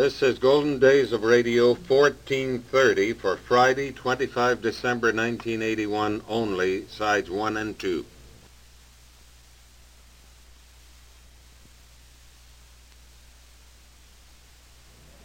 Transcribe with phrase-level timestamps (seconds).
[0.00, 7.58] This is Golden Days of Radio 1430 for Friday, 25 December 1981 only, sides 1
[7.58, 8.06] and 2.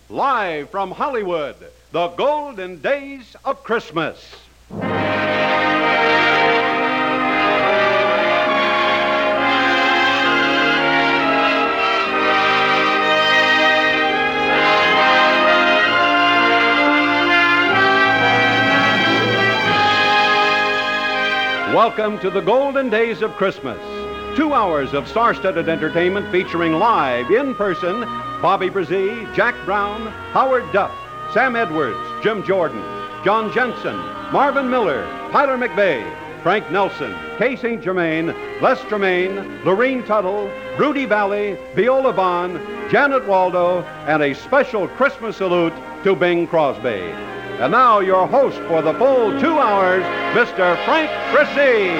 [0.09, 1.55] Live from Hollywood,
[1.94, 4.45] the Golden Days of Christmas.
[21.85, 23.77] Welcome to the Golden Days of Christmas.
[24.35, 27.99] Two hours of star-studded entertainment featuring live, in-person,
[28.41, 30.91] Bobbie Bresee, Jack Brown, Howard Duff,
[31.31, 32.81] Sam Edwards, Jim Jordan,
[33.23, 33.95] John Jensen,
[34.34, 36.02] Marvin Miller, Tyler McVey,
[36.41, 37.84] Frank Nelson, Kay St.
[37.84, 42.55] Germaine, Les Tremayne, Lurene Tuttle, Rudy Vallee, Viola Vaughn,
[42.90, 45.73] Janet Waldo, and a special Christmas salute
[46.04, 47.13] to Bing Crosby.
[47.59, 50.03] And now your host for the full two hours,
[50.35, 50.75] Mr.
[50.84, 51.95] Frank Bresee.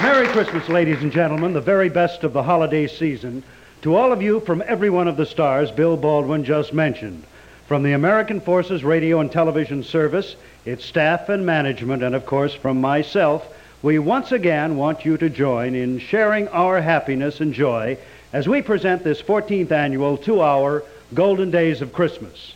[0.00, 3.42] Merry Christmas, ladies and gentlemen, the very best of the holiday season.
[3.82, 7.22] To all of you from every one of the stars Bill Baldwin just mentioned.
[7.66, 12.54] From the American Forces Radio and Television Service, its staff and management, and of course
[12.54, 13.46] from myself,
[13.80, 17.96] we once again want you to join in sharing our happiness and joy
[18.32, 20.82] as we present this 14th annual two hour
[21.14, 22.54] Golden Days of Christmas.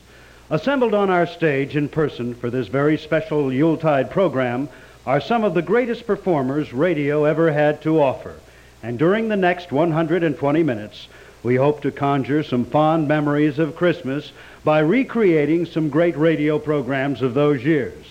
[0.51, 4.69] Assembled on our stage in person for this very special Yuletide program
[5.07, 8.35] are some of the greatest performers radio ever had to offer.
[8.83, 11.07] And during the next 120 minutes,
[11.45, 14.33] we hope to conjure some fond memories of Christmas
[14.65, 18.05] by recreating some great radio programs of those years.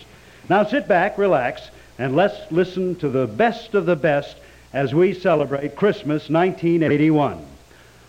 [0.48, 4.36] Now sit back, relax, and let's listen to the best of the best
[4.72, 7.44] as we celebrate Christmas 1981.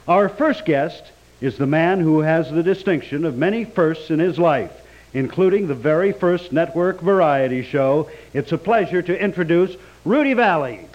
[0.08, 1.04] Our first guest
[1.42, 4.72] is the man who has the distinction of many firsts in his life
[5.14, 8.10] including the very first network variety show.
[8.34, 10.88] It's a pleasure to introduce Rudy Vallee.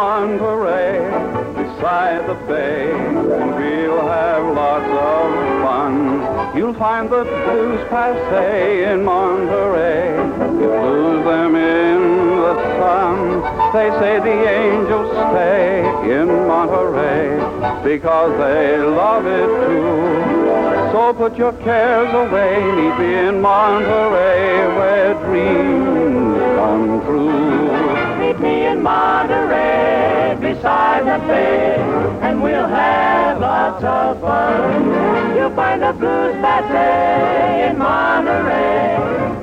[0.00, 0.96] Monterey,
[1.60, 6.56] beside the bay, and we'll have lots of fun.
[6.56, 10.16] You'll find the blues passe in Monterey.
[10.58, 12.00] You lose them in
[12.40, 13.42] the sun.
[13.74, 15.80] They say the angels stay
[16.18, 17.36] in Monterey
[17.84, 20.92] because they love it too.
[20.92, 27.99] So put your cares away, meet me in Monterey where dreams come true.
[28.40, 31.76] Me in Monterey beside the bay,
[32.22, 35.36] and we'll have lots of fun.
[35.36, 38.96] You'll find the blues passe in Monterey.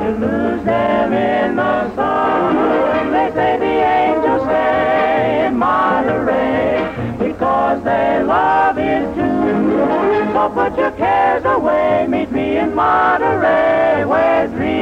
[0.03, 3.11] You lose them in the sun.
[3.11, 10.33] They say the angels stay in Monterey because they love it too.
[10.33, 12.07] So put your cares away.
[12.09, 14.76] Meet me in Monterey where dreams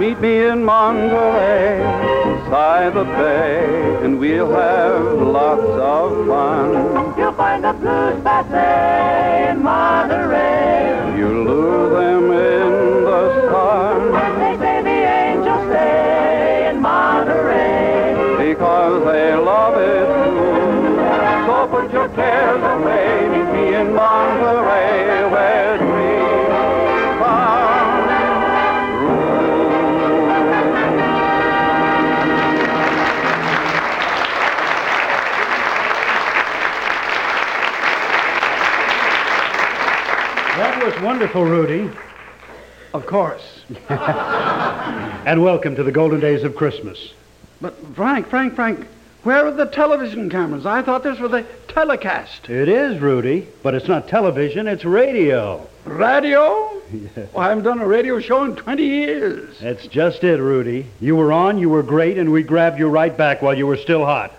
[0.00, 1.76] Meet me in Monterey,
[2.24, 7.18] beside the bay, and we'll have lots of fun.
[7.18, 11.18] You'll find the blues passe in Monterey.
[11.18, 18.48] You lure them in the sun They say the angels stay in Monterey.
[18.54, 21.46] because they love it too.
[21.46, 25.76] So put your cares away, meet me in Monterey, where
[41.02, 41.90] wonderful, Rudy.
[42.92, 43.64] Of course.
[45.26, 47.12] And welcome to the Golden Days of Christmas.
[47.60, 48.86] But Frank, Frank, Frank,
[49.22, 50.64] where are the television cameras?
[50.64, 52.48] I thought this was a telecast.
[52.48, 55.66] It is, Rudy, but it's not television, it's radio.
[55.84, 56.68] Radio?
[57.32, 59.58] Well, I haven't done a radio show in 20 years.
[59.60, 60.86] That's just it, Rudy.
[61.00, 63.76] You were on, you were great, and we grabbed you right back while you were
[63.76, 64.32] still hot.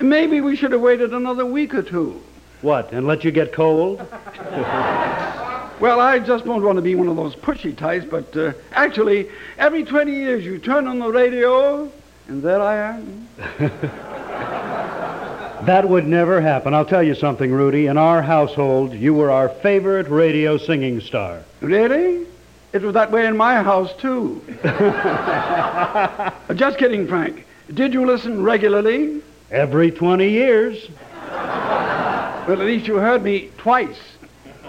[0.00, 2.22] Maybe we should have waited another week or two.
[2.62, 3.98] What, and let you get cold?
[5.82, 9.28] Well, I just don't want to be one of those pushy types, but uh, actually,
[9.58, 11.90] every 20 years you turn on the radio,
[12.28, 13.28] and there I am.
[15.66, 16.74] That would never happen.
[16.74, 17.86] I'll tell you something, Rudy.
[17.86, 21.40] In our household, you were our favorite radio singing star.
[21.60, 22.26] Really?
[22.72, 24.42] It was that way in my house, too.
[26.56, 27.46] Just kidding, Frank.
[27.72, 29.22] Did you listen regularly?
[29.52, 30.88] Every 20 years.
[31.28, 34.11] Well, at least you heard me twice.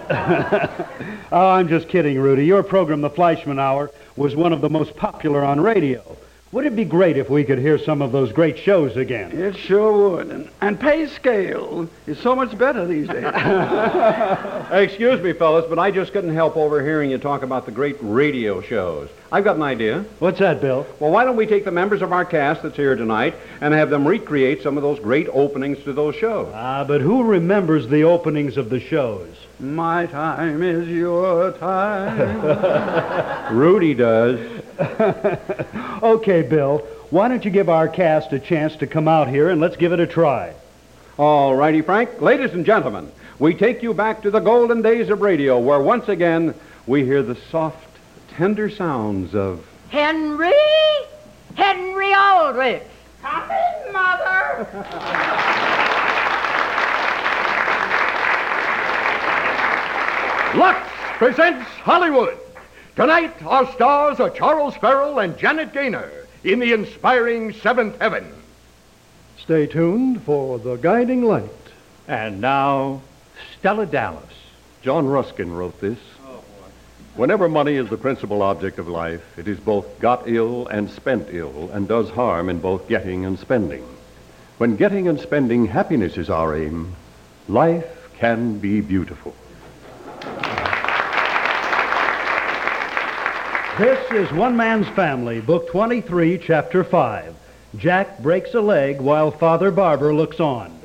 [1.32, 2.46] Oh, I'm just kidding, Rudy.
[2.46, 6.16] Your program, The Fleischmann Hour, was one of the most popular on radio.
[6.54, 9.32] Would it be great if we could hear some of those great shows again?
[9.32, 10.28] It sure would.
[10.28, 13.26] And, and pay scale is so much better these days.
[14.72, 18.62] Excuse me, fellas, but I just couldn't help overhearing you talk about the great radio
[18.62, 19.10] shows.
[19.32, 20.06] I've got an idea.
[20.20, 20.86] What's that, Bill?
[21.00, 23.90] Well, why don't we take the members of our cast that's here tonight and have
[23.90, 26.52] them recreate some of those great openings to those shows?
[26.54, 29.28] Ah, but who remembers the openings of the shows?
[29.60, 32.20] my time is your time.
[33.56, 34.63] Rudy does.
[36.04, 36.80] Okay, Bill,
[37.12, 39.94] why don't you give our cast a chance to come out here and let's give
[39.94, 40.54] it a try?
[41.18, 42.22] All righty, Frank.
[42.22, 43.10] Ladies and gentlemen,
[43.40, 46.54] we take you back to the golden days of radio where once again
[46.88, 47.88] we hear the soft,
[48.36, 50.52] tender sounds of Henry?
[51.56, 52.84] Henry Aldrich.
[53.22, 54.68] Come in, Mother.
[60.56, 60.80] Lux
[61.18, 62.38] presents Hollywood.
[62.96, 66.12] Tonight, our stars are Charles Farrell and Janet Gaynor
[66.44, 68.32] in the inspiring Seventh Heaven.
[69.40, 71.50] Stay tuned for The Guiding Light.
[72.08, 73.02] And now,
[73.58, 74.32] Stella Dallas.
[74.84, 75.98] John Ruskin wrote this.
[77.16, 81.30] Whenever money is the principal object of life, it is both got ill and spent
[81.32, 83.84] ill, and does harm in both getting and spending.
[84.60, 86.96] When getting and spending happiness is our aim,
[87.48, 89.36] life can be beautiful.
[93.80, 97.36] This is One Man's Family, Book 23, Chapter 5.
[97.76, 100.80] Jack breaks a leg while Father Barbour looks on.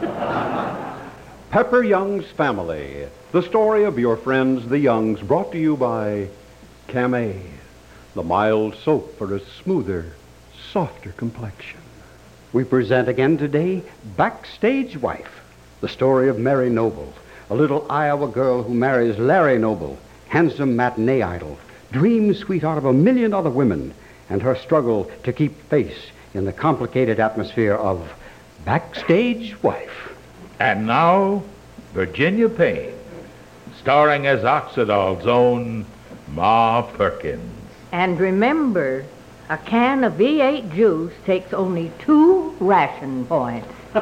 [1.52, 6.26] Pepper Young's Family, the story of your friends, the Youngs, brought to you by
[6.88, 7.40] Camay,
[8.16, 10.12] the mild soap for a smoother,
[10.72, 11.78] softer complexion.
[12.52, 13.84] We present again today
[14.16, 15.42] Backstage Wife,
[15.80, 17.14] the story of Mary Noble,
[17.50, 19.96] a little Iowa girl who marries Larry Noble,
[20.26, 21.56] handsome matinee idol,
[21.92, 23.94] dream sweetheart of a million other women,
[24.30, 28.12] and her struggle to keep face in the complicated atmosphere of
[28.64, 30.14] Backstage Wife.
[30.58, 31.44] And now,
[31.92, 32.94] Virginia Payne,
[33.78, 35.84] starring as Oxidol's own
[36.32, 37.52] Ma Perkins.
[37.92, 39.04] And remember,
[39.50, 43.68] a can of V8 juice takes only two ration points.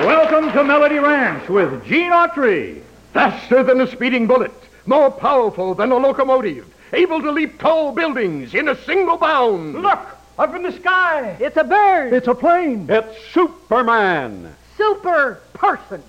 [0.00, 2.80] Welcome to Melody Ranch with Gene Autry.
[3.12, 4.52] Faster than a speeding bullet,
[4.86, 9.74] more powerful than a locomotive, able to leap tall buildings in a single bound.
[9.74, 10.00] Look,
[10.38, 11.36] up in the sky.
[11.40, 12.12] It's a bird.
[12.12, 12.86] It's a plane.
[12.88, 14.54] It's Superman.
[14.76, 16.02] Super person.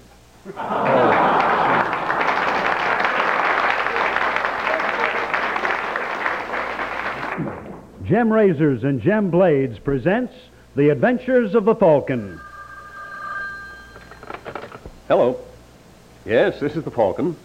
[8.06, 10.34] Gem Razors and Gem Blades presents
[10.76, 12.40] The Adventures of the Falcon.
[15.08, 15.40] Hello.
[16.26, 17.36] Yes, this is the Falcon.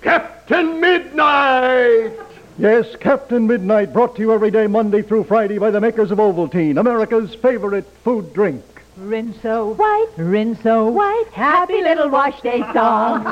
[0.00, 2.12] Captain Midnight!
[2.58, 6.18] Yes, Captain Midnight, brought to you every day, Monday through Friday, by the makers of
[6.18, 8.64] Ovaltine, America's favorite food drink.
[8.98, 13.24] Rinso white, rinso white, happy little wash day song.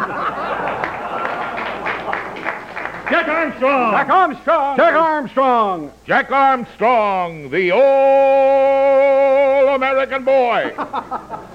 [3.10, 3.92] Jack Armstrong!
[3.92, 4.76] Jack Armstrong.
[4.76, 5.92] Jack Armstrong.
[6.06, 7.82] Jack Armstrong, the all
[9.74, 10.74] American boy.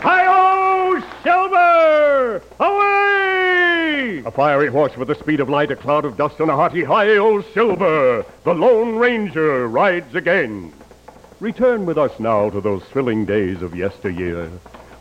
[0.00, 2.42] Hi-yo, Silver!
[2.60, 4.22] Away!
[4.24, 6.84] A fiery horse with the speed of light, a cloud of dust, and a hearty
[6.84, 8.24] high old silver.
[8.44, 10.72] The Lone Ranger rides again.
[11.40, 14.50] Return with us now to those thrilling days of yesteryear.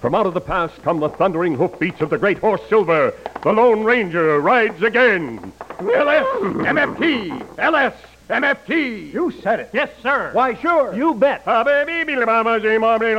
[0.02, 3.14] From out of the past come the thundering hoofbeats of the great horse Silver.
[3.44, 5.54] The Lone Ranger rides again.
[5.80, 7.94] LS, MFT, LS,
[8.30, 9.14] MFT.
[9.14, 9.70] You said it.
[9.74, 10.32] Yes, sir.
[10.34, 10.94] Why, sure.
[10.94, 11.44] You bet.
[11.46, 13.14] Ah, baby, be- mama, say, mama, be-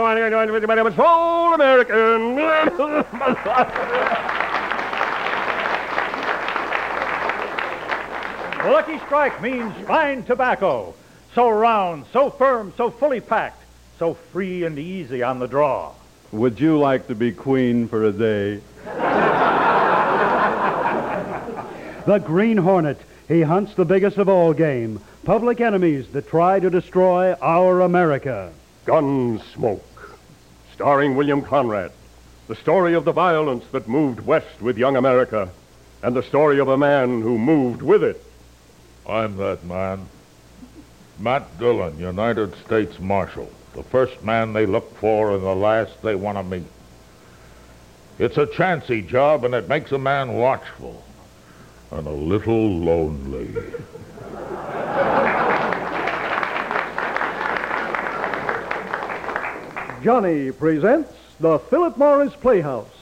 [0.98, 2.36] all American.
[8.64, 10.92] Lucky Strike means fine tobacco.
[11.34, 13.62] So round, so firm, so fully packed,
[13.98, 15.92] so free and easy on the draw.
[16.32, 18.60] Would you like to be queen for a day?
[22.06, 22.98] The Green Hornet.
[23.28, 25.00] He hunts the biggest of all game.
[25.25, 28.50] Public enemies that try to destroy our America.
[28.87, 29.82] Gunsmoke.
[30.73, 31.92] Starring William Conrad.
[32.47, 35.50] The story of the violence that moved west with young America.
[36.02, 38.25] And the story of a man who moved with it.
[39.06, 40.08] I'm that man.
[41.18, 43.52] Matt Dillon, United States Marshal.
[43.75, 46.64] The first man they look for and the last they want to meet.
[48.18, 51.04] It's a chancy job, and it makes a man watchful
[51.90, 53.54] and a little lonely.
[60.02, 62.98] Johnny presents the Philip Morris Playhouse.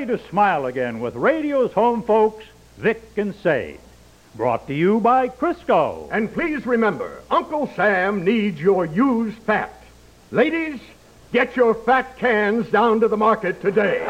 [0.00, 2.46] Ready to smile again with radio's home folks,
[2.78, 3.78] Vic and Sade.
[4.34, 6.08] Brought to you by Crisco.
[6.10, 9.74] And please remember, Uncle Sam needs your used fat.
[10.30, 10.80] Ladies,
[11.34, 14.00] get your fat cans down to the market today.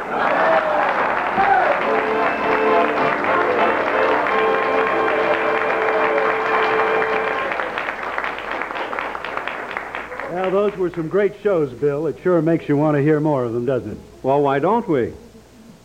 [10.31, 12.07] Well, those were some great shows, Bill.
[12.07, 13.99] It sure makes you want to hear more of them, doesn't it?
[14.23, 15.15] Well, why don't we?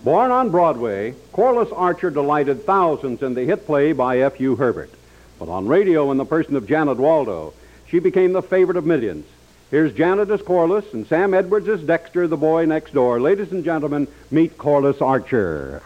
[0.06, 4.36] Born on Broadway, Corliss Archer delighted thousands in the hit play by F.
[4.36, 4.92] Hugh Herbert.
[5.40, 7.56] But on radio, in the person of Janet Waldo,
[7.88, 9.26] she became the favorite of millions.
[9.72, 13.20] Here's Janet as Corliss and Sam Edwards as Dexter, the boy next door.
[13.20, 15.82] Ladies and gentlemen, meet Corliss Archer.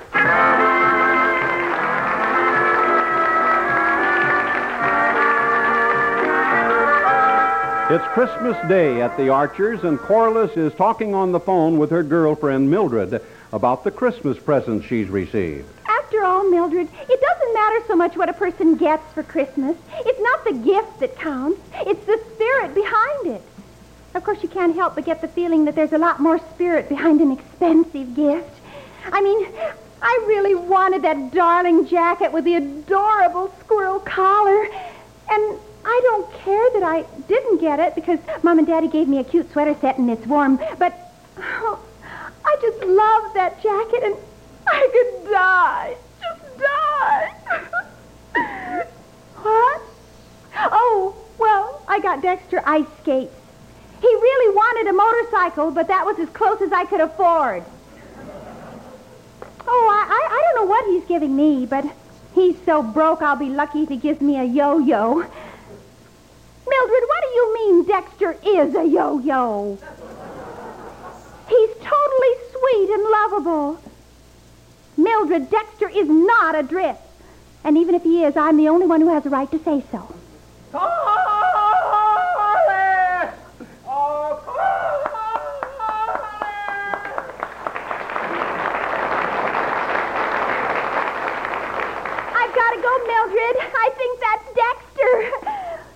[7.90, 12.04] It's Christmas Day at the Archers, and Corliss is talking on the phone with her
[12.04, 15.68] girlfriend Mildred about the Christmas presents she's received.
[15.88, 19.78] After all, Mildred, it doesn't matter so much what a person gets for Christmas.
[19.92, 21.62] It's not the gift that counts.
[21.74, 23.42] It's the spirit behind it.
[24.16, 26.90] Of course, you can't help but get the feeling that there's a lot more spirit
[26.90, 28.60] behind an expensive gift.
[29.12, 29.48] I mean,
[30.02, 34.64] I really wanted that darling jacket with the adorable squirrel collar.
[35.32, 39.20] And I don't care that I didn't get it because Mom and Daddy gave me
[39.20, 40.60] a cute sweater set and it's warm.
[40.78, 40.94] But
[41.38, 41.80] oh,
[42.50, 44.16] I just love that jacket and
[44.66, 45.96] I could die.
[46.20, 47.34] Just die.
[49.36, 49.82] what?
[50.56, 53.36] Oh, well, I got Dexter ice skates.
[54.02, 57.64] He really wanted a motorcycle, but that was as close as I could afford.
[59.68, 61.86] Oh, I, I, I don't know what he's giving me, but
[62.34, 65.14] he's so broke I'll be lucky if he gives me a yo-yo.
[65.14, 69.78] Mildred, what do you mean Dexter is a yo-yo?
[71.50, 73.80] He's totally sweet and lovable.
[74.98, 77.02] Mildred, Dexter is not a drift.
[77.64, 79.84] And even if he is, I'm the only one who has a right to say
[79.92, 80.16] so.
[92.40, 93.58] I've got to go, Mildred.
[93.74, 95.14] I think that's Dexter.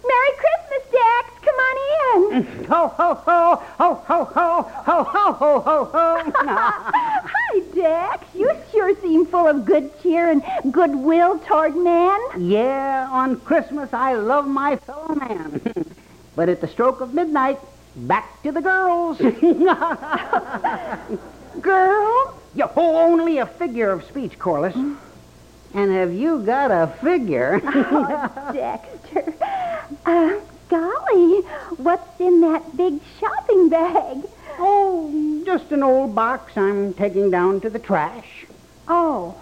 [0.04, 1.26] Merry Christmas, Dex.
[1.42, 2.23] Come on in.
[2.34, 3.94] Ho, ho, ho, ho, ho,
[4.26, 6.32] ho, ho, ho, ho, ho, ho.
[6.36, 8.26] Hi, Dex.
[8.34, 12.20] You sure seem full of good cheer and goodwill toward men.
[12.40, 15.62] Yeah, on Christmas I love my fellow man.
[16.36, 17.60] but at the stroke of midnight,
[17.96, 19.18] back to the girls.
[21.62, 22.34] Girl?
[22.56, 24.76] Yeah, oh, only a figure of speech, Corliss.
[24.76, 27.62] And have you got a figure?
[27.64, 29.36] Oh, Dexter.
[30.04, 30.40] Uh,
[30.74, 31.42] golly,
[31.78, 34.24] what's in that big shopping bag?
[34.58, 38.46] Oh, just an old box I'm taking down to the trash.
[38.88, 39.36] Oh.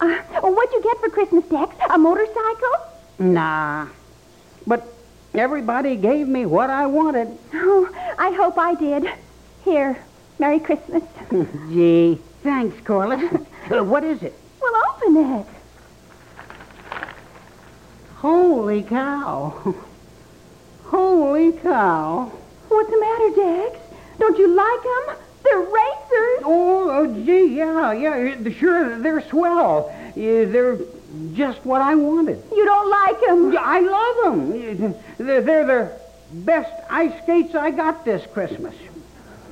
[0.00, 1.74] Uh, what'd you get for Christmas, Dex?
[1.88, 2.76] A motorcycle?
[3.18, 3.88] Nah.
[4.66, 4.86] But
[5.32, 7.38] everybody gave me what I wanted.
[7.54, 7.88] Oh,
[8.18, 9.10] I hope I did.
[9.64, 9.96] Here,
[10.38, 11.02] Merry Christmas.
[11.70, 13.40] Gee, thanks, Corliss.
[13.64, 14.34] Uh, what is it?
[14.60, 15.46] Well, open it.
[18.16, 19.74] Holy cow.
[20.84, 22.32] Holy cow.
[22.68, 23.78] What's the matter, Dex?
[24.18, 25.16] Don't you like them?
[25.42, 26.42] They're racers.
[26.44, 29.94] Oh, oh, gee, yeah, yeah, sure, they're swell.
[30.14, 30.78] They're
[31.34, 32.42] just what I wanted.
[32.50, 33.52] You don't like them?
[33.52, 34.94] Yeah, I love them.
[35.18, 35.92] They're, they're the
[36.32, 38.74] best ice skates I got this Christmas.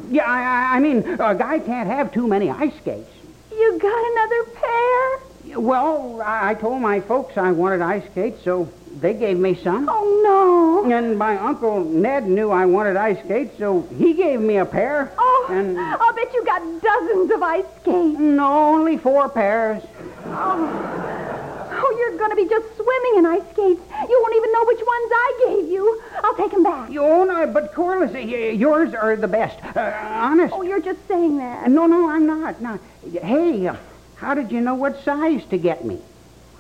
[0.09, 3.11] Yeah, I, I, I mean, a guy can't have too many ice skates.
[3.51, 5.61] You got another pair?
[5.61, 8.69] Well, I, I told my folks I wanted ice skates, so
[9.01, 9.89] they gave me some.
[9.89, 10.91] Oh, no.
[10.91, 15.13] And my uncle Ned knew I wanted ice skates, so he gave me a pair.
[15.17, 18.19] Oh, and I'll bet you got dozens of ice skates.
[18.19, 19.83] No, only four pairs.
[20.27, 23.81] Oh, oh you're going to be just swimming in ice skates.
[24.09, 26.03] You won't even know which ones I gave you.
[26.23, 26.91] I'll take them back.
[26.91, 29.59] You own but Corliss, yours are the best.
[29.77, 30.55] Uh, honest.
[30.55, 31.71] Oh, you're just saying that.
[31.71, 32.61] No, no, I'm not.
[32.61, 32.79] No.
[33.11, 33.77] Hey, uh,
[34.17, 36.01] how did you know what size to get me?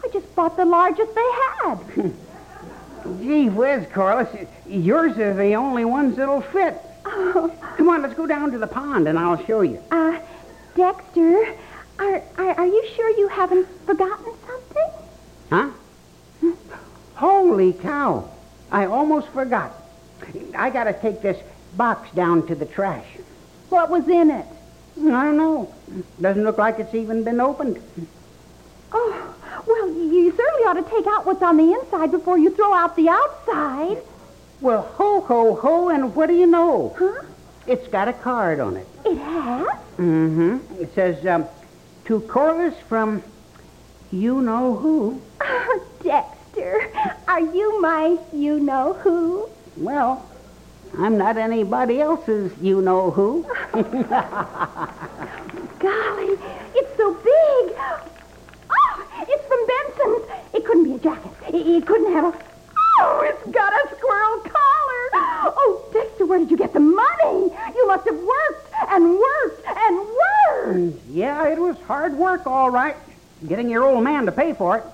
[0.04, 1.30] I just bought the largest they
[1.62, 2.12] had.
[3.21, 4.28] Gee whiz, Corliss,
[4.66, 6.76] yours are the only ones that'll fit.
[7.04, 9.82] Oh, Come on, let's go down to the pond and I'll show you.
[9.90, 10.21] Uh,
[10.76, 11.54] Dexter,
[11.99, 14.90] are, are, are you sure you haven't forgotten something?
[15.50, 15.71] Huh?
[17.16, 18.28] Holy cow.
[18.71, 19.73] I almost forgot.
[20.56, 21.42] I gotta take this
[21.76, 23.06] box down to the trash.
[23.68, 24.47] What was in it?
[24.99, 25.73] I don't know.
[26.21, 27.82] Doesn't look like it's even been opened.
[28.92, 29.34] Oh,
[29.66, 32.94] well, you certainly ought to take out what's on the inside before you throw out
[32.96, 33.99] the outside.
[34.61, 36.94] Well, ho, ho, ho, and what do you know?
[36.99, 37.22] Huh?
[37.66, 38.87] It's got a card on it.
[39.04, 39.66] It has?
[39.99, 40.58] Mm-hmm.
[40.80, 41.46] It says, um,
[42.06, 43.22] to Corliss from
[44.11, 45.20] you know who.
[45.40, 46.90] Oh, Dexter,
[47.28, 49.49] are you my you know who?
[49.76, 50.28] Well,
[50.99, 53.46] I'm not anybody else's you know who.
[53.72, 53.87] Golly,
[56.75, 57.76] it's so big.
[58.70, 60.26] Oh, it's from Benson's.
[60.54, 61.31] It couldn't be a jacket.
[61.49, 62.38] It, it couldn't have a.
[63.00, 65.11] Oh, it's got a squirrel collar.
[65.55, 67.52] Oh, Dexter, where did you get the money?
[67.75, 70.79] You must have worked and worked and worked.
[70.79, 72.97] Mm, yeah, it was hard work, all right.
[73.47, 74.85] Getting your old man to pay for it.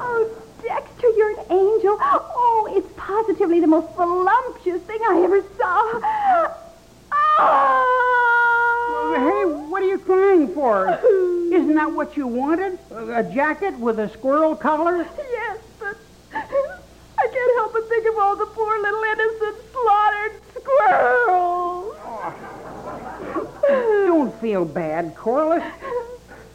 [0.00, 0.28] Oh,
[0.60, 1.96] Dexter, you're an angel.
[2.00, 6.00] Oh, it's positively the most voluptuous thing I ever saw.
[7.38, 7.84] Oh!
[9.16, 11.34] Hey, what are you crying for?
[11.52, 12.78] Isn't that what you wanted?
[12.90, 15.06] A jacket with a squirrel collar?
[15.16, 15.96] Yes, but
[16.32, 21.96] I can't help but think of all the poor little innocent slaughtered squirrels.
[23.68, 25.64] Don't feel bad, Corliss.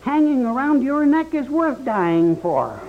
[0.01, 2.79] Hanging around your neck is worth dying for.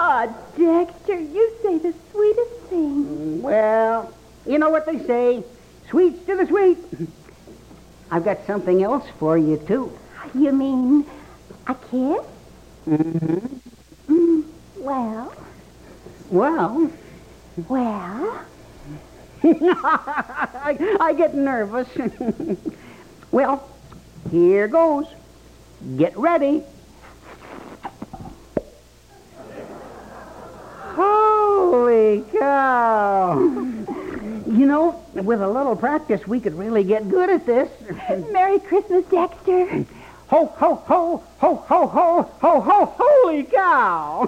[0.00, 3.42] Ah, Dexter, you say the sweetest thing.
[3.42, 4.12] Well,
[4.46, 5.42] you know what they say.
[5.90, 6.78] Sweets to the sweet.
[8.10, 9.92] I've got something else for you, too.
[10.38, 11.04] You mean
[11.66, 12.24] a kiss?
[12.88, 13.56] Mm-hmm.
[14.08, 14.44] Mm,
[14.76, 15.32] well,
[16.30, 16.90] Well,
[17.68, 18.44] well.
[19.42, 21.88] I, I get nervous.
[23.32, 23.68] well,
[24.30, 25.06] here goes.
[25.96, 26.62] Get ready.
[30.94, 33.38] Holy cow!
[33.38, 37.68] You know, with a little practice, we could really get good at this.
[38.32, 39.84] Merry Christmas, Dexter.
[40.28, 44.26] Ho, ho, ho, ho, ho, ho, ho, ho, holy cow!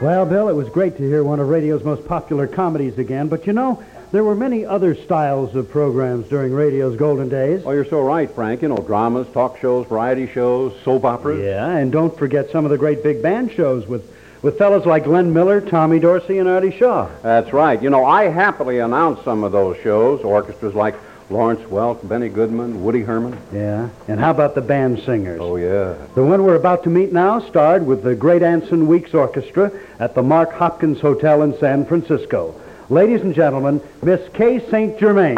[0.00, 3.48] Well, Bill, it was great to hear one of radio's most popular comedies again, but
[3.48, 7.62] you know, there were many other styles of programs during radio's golden days.
[7.64, 8.62] Oh, you're so right, Frank.
[8.62, 11.44] You know, dramas, talk shows, variety shows, soap operas.
[11.44, 14.10] Yeah, and don't forget some of the great big band shows with,
[14.42, 17.08] with fellows like Glenn Miller, Tommy Dorsey, and Artie Shaw.
[17.22, 17.80] That's right.
[17.82, 20.22] You know, I happily announced some of those shows.
[20.22, 20.94] Orchestras like
[21.30, 23.38] Lawrence Welk, Benny Goodman, Woody Herman.
[23.52, 25.38] Yeah, and how about the band singers?
[25.42, 25.94] Oh, yeah.
[26.14, 30.14] The one we're about to meet now starred with the Great Anson Weeks Orchestra at
[30.14, 32.54] the Mark Hopkins Hotel in San Francisco.
[32.90, 34.98] Ladies and gentlemen, Miss Kay St.
[34.98, 35.36] Germaine.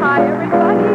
[0.00, 0.88] Hi, everybody.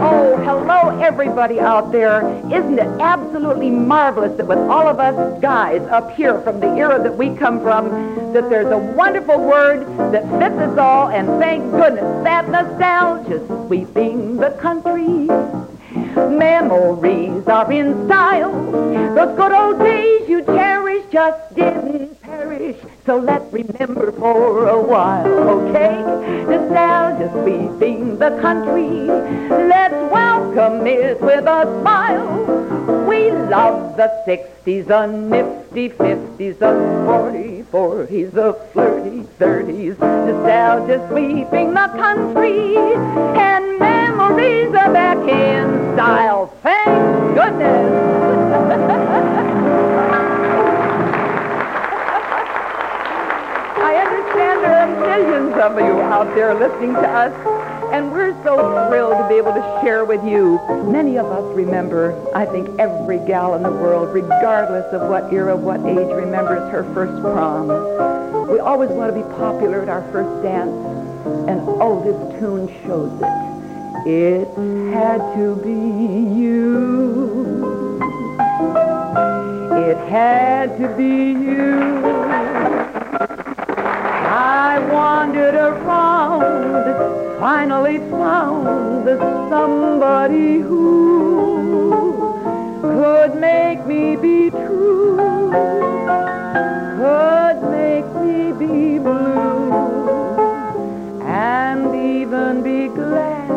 [0.00, 2.20] Oh, hello, everybody out there.
[2.46, 7.02] Isn't it absolutely marvelous that with all of us guys up here from the era
[7.02, 7.88] that we come from,
[8.34, 14.36] that there's a wonderful word that fits us all, and thank goodness that nostalgia's sweeping
[14.36, 15.26] the country.
[16.16, 18.72] Memories are in style.
[19.14, 22.76] Those good old days you cherish just didn't perish.
[23.04, 25.94] So let's remember for a while, okay?
[26.48, 28.88] Nostalgia sweeping the country.
[29.68, 32.44] Let's welcome it with a smile.
[33.06, 39.98] We love the 60s, the nifty 50s, the 40, 40s, the flirty 30s.
[39.98, 42.76] Nostalgia sweeping the country.
[42.76, 46.46] And memories are back in style.
[46.62, 47.92] Thank goodness.
[53.78, 57.32] I understand there are millions of you out there listening to us,
[57.92, 58.56] and we're so
[58.88, 60.60] thrilled to be able to share with you.
[60.84, 65.56] Many of us remember, I think every gal in the world, regardless of what era,
[65.56, 67.68] what age, remembers her first prom.
[68.48, 70.70] We always want to be popular at our first dance,
[71.48, 73.46] and oh, this tune shows it.
[74.08, 74.48] It
[74.92, 75.72] had to be
[76.38, 77.98] you.
[79.88, 81.96] It had to be you.
[84.48, 89.08] I wandered around, finally found
[89.50, 92.32] somebody who
[92.80, 95.50] could make me be true,
[96.96, 99.72] could make me be blue,
[101.24, 103.48] and even be glad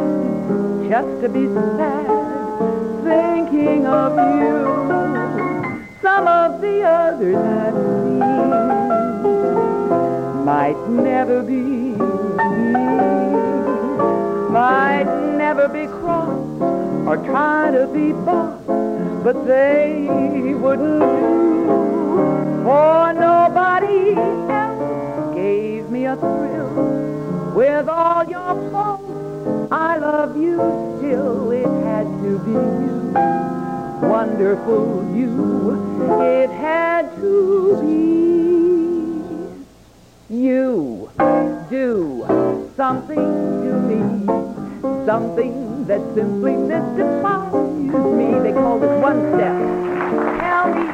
[0.90, 1.46] just to be
[1.78, 4.66] sad, thinking of you.
[6.02, 8.69] Some of the others I've seen
[10.50, 11.94] might never be
[14.52, 16.40] might never be cross
[17.08, 18.60] or try to be boss,
[19.24, 20.08] but they
[20.64, 21.68] wouldn't do.
[22.64, 27.54] For nobody else gave me a thrill.
[27.54, 30.58] With all your faults, I love you
[30.98, 31.52] still.
[31.52, 32.98] It had to be you,
[34.10, 35.32] wonderful you.
[36.24, 38.59] It had to be
[40.30, 41.10] you.
[41.70, 42.26] Do
[42.76, 44.26] something to me,
[45.06, 48.40] something that simply mystifies me.
[48.40, 49.56] They call it one step.
[50.40, 50.86] Tell me,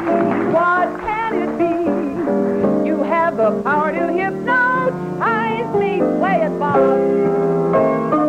[0.52, 2.88] what can it be?
[2.88, 6.00] You have the power to hypnotize me.
[6.20, 8.25] Play it, Bob.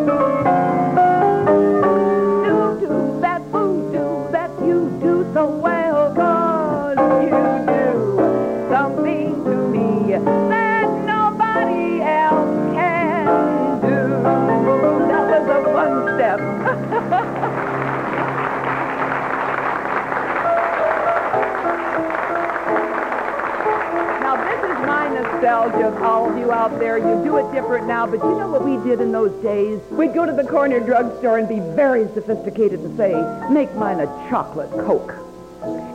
[25.64, 26.98] Of all of you out there.
[26.98, 29.80] You do it different now, but you know what we did in those days?
[29.90, 33.14] We'd go to the corner drugstore and be very sophisticated and say,
[33.50, 35.14] make mine a chocolate Coke.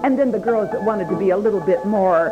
[0.03, 2.31] And then the girls that wanted to be a little bit more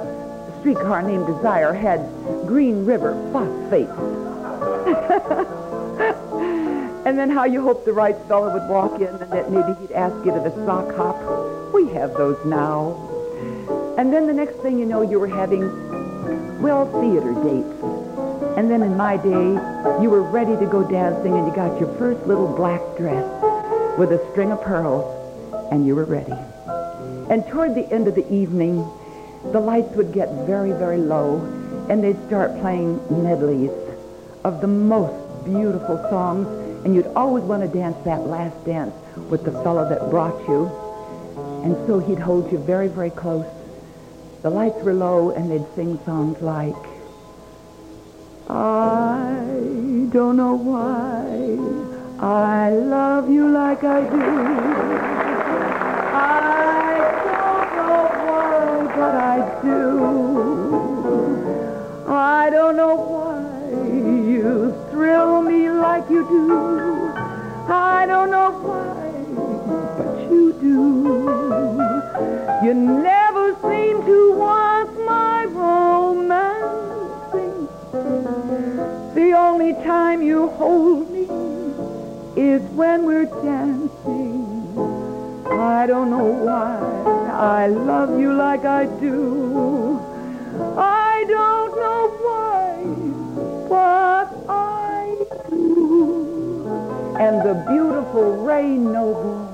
[0.60, 2.00] streetcar named Desire had
[2.48, 3.90] Green River phosphate.
[7.06, 9.92] and then how you hoped the right fellow would walk in and that maybe he'd
[9.92, 11.74] ask you to the sock hop.
[11.74, 13.06] We have those now.
[13.98, 15.70] And then the next thing you know, you were having,
[16.62, 18.58] well, theater dates.
[18.58, 21.94] And then in my day, you were ready to go dancing and you got your
[21.98, 23.26] first little black dress
[23.98, 25.06] with a string of pearls
[25.72, 26.34] and you were ready.
[27.30, 28.78] And toward the end of the evening,
[29.52, 31.38] the lights would get very, very low
[31.90, 33.72] and they'd start playing medleys
[34.44, 36.48] of the most beautiful songs
[36.86, 38.94] and you'd always want to dance that last dance
[39.30, 40.66] with the fellow that brought you.
[41.64, 43.46] And so he'd hold you very, very close.
[44.42, 46.74] The lights were low and they'd sing songs like,
[48.48, 51.20] I don't know why
[52.20, 54.22] I love you like I do.
[56.16, 59.80] I don't know why, but I do.
[62.08, 63.70] I don't know why
[64.26, 67.12] you thrill me like you do.
[67.72, 69.12] I don't know why,
[69.98, 71.89] but you do.
[72.64, 76.50] You never seem to want my romancing.
[79.16, 81.28] The only time you hold me
[82.36, 84.76] is when we're dancing.
[85.48, 86.78] I don't know why
[87.32, 90.00] I love you like I do.
[90.78, 92.70] I don't know why,
[93.70, 95.16] but I
[95.50, 97.16] do.
[97.18, 99.50] And the beautiful Ray Noble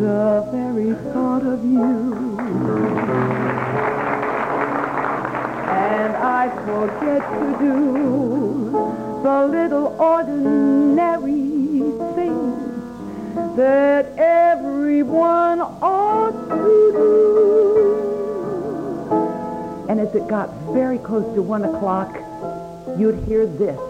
[0.00, 2.38] the very thought of you.
[5.68, 8.72] And I forget to do
[9.22, 11.42] the little ordinary
[12.14, 17.46] things that everyone ought to do.
[19.90, 22.16] And as it got very close to one o'clock,
[22.98, 23.89] you'd hear this.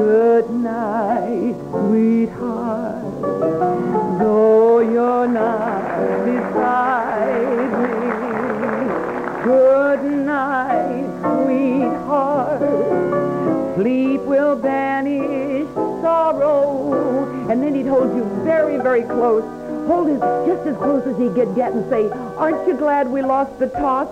[0.00, 3.04] Good night, sweetheart.
[4.18, 7.98] Though you're not beside me.
[9.44, 12.62] Good night, sweetheart.
[13.76, 15.68] Sleep will banish
[16.00, 17.28] sorrow.
[17.50, 19.44] And then he'd hold you very, very close.
[19.86, 22.08] Hold it just as close as he could get and say,
[22.38, 24.08] Aren't you glad we lost the toss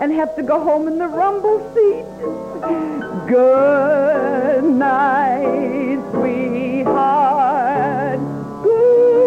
[0.00, 3.05] and have to go home in the rumble seat?
[3.26, 8.20] Good night, sweetheart.
[8.62, 9.26] Good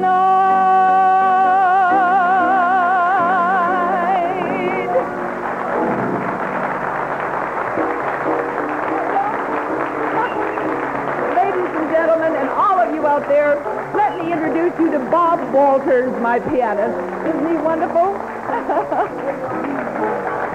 [0.00, 1.22] night.
[11.34, 13.56] Ladies and gentlemen, and all of you out there,
[13.96, 16.96] let me introduce you to Bob Walters, my pianist.
[17.26, 18.14] Isn't he wonderful?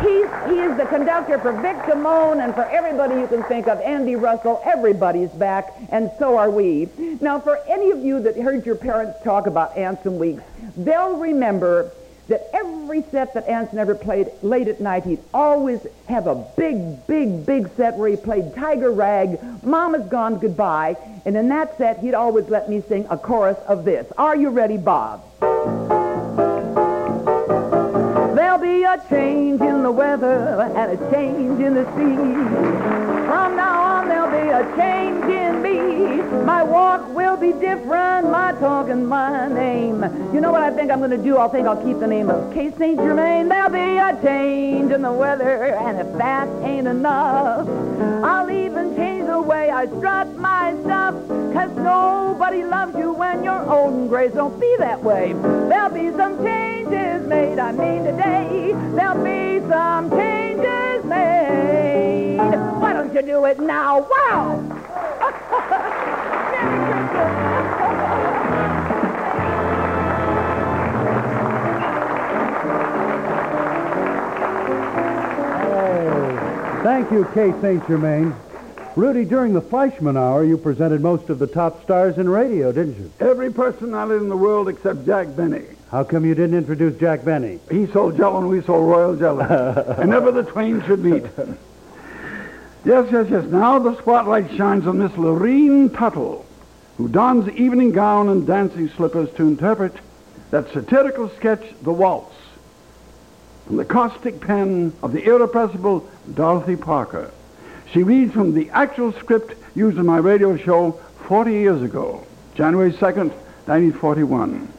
[0.01, 3.79] He's, he is the conductor for Vic Damone and for everybody you can think of.
[3.81, 6.87] Andy Russell, everybody's back, and so are we.
[7.19, 10.43] Now, for any of you that heard your parents talk about Anson Weeks,
[10.75, 11.91] they'll remember
[12.27, 17.07] that every set that Anson ever played late at night, he'd always have a big,
[17.07, 21.99] big, big set where he played Tiger Rag, Mama's Gone Goodbye, and in that set,
[21.99, 24.05] he'd always let me sing a chorus of this.
[24.17, 25.23] Are you ready, Bob?
[28.37, 32.15] There'll be a change in the weather and a change in the sea.
[33.25, 36.21] From now on, there'll be a change in me.
[36.45, 40.03] My walk will be different, my talk and my name.
[40.35, 41.39] You know what I think I'm going to do?
[41.39, 42.99] I think I'll keep the name of Kay St.
[42.99, 43.49] Germaine.
[43.49, 47.67] There'll be a change in the weather, and if that ain't enough,
[48.23, 51.13] I'll even change the way I strut my stuff.
[51.53, 54.29] Cause nobody loves you when you're old and gray.
[54.29, 55.33] Don't be that way.
[55.69, 58.73] There'll be some changes made, I mean today.
[58.95, 62.37] There'll be some changes made.
[62.81, 64.07] Why don't you do it now?
[64.09, 64.63] Wow!
[76.83, 77.87] Thank you, Kay St.
[77.87, 78.46] Germaine.
[78.97, 82.97] Rudy, during the Fleischmann Hour, you presented most of the top stars in radio, didn't
[82.97, 83.11] you?
[83.19, 85.65] Every personality in the world except Jack Benny.
[85.91, 87.59] How come you didn't introduce Jack Benny?
[87.69, 89.95] He sold Jello and we sold Royal Jello.
[89.99, 91.21] and never the twain should meet.
[92.85, 93.45] Yes, yes, yes.
[93.45, 96.43] Now the spotlight shines on Miss Lurene Tuttle,
[96.97, 99.93] who dons evening gown and dancing slippers to interpret
[100.49, 102.33] that satirical sketch, The Waltz,
[103.67, 107.31] from the caustic pen of the irrepressible Dorothy Parker.
[107.93, 112.91] She reads from the actual script used in my radio show 40 years ago, January
[112.91, 113.31] 2nd,
[113.65, 114.71] 1941.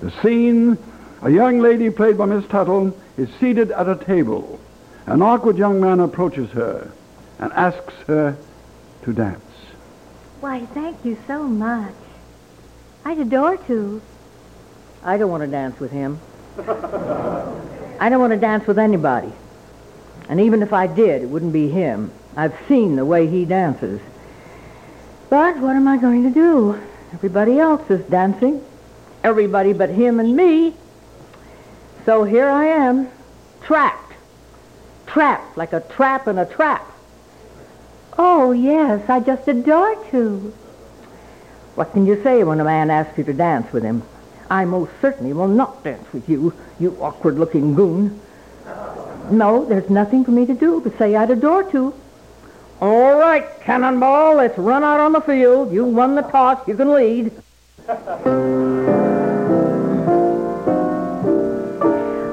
[0.00, 0.78] The scene,
[1.22, 4.60] a young lady played by Miss Tuttle is seated at a table.
[5.06, 6.90] An awkward young man approaches her
[7.38, 8.36] and asks her
[9.04, 9.42] to dance.
[10.40, 11.94] Why, thank you so much.
[13.04, 14.00] I'd adore to.
[15.04, 16.20] I don't want to dance with him.
[16.58, 19.32] I don't want to dance with anybody.
[20.28, 22.12] And even if I did, it wouldn't be him.
[22.36, 24.00] I've seen the way he dances.
[25.28, 26.80] But what am I going to do?
[27.12, 28.64] Everybody else is dancing.
[29.22, 30.74] Everybody but him and me.
[32.04, 33.08] So here I am,
[33.62, 34.14] trapped.
[35.06, 36.86] Trapped like a trap in a trap.
[38.18, 40.54] Oh, yes, I just adore to.
[41.74, 44.02] What can you say when a man asks you to dance with him?
[44.50, 48.20] I most certainly will not dance with you, you awkward-looking goon.
[49.30, 51.94] No, there's nothing for me to do but say I'd adore to.
[52.80, 55.72] All right, Cannonball, let's run out on the field.
[55.72, 56.66] You won the toss.
[56.66, 57.30] You can lead.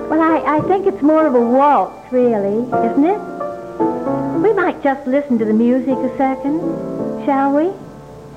[0.09, 3.19] Well, I, I think it's more of a waltz, really, isn't it?
[4.41, 6.59] We might just listen to the music a second,
[7.25, 7.71] shall we?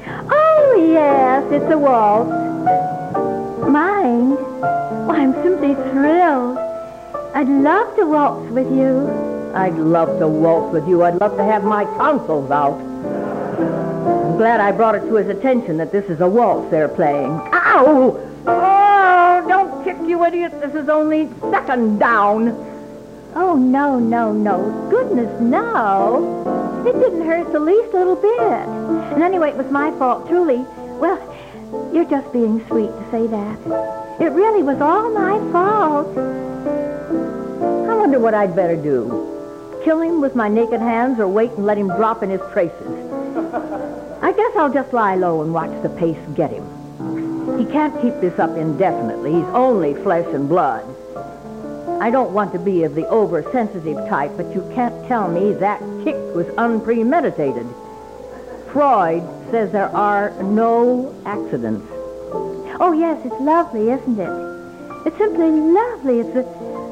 [0.07, 2.31] Oh, yes, it's a waltz.
[3.69, 4.37] Mind?
[5.07, 6.59] Why, I'm simply thrilled.
[7.35, 9.32] I'd love to waltz with you.
[9.55, 11.03] I'd love to waltz with you.
[11.03, 12.81] I'd love to have my tonsils out.
[12.81, 17.31] I'm glad I brought it to his attention that this is a waltz they're playing.
[17.31, 18.19] Ow!
[18.47, 20.59] Oh, don't kick, you idiot.
[20.61, 22.49] This is only second down.
[23.35, 24.89] Oh, no, no, no.
[24.91, 26.85] Goodness, no.
[26.87, 28.41] It didn't hurt the least little bit.
[29.13, 30.65] And anyway, it was my fault, truly.
[30.99, 31.19] Well,
[31.93, 33.59] you're just being sweet to say that.
[34.21, 36.09] It really was all my fault.
[37.89, 39.32] I wonder what I'd better do.
[39.85, 42.77] Kill him with my naked hands or wait and let him drop in his traces.
[44.23, 47.59] I guess I'll just lie low and watch the pace get him.
[47.59, 49.33] He can't keep this up indefinitely.
[49.33, 50.87] He's only flesh and blood.
[52.01, 55.81] I don't want to be of the oversensitive type, but you can't tell me that
[56.05, 57.67] kick was unpremeditated.
[58.73, 61.87] Freud says there are no accidents.
[62.81, 65.07] Oh, yes, it's lovely, isn't it?
[65.07, 66.21] It's simply lovely.
[66.21, 66.43] It's the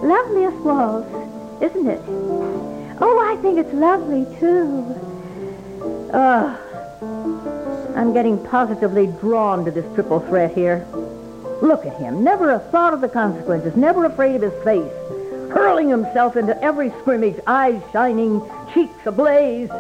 [0.07, 1.09] loveliest waltz,
[1.63, 2.50] isn't it?
[3.03, 4.95] Oh, I think it's lovely, too.
[6.13, 6.59] Ugh.
[7.97, 10.87] I'm getting positively drawn to this triple threat here.
[11.63, 14.93] Look at him, never a thought of the consequences, never afraid of his face,
[15.51, 18.41] hurling himself into every scrimmage, eyes shining,
[18.73, 19.71] cheeks ablaze.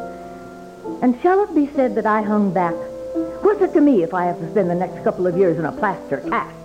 [1.02, 2.74] And shall it be said that I hung back?
[3.42, 5.64] What's it to me if I have to spend the next couple of years in
[5.64, 6.56] a plaster cast?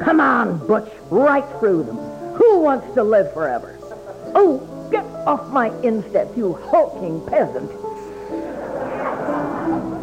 [0.00, 1.96] Come on, Butch, right through them.
[2.34, 3.78] Who wants to live forever?
[4.34, 7.70] Oh, get off my instep, you hulking peasant.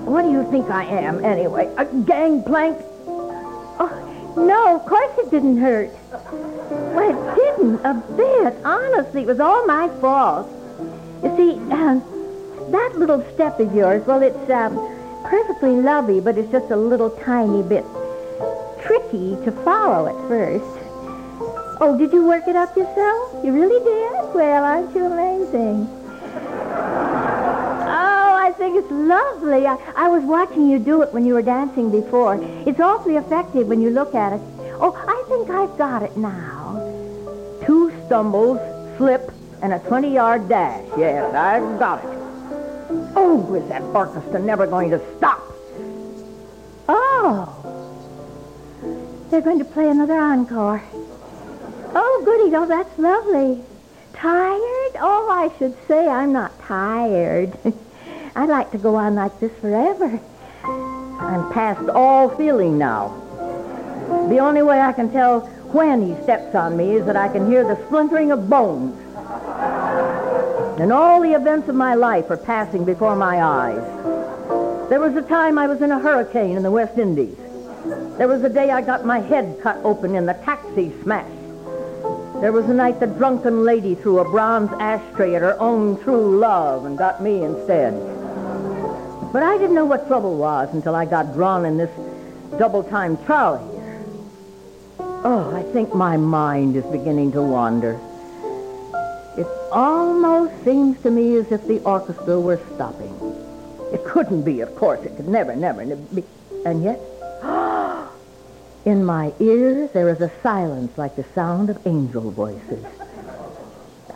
[0.05, 1.73] What do you think I am, anyway?
[1.77, 2.77] A gangplank?
[3.07, 5.89] Oh, No, of course it didn't hurt.
[6.11, 8.55] Well, it didn't a bit.
[8.63, 10.47] Honestly, it was all my fault.
[11.23, 12.03] You see, um,
[12.71, 14.75] that little step of yours, well, it's um,
[15.25, 17.85] perfectly lovely, but it's just a little tiny bit
[18.83, 20.84] tricky to follow at first.
[21.81, 23.43] Oh, did you work it up yourself?
[23.43, 24.33] You really did?
[24.33, 25.89] Well, aren't you amazing?
[27.87, 29.67] Oh, I think it's lovely.
[29.67, 32.39] I, I was watching you do it when you were dancing before.
[32.65, 34.41] It's awfully effective when you look at it.
[34.79, 36.79] Oh, I think I've got it now.
[37.65, 38.59] Two stumbles,
[38.97, 40.87] slip, and a 20-yard dash.
[40.97, 42.09] Yes, I've got it.
[43.17, 45.41] Oh, is that orchestra never going to stop?
[46.87, 47.51] Oh.
[49.29, 50.81] They're going to play another encore.
[51.97, 52.53] Oh, goody.
[52.55, 53.63] Oh, that's lovely.
[54.13, 54.91] Tired?
[54.99, 57.57] Oh, I should say I'm not tired.
[58.35, 60.19] I'd like to go on like this forever.
[60.63, 63.21] I'm past all feeling now.
[64.29, 67.47] The only way I can tell when he steps on me is that I can
[67.47, 68.99] hear the splintering of bones.
[70.79, 74.89] And all the events of my life are passing before my eyes.
[74.89, 77.37] There was a time I was in a hurricane in the West Indies.
[78.17, 81.34] There was a day I got my head cut open in the taxi smash.
[82.45, 86.37] There was a night the drunken lady threw a bronze ashtray at her own true
[86.37, 87.91] love and got me instead.
[89.33, 91.89] But I didn't know what trouble was until I got drawn in this
[92.59, 93.65] double-time trolley.
[94.99, 97.99] Oh, I think my mind is beginning to wander.
[99.39, 103.15] It almost seems to me as if the orchestra were stopping.
[103.91, 105.03] It couldn't be, of course.
[105.03, 106.23] It could never, never be.
[106.63, 106.99] And yet,
[108.85, 112.85] in my ears there is a silence like the sound of angel voices.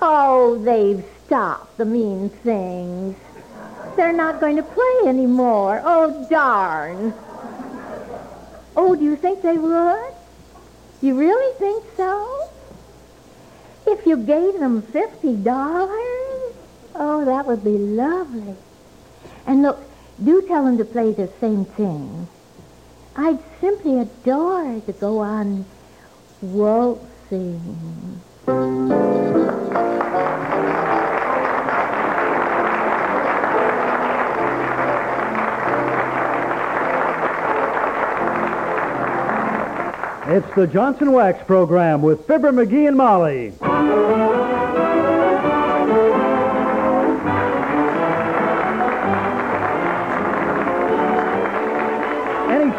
[0.01, 3.17] Oh, they've stopped, the mean things.
[3.95, 5.81] They're not going to play anymore.
[5.83, 7.13] Oh, darn.
[8.77, 10.13] Oh, do you think they would?
[11.01, 12.49] You really think so?
[13.87, 15.43] If you gave them $50,
[16.95, 18.55] oh, that would be lovely.
[19.45, 19.79] And look,
[20.23, 22.27] do tell them to play the same thing.
[23.21, 25.65] I'd simply adore to go on
[26.41, 28.21] waltzing.
[40.29, 43.51] It's the Johnson Wax program with Fibber McGee and Molly.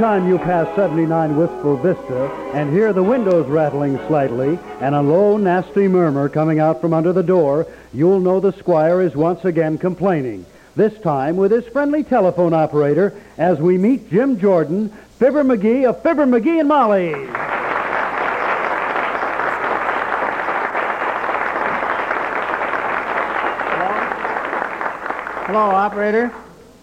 [0.01, 5.37] Anytime you pass 79 Wistful Vista and hear the windows rattling slightly and a low,
[5.37, 9.77] nasty murmur coming out from under the door, you'll know the squire is once again
[9.77, 10.47] complaining.
[10.75, 16.03] This time with his friendly telephone operator as we meet Jim Jordan, Fibber McGee of
[16.03, 17.13] Fibber McGee and Molly.
[25.45, 26.33] Hello, operator.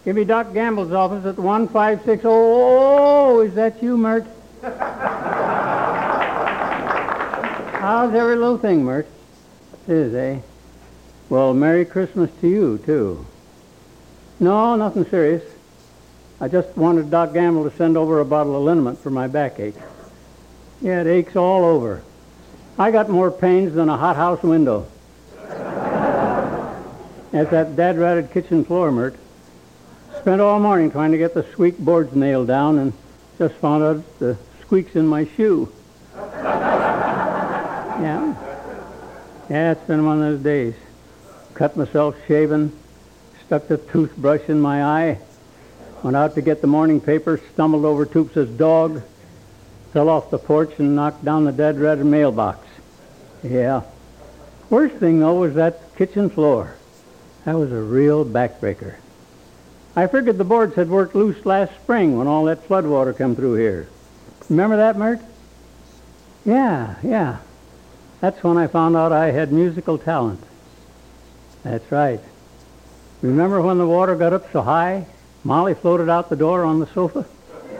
[0.08, 2.22] Give me Doc Gamble's office at 156.
[2.24, 4.26] Oh, is that you, Mert?
[7.82, 9.06] How's every little thing, Mert?
[9.86, 10.40] It is, eh?
[11.28, 13.26] Well, Merry Christmas to you, too.
[14.40, 15.44] No, nothing serious.
[16.40, 19.76] I just wanted Doc Gamble to send over a bottle of liniment for my backache.
[20.80, 22.02] Yeah, it aches all over.
[22.80, 24.88] I got more pains than a hothouse window.
[27.32, 29.18] That's that dad-ratted kitchen floor, Mert.
[30.28, 32.92] Spent all morning trying to get the squeak boards nailed down and
[33.38, 35.72] just found out the squeak's in my shoe.
[36.18, 38.36] yeah.
[39.50, 40.74] Yeah, it's been one of those days.
[41.54, 42.78] Cut myself shaving,
[43.46, 45.20] stuck the toothbrush in my eye,
[46.04, 49.04] went out to get the morning paper, stumbled over Toops' dog,
[49.94, 52.68] fell off the porch and knocked down the dead-ratted mailbox.
[53.44, 53.84] Yeah.
[54.70, 56.76] Worst thing, though, was that kitchen floor.
[57.46, 58.96] That was a real backbreaker.
[59.98, 63.56] I figured the boards had worked loose last spring when all that floodwater come through
[63.56, 63.88] here.
[64.48, 65.20] Remember that, Mert?
[66.46, 67.38] Yeah, yeah.
[68.22, 70.40] That's when I found out I had musical talent.
[71.64, 72.20] That's right.
[73.24, 75.08] Remember when the water got up so high,
[75.44, 77.26] Molly floated out the door on the sofa?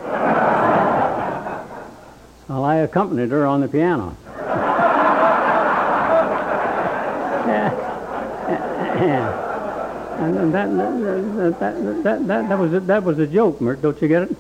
[2.50, 4.18] well, I accompanied her on the piano.
[10.18, 13.82] And that, that, that, that, that, was a, that was a joke, Mert.
[13.84, 14.36] Don't you get it?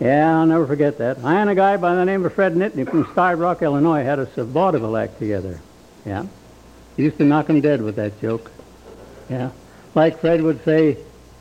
[0.00, 1.18] yeah, I'll never forget that.
[1.24, 4.18] I and a guy by the name of Fred Nitney from Starved Rock, Illinois, had
[4.18, 5.60] a vaudeville act together.
[6.04, 6.26] Yeah.
[6.96, 8.50] He used to knock 'em dead with that joke.
[9.30, 9.50] Yeah.
[9.94, 10.96] Like Fred would say,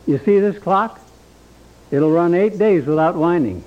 [0.05, 0.99] you see this clock?
[1.89, 3.63] It'll run eight days without winding.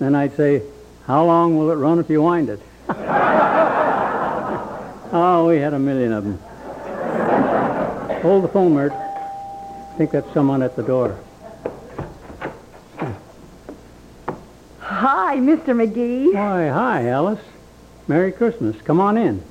[0.00, 0.62] Then I'd say,
[1.06, 2.60] how long will it run if you wind it?
[5.12, 6.40] oh, we had a million of them.
[8.26, 8.90] Hold the phone, Mert.
[8.92, 11.16] I think that's someone at the door.
[14.80, 15.66] Hi, Mr.
[15.66, 16.34] McGee.
[16.34, 17.38] Why, hi, Alice.
[18.08, 18.74] Merry Christmas.
[18.82, 19.44] Come on in.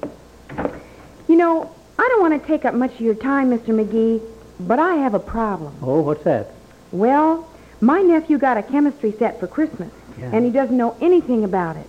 [1.30, 3.68] You know, I don't want to take up much of your time, Mr.
[3.68, 4.22] McGee,
[4.60, 5.74] but I have a problem.
[5.82, 6.52] Oh, what's that?
[6.92, 7.48] Well,
[7.80, 10.32] my nephew got a chemistry set for Christmas, Yeah.
[10.34, 11.88] and he doesn't know anything about it.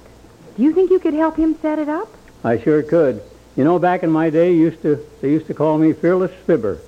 [0.57, 2.07] Do you think you could help him set it up?
[2.45, 3.23] I sure could.
[3.57, 6.79] You know, back in my day, used to they used to call me Fearless Fibber,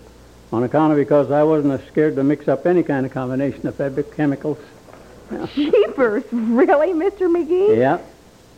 [0.53, 3.67] on account of because I wasn't as scared to mix up any kind of combination
[3.67, 4.59] of fabric chemicals.
[5.55, 7.23] Jeepers, really, Mr.
[7.23, 7.79] McGee?
[7.79, 7.99] Yeah.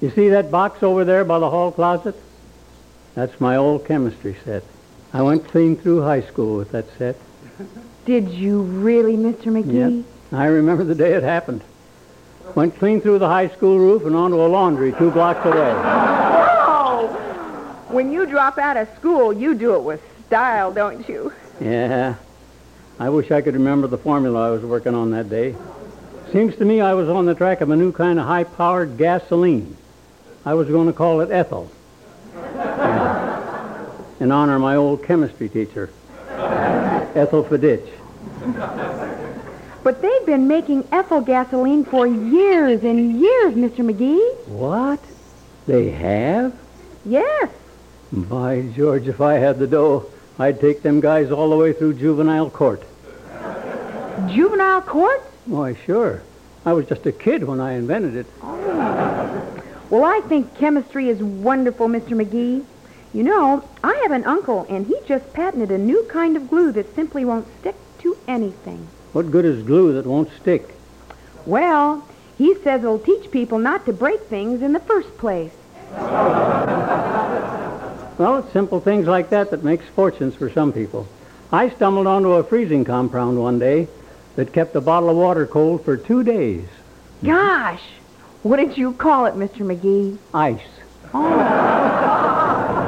[0.00, 2.16] You see that box over there by the hall closet?
[3.14, 4.62] That's my old chemistry set.
[5.12, 7.16] I went clean through high school with that set.
[8.06, 9.46] Did you really, Mr.
[9.46, 9.98] McGee?
[9.98, 10.06] Yep.
[10.32, 11.62] I remember the day it happened.
[12.54, 16.56] Went clean through the high school roof and onto a laundry two blocks away.
[17.91, 21.32] When you drop out of school, you do it with style, don't you?
[21.61, 22.14] Yeah.
[23.01, 25.57] I wish I could remember the formula I was working on that day.
[26.30, 29.76] Seems to me I was on the track of a new kind of high-powered gasoline.
[30.45, 31.68] I was going to call it ethyl.
[32.34, 33.91] Yeah.
[34.20, 35.91] In honor of my old chemistry teacher,
[36.28, 37.88] Ethel Fidich.
[39.82, 43.78] But they've been making ethyl gasoline for years and years, Mr.
[43.78, 44.47] McGee.
[44.47, 45.01] What?
[45.66, 46.55] They have?
[47.05, 47.51] Yes.
[48.12, 50.06] By George, if I had the dough,
[50.36, 52.82] I'd take them guys all the way through juvenile court.
[54.28, 55.20] Juvenile court?
[55.46, 56.22] Why, sure.
[56.66, 58.26] I was just a kid when I invented it.
[58.42, 59.62] Oh.
[59.90, 62.11] Well, I think chemistry is wonderful, Mr.
[62.11, 62.64] McGee.
[63.12, 66.72] You know, I have an uncle, and he just patented a new kind of glue
[66.72, 68.88] that simply won't stick to anything.
[69.12, 70.74] What good is glue that won't stick?
[71.46, 72.06] Well,
[72.36, 75.52] he says it'll teach people not to break things in the first place.
[78.20, 81.08] Well, it's simple things like that that makes fortunes for some people.
[81.50, 83.88] I stumbled onto a freezing compound one day
[84.36, 86.66] that kept a bottle of water cold for two days.
[87.24, 87.80] Gosh,
[88.42, 89.60] what did you call it, Mr.
[89.60, 90.18] McGee?
[90.34, 90.60] Ice.
[91.14, 91.22] Oh.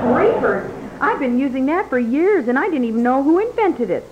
[0.37, 0.71] Reefers.
[1.01, 4.05] I've been using that for years, and I didn't even know who invented it.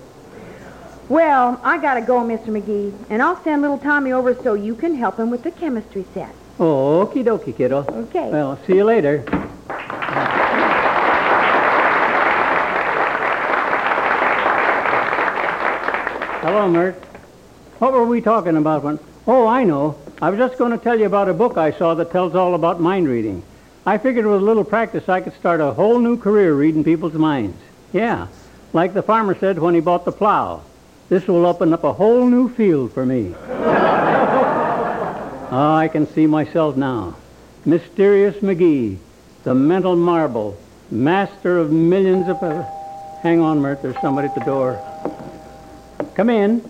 [1.07, 2.47] Well, I gotta go, Mr.
[2.47, 6.03] McGee, and I'll send little Tommy over so you can help him with the chemistry
[6.15, 6.33] set.
[6.59, 7.85] Oh, okie dokie, kiddo.
[7.87, 8.31] Okay.
[8.31, 9.23] Well, see you later.
[16.41, 16.95] Hello, Mert.
[17.77, 18.97] What were we talking about when...
[19.27, 19.99] Oh, I know.
[20.19, 22.55] I was just going to tell you about a book I saw that tells all
[22.55, 23.43] about mind reading.
[23.85, 27.13] I figured with a little practice I could start a whole new career reading people's
[27.13, 27.61] minds.
[27.93, 28.25] Yeah,
[28.73, 30.63] like the farmer said when he bought the plow.
[31.09, 33.35] This will open up a whole new field for me.
[33.47, 37.17] oh, I can see myself now.
[37.65, 38.97] Mysterious McGee,
[39.43, 40.57] the mental marble,
[40.89, 42.41] master of millions of...
[42.41, 42.63] Uh,
[43.21, 44.83] hang on, Mert, there's somebody at the door.
[46.15, 46.61] Come in.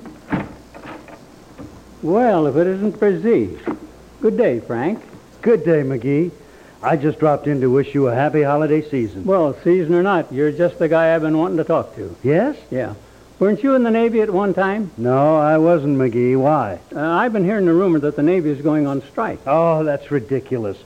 [2.04, 3.60] Well, if it isn't Bresee.
[4.22, 5.04] Good day, Frank.
[5.42, 6.32] Good day, McGee.
[6.84, 9.24] I just dropped in to wish you a happy holiday season.
[9.26, 12.16] Well, season or not, you're just the guy I've been wanting to talk to.
[12.24, 12.58] Yes?
[12.72, 12.96] Yeah.
[13.40, 14.92] Weren't you in the Navy at one time?
[14.98, 16.40] No, I wasn't, McGee.
[16.40, 16.80] Why?
[16.96, 19.40] Uh, I've been hearing the rumor that the Navy is going on strike.
[19.48, 20.78] Oh, that's ridiculous.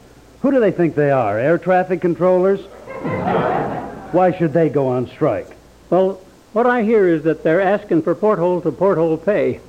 [0.42, 1.38] Who do they think they are?
[1.38, 2.62] Air traffic controllers?
[4.12, 5.50] Why should they go on strike?
[5.90, 6.22] Well,
[6.56, 9.60] what I hear is that they're asking for porthole to porthole pay.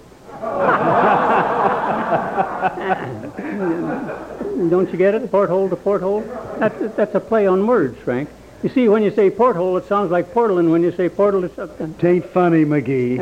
[4.71, 5.29] Don't you get it?
[5.29, 6.21] Porthole to porthole?
[6.61, 8.31] That's, that's a play on words, Frank.
[8.63, 11.43] You see, when you say porthole, it sounds like portal, and when you say portal,
[11.43, 11.57] it's...
[11.57, 13.17] Tain't funny, McGee.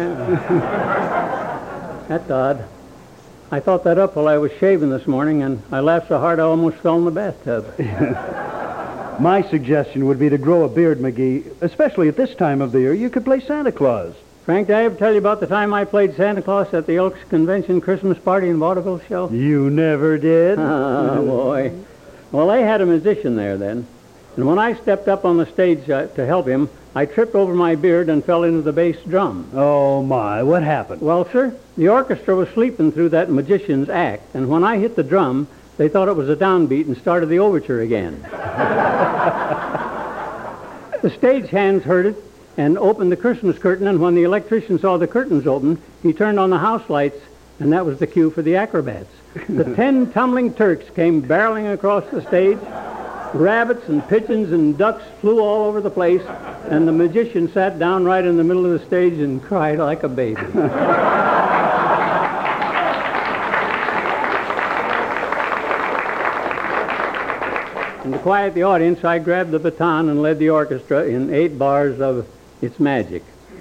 [2.06, 2.66] That's odd.
[3.50, 6.38] I thought that up while I was shaving this morning, and I laughed so hard
[6.38, 7.74] I almost fell in the bathtub.
[9.20, 11.62] My suggestion would be to grow a beard, McGee.
[11.62, 14.14] Especially at this time of the year, you could play Santa Claus.
[14.44, 16.96] Frank, did I ever tell you about the time I played Santa Claus at the
[16.96, 19.30] Elks Convention Christmas party in Vaudeville show?
[19.30, 20.58] You never did?
[20.58, 21.72] Oh, boy.
[22.30, 23.86] Well, they had a musician there then.
[24.36, 27.54] And when I stepped up on the stage uh, to help him, I tripped over
[27.54, 29.48] my beard and fell into the bass drum.
[29.54, 30.42] Oh, my.
[30.42, 31.00] What happened?
[31.00, 35.02] Well, sir, the orchestra was sleeping through that magician's act, and when I hit the
[35.02, 35.46] drum,
[35.76, 38.20] they thought it was a downbeat and started the overture again.
[41.02, 42.16] the stage hands heard it
[42.56, 46.38] and opened the Christmas curtain, and when the electrician saw the curtains open, he turned
[46.38, 47.20] on the house lights,
[47.58, 49.10] and that was the cue for the acrobats.
[49.48, 52.58] The ten tumbling Turks came barreling across the stage.
[53.34, 56.22] Rabbits and pigeons and ducks flew all over the place,
[56.68, 60.04] and the magician sat down right in the middle of the stage and cried like
[60.04, 60.40] a baby.
[68.12, 72.26] quiet the audience, I grabbed the baton and led the orchestra in eight bars of
[72.60, 73.24] It's Magic,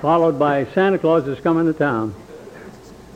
[0.00, 2.14] followed by Santa Claus is Coming to Town.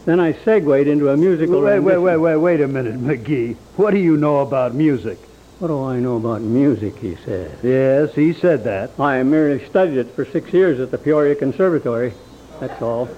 [0.07, 1.62] Then I segued into a musical.
[1.62, 3.57] Wait, wait, wait, wait, wait a minute, McGee.
[3.76, 5.18] What do you know about music?
[5.61, 7.57] What do I know about music, he said.
[7.62, 8.98] Yes, he said that.
[8.98, 12.12] I merely studied it for six years at the Peoria Conservatory.
[12.61, 13.09] That's all.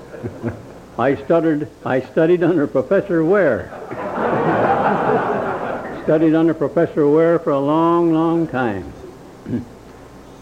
[0.98, 1.68] I stuttered.
[1.84, 3.72] I studied under Professor Ware.
[6.06, 8.92] studied under Professor Ware for a long, long time.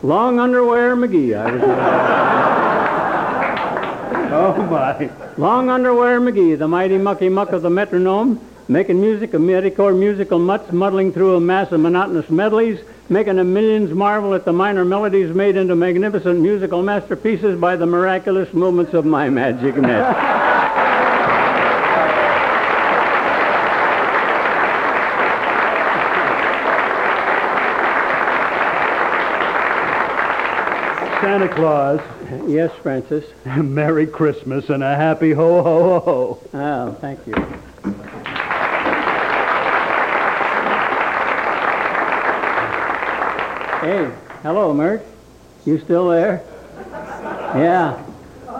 [0.03, 1.35] long underwear McGee.
[1.35, 1.63] I was.
[4.31, 5.11] oh my!
[5.39, 8.39] Long underwear McGee, the mighty mucky muck of the metronome,
[8.69, 13.45] making music of medicore musical mutts, muddling through a mass of monotonous medleys, making the
[13.45, 18.93] millions marvel at the minor melodies made into magnificent musical masterpieces by the miraculous movements
[18.93, 20.51] of my magic net.
[31.35, 32.01] Santa Claus.
[32.47, 33.25] Yes, Francis.
[33.45, 36.39] Merry Christmas and a happy ho ho ho.
[36.55, 37.35] Oh, thank you.
[43.81, 44.13] Hey,
[44.43, 45.05] hello, Mert.
[45.65, 46.45] You still there?
[47.57, 48.01] Yeah.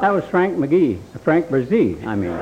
[0.01, 0.99] That was Frank McGee.
[1.23, 2.33] Frank Bresee, I mean.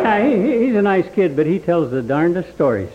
[0.00, 2.88] Yeah, he, he's a nice kid, but he tells the darndest stories.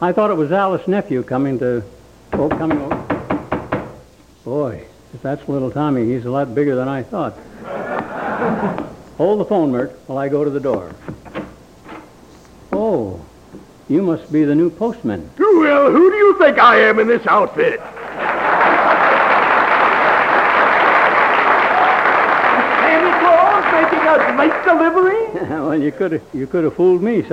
[0.00, 1.84] I thought it was Alice's nephew coming to...
[2.32, 3.11] Oh, coming over.
[4.52, 4.84] Boy,
[5.14, 7.32] if that's little Tommy, he's a lot bigger than I thought.
[9.16, 10.94] Hold the phone, Mert, while I go to the door.
[12.70, 13.24] Oh,
[13.88, 15.30] you must be the new postman.
[15.38, 17.80] Well, who do you think I am in this outfit?
[22.82, 25.48] Santa Claus making a late delivery?
[25.48, 27.28] well, you could have you could have fooled me, Si.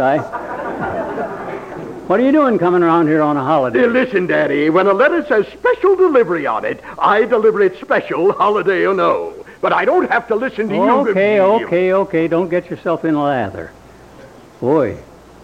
[2.09, 3.83] What are you doing coming around here on a holiday?
[3.83, 8.33] Uh, listen, Daddy, when a letter says special delivery on it, I deliver it special,
[8.33, 9.45] holiday or no.
[9.61, 10.81] But I don't have to listen to you.
[10.81, 12.27] Okay, okay, okay.
[12.27, 13.71] Don't get yourself in a lather.
[14.59, 14.97] Boy,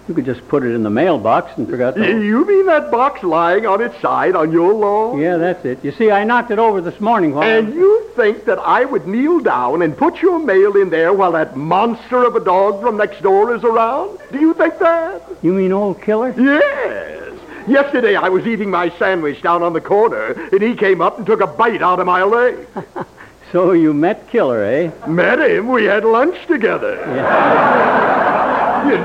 [0.07, 2.21] you could just put it in the mailbox and forgot to.
[2.23, 5.19] You mean that box lying on its side on your lawn?
[5.19, 5.83] Yeah, that's it.
[5.83, 7.43] You see, I knocked it over this morning while.
[7.47, 11.31] And you think that I would kneel down and put your mail in there while
[11.31, 14.19] that monster of a dog from next door is around?
[14.31, 15.23] Do you think that?
[15.41, 16.33] You mean old killer?
[16.39, 17.39] Yes.
[17.67, 21.25] Yesterday I was eating my sandwich down on the corner, and he came up and
[21.25, 22.67] took a bite out of my leg.
[23.51, 24.91] So you met Killer, eh?
[25.07, 25.69] Met him.
[25.69, 26.95] We had lunch together.
[26.95, 28.43] Yeah,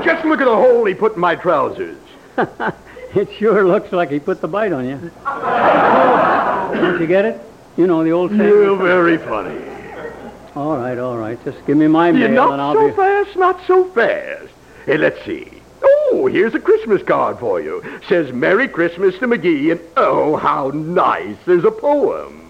[0.03, 1.97] just look at the hole he put in my trousers.
[3.13, 5.11] It sure looks like he put the bite on you.
[5.25, 7.41] Don't you get it?
[7.75, 8.41] You know the old saying.
[8.41, 9.59] You're very funny.
[10.55, 11.37] All right, all right.
[11.43, 12.95] Just give me my mail Yeah, and not I'll so be.
[12.95, 14.47] fast, not so fast.
[14.85, 15.45] Hey, let's see.
[15.83, 17.83] Oh, here's a Christmas card for you.
[18.07, 21.35] Says Merry Christmas to McGee, and oh, how nice.
[21.45, 22.49] There's a poem.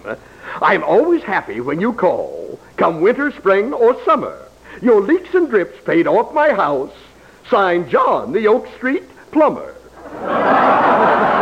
[0.60, 4.38] I'm always happy when you call, come winter, spring, or summer.
[4.80, 6.94] Your leaks and drips paid off my house.
[7.50, 9.74] Signed John, the Oak Street plumber.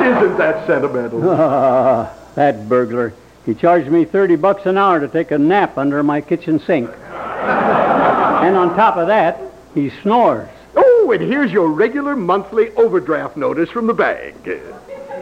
[0.01, 1.29] Isn't that sentimental?
[1.31, 3.13] Ah, that burglar.
[3.47, 6.91] He charged me 30 bucks an hour to take a nap under my kitchen sink.
[7.11, 9.41] and on top of that,
[9.75, 10.49] he snores.
[10.77, 14.49] Oh, and here's your regular monthly overdraft notice from the bank.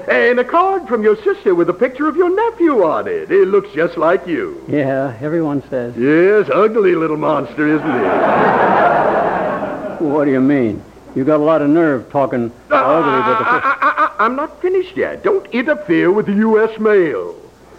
[0.08, 3.30] And a card from your sister with a picture of your nephew on it.
[3.30, 4.64] It looks just like you.
[4.68, 5.94] Yeah, everyone says.
[5.96, 8.04] Yes, ugly little monster, isn't he?
[9.98, 10.82] What do you mean?
[11.14, 13.44] You got a lot of nerve talking ah, ugly, but the...
[13.44, 15.22] I, I, I'm not finished yet.
[15.24, 16.78] Don't interfere with the U.S.
[16.78, 17.34] mail.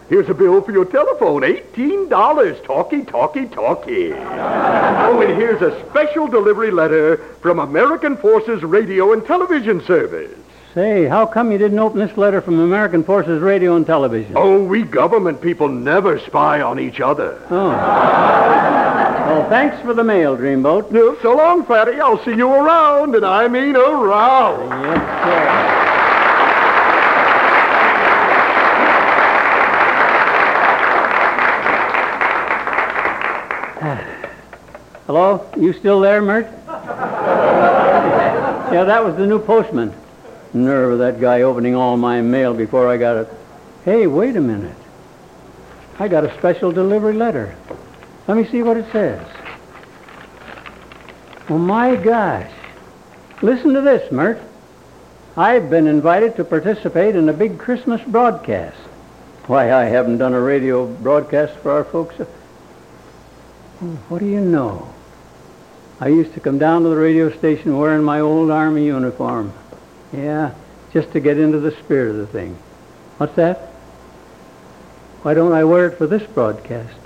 [0.09, 1.43] Here's a bill for your telephone.
[1.43, 2.63] $18.
[2.63, 4.11] Talkie, talkie, talkie.
[4.11, 10.35] oh, and here's a special delivery letter from American Forces Radio and Television Service.
[10.75, 14.33] Say, how come you didn't open this letter from American Forces Radio and Television?
[14.35, 17.41] Oh, we government people never spy on each other.
[17.49, 17.69] Oh.
[17.69, 20.91] Well, thanks for the mail, Dreamboat.
[20.91, 21.99] No, so long, Fatty.
[21.99, 24.69] I'll see you around, and I mean around.
[24.83, 25.01] Yes,
[33.81, 34.05] sir.
[35.07, 35.49] Hello?
[35.57, 36.45] You still there, Mert?
[38.71, 39.95] yeah, that was the new postman.
[40.53, 43.33] Nerve of that guy opening all my mail before I got it.
[43.85, 44.75] Hey, wait a minute.
[45.99, 47.55] I got a special delivery letter.
[48.27, 49.25] Let me see what it says.
[51.49, 52.51] Oh, my gosh.
[53.41, 54.41] Listen to this, Mert.
[55.37, 58.77] I've been invited to participate in a big Christmas broadcast.
[59.47, 62.15] Why, I haven't done a radio broadcast for our folks.
[62.19, 64.93] Oh, what do you know?
[65.99, 69.53] I used to come down to the radio station wearing my old Army uniform.
[70.13, 70.53] Yeah,
[70.91, 72.57] just to get into the spirit of the thing.
[73.17, 73.57] What's that?
[75.21, 76.97] Why don't I wear it for this broadcast?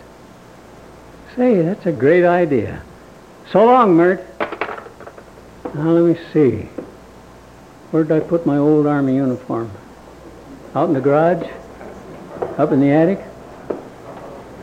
[1.36, 2.84] Say, that's a great idea.
[3.52, 4.24] So long, Mert.
[5.74, 6.70] Now, let me see.
[7.90, 9.72] Where did I put my old Army uniform?
[10.76, 11.48] Out in the garage?
[12.58, 13.20] Up in the attic?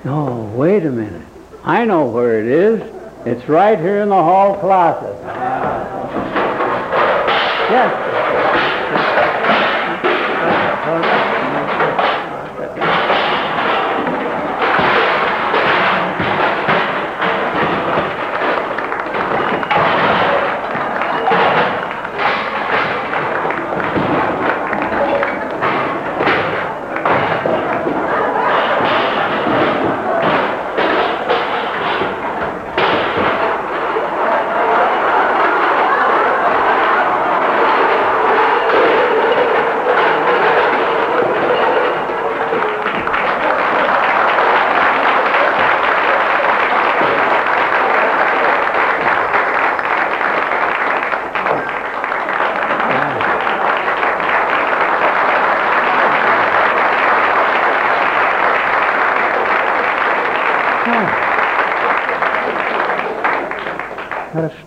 [0.04, 1.26] Oh, wait a minute.
[1.64, 2.80] I know where it is.
[3.26, 5.16] It's right here in the hall closet.
[7.70, 8.09] Yes.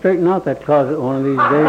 [0.04, 1.66] Straighten out that closet one of these days.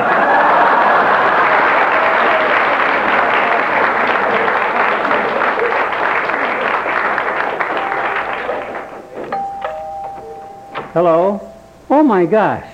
[10.91, 11.49] Hello?
[11.89, 12.69] Oh my gosh.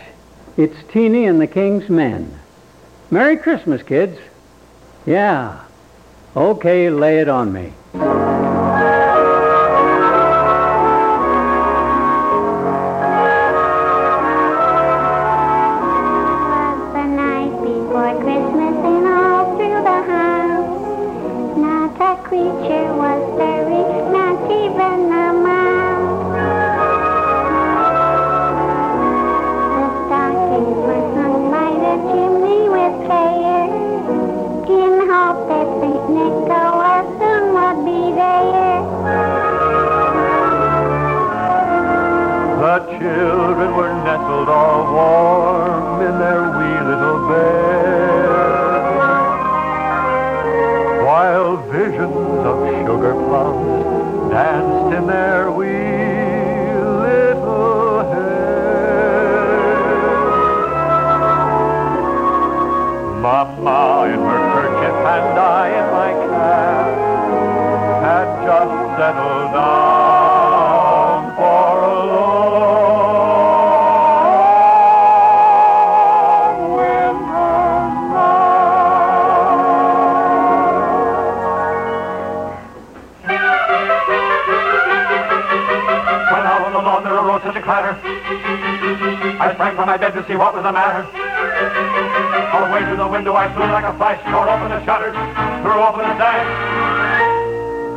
[0.57, 2.39] It's Teeny and the King's Men.
[3.11, 4.17] Merry Christmas, kids.
[5.05, 5.63] Yeah.
[6.35, 7.71] Okay, lay it on me.
[87.61, 87.93] A clatter,
[89.37, 91.05] I sprang from my bed to see what was the matter.
[92.53, 95.13] All the way to the window I flew like a flash, tore open the shutters,
[95.61, 96.49] threw open the sash.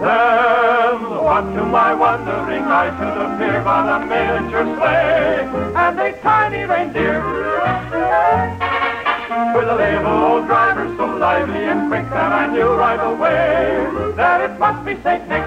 [0.05, 6.65] Then, what to my wondering eye, should appear by the miniature sleigh, and a tiny
[6.65, 7.25] reindeer.
[9.57, 14.41] With a little old driver so lively and quick that I knew right away that
[14.45, 15.45] it must be Saint Nick.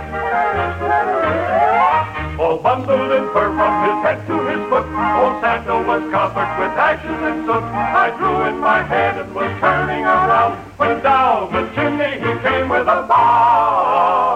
[2.40, 4.86] All bundled in fur from his head to his foot,
[5.18, 7.64] old Santa was covered with ashes and soot.
[7.64, 12.70] I drew in my head and was turning around when down the chimney he came
[12.70, 14.28] with a bow.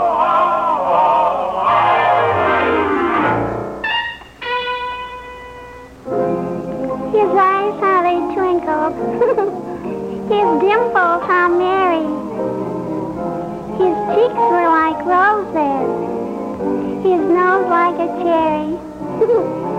[7.13, 8.93] His eyes, how they twinkled.
[10.33, 12.01] His dimples, how merry.
[13.77, 16.20] His cheeks were like roses.
[17.03, 18.77] His nose like a cherry.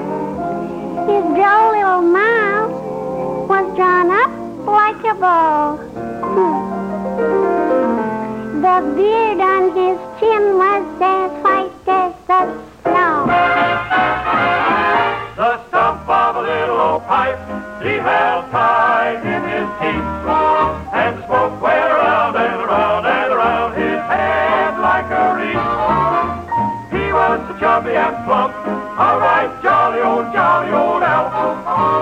[1.11, 2.73] His droll little mouth
[3.49, 4.31] was drawn up
[4.67, 5.79] like a bow.
[8.63, 12.41] the beard on his chin was as white as the
[12.83, 13.27] snow.
[15.37, 17.39] The stump of a little old pipe
[17.83, 20.09] he held tight in his teeth,
[20.95, 23.02] and around and around and around
[27.63, 31.31] chubby and plump, a right jolly old, jolly old elf.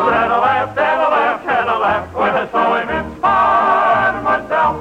[0.09, 4.15] Then I laughed and I laughed and I laughed when I saw him in spite
[4.17, 4.75] of myself.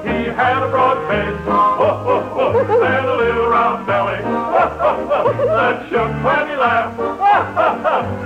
[0.00, 4.24] He had a broad face, oh, oh, oh, and a little round belly
[5.60, 6.98] that shook when he laughed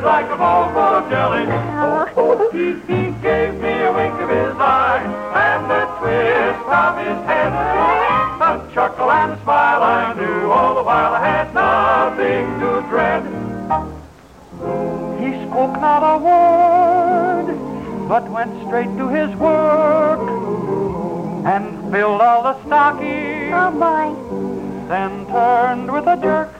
[0.04, 1.42] like a bowl full of jelly.
[2.14, 7.18] Oh, he, he gave me a wink of his eye and a twist of his
[7.26, 8.03] head.
[8.54, 13.24] A chuckle and smile I knew all the while I had nothing to dread.
[15.18, 17.46] He spoke not a word,
[18.08, 20.20] but went straight to his work
[21.44, 23.52] and filled all the stockings.
[23.52, 24.14] Oh, boy.
[24.86, 26.54] Then turned with a jerk.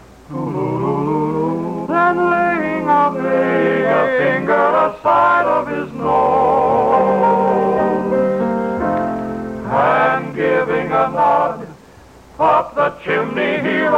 [1.87, 7.15] Then laying a, laying a finger aside of his nose
[9.71, 11.64] and giving a nod
[12.39, 13.95] up the chimney he rode.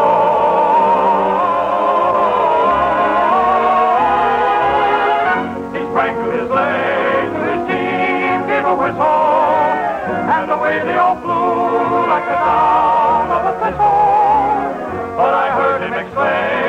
[5.73, 11.17] He sprang to his legs, and his team gave a whistle, and away they all
[11.17, 15.17] flew like the down of a thistle.
[15.17, 16.66] But I heard him exclaim,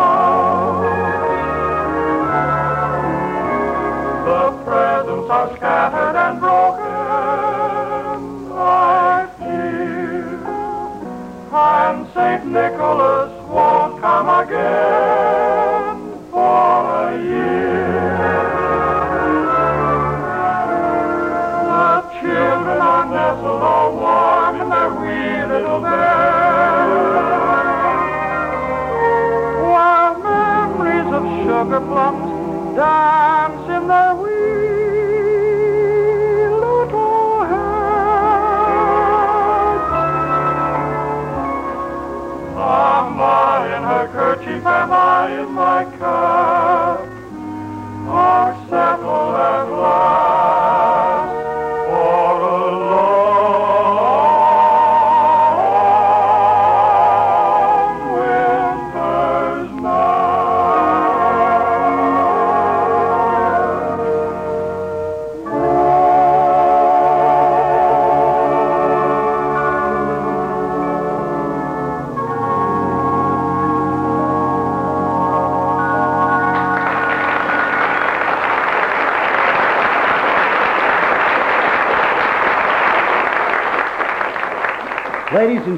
[0.00, 0.04] a.
[4.24, 5.99] The presents are scattered
[32.74, 34.30] dance in their wee
[36.48, 37.90] little heads.
[42.54, 46.79] Mama in her kerchief and I in my cap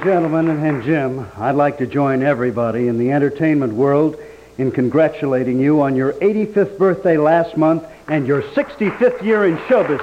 [0.03, 4.17] gentlemen, and Jim, I'd like to join everybody in the entertainment world
[4.59, 9.83] in congratulating you on your 85th birthday last month and your 65th year in show
[9.83, 10.03] business.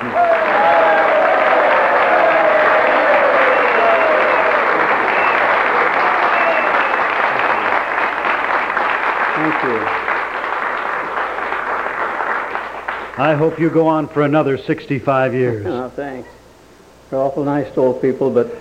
[9.35, 9.85] Thank you.
[13.21, 15.65] I hope you go on for another 65 years.
[15.65, 16.29] Oh, thanks.
[17.09, 18.55] They're awful nice to old people, but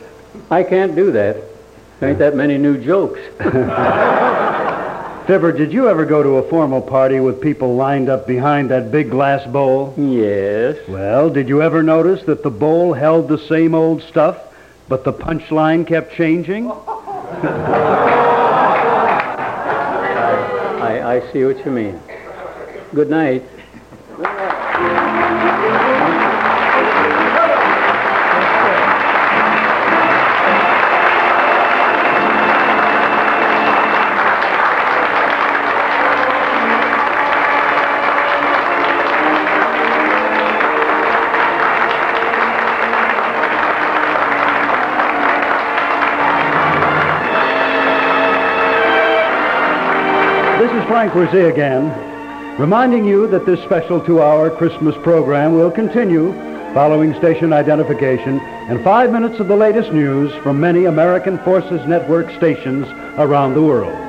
[0.50, 1.36] I can't do that.
[2.00, 3.20] There ain't that many new jokes.
[5.26, 8.90] Fibber, did you ever go to a formal party with people lined up behind that
[8.90, 9.92] big glass bowl?
[9.98, 10.78] Yes.
[10.88, 14.38] Well, did you ever notice that the bowl held the same old stuff,
[14.88, 16.70] but the punchline kept changing?
[16.70, 16.76] I,
[21.04, 22.00] I see what you mean.
[22.94, 23.42] Good night.
[50.98, 56.32] Frank Bresee again, reminding you that this special two-hour Christmas program will continue
[56.74, 62.28] following station identification and five minutes of the latest news from many American Forces Network
[62.36, 62.84] stations
[63.16, 64.07] around the world.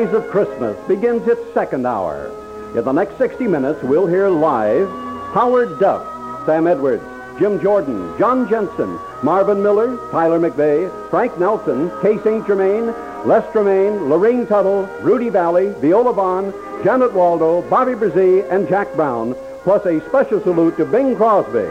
[0.00, 2.32] Days of Christmas begins its second hour.
[2.74, 4.88] In the next 60 minutes, we'll hear live
[5.34, 7.04] Howard Duff, Sam Edwards,
[7.38, 12.46] Jim Jordan, John Jensen, Marvin Miller, Tyler McVey, Frank Nelson, Kay St.
[12.46, 12.86] Germaine,
[13.26, 19.34] Les Tremayne, Lurene Tuttle, Rudy Vallee, Viola Vaughn, Janet Waldo, Bobbie Bresee, and Jack Brown,
[19.64, 21.68] plus a special salute to Bing Crosby.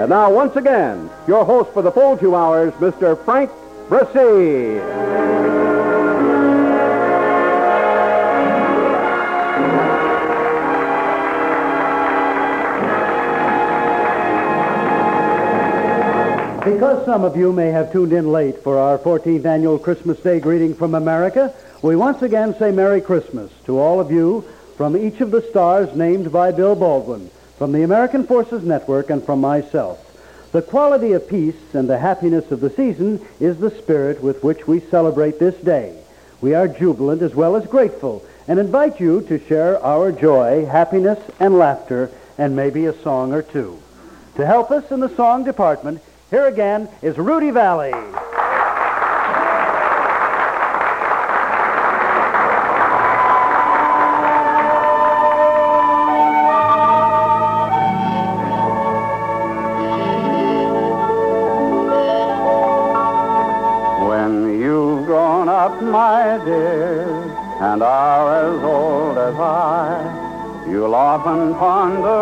[0.00, 3.22] And now, once again, your host for the full two hours, Mr.
[3.26, 3.50] Frank
[3.90, 5.39] Bresee.
[16.70, 20.38] Because some of you may have tuned in late for our 14th annual Christmas Day
[20.38, 21.52] greeting from America,
[21.82, 24.44] we once again say Merry Christmas to all of you
[24.76, 29.22] from each of the stars named by Bill Baldwin, from the American Forces Network, and
[29.22, 29.98] from myself.
[30.52, 34.68] The quality of peace and the happiness of the season is the spirit with which
[34.68, 35.98] we celebrate this day.
[36.40, 41.18] We are jubilant as well as grateful and invite you to share our joy, happiness,
[41.40, 43.82] and laughter, and maybe a song or two.
[44.36, 46.00] To help us in the song department,
[46.30, 47.90] here again is Rudy Vallee.
[64.08, 67.08] When you've grown up, my dear,
[67.60, 72.19] and are as old as I, you'll often ponder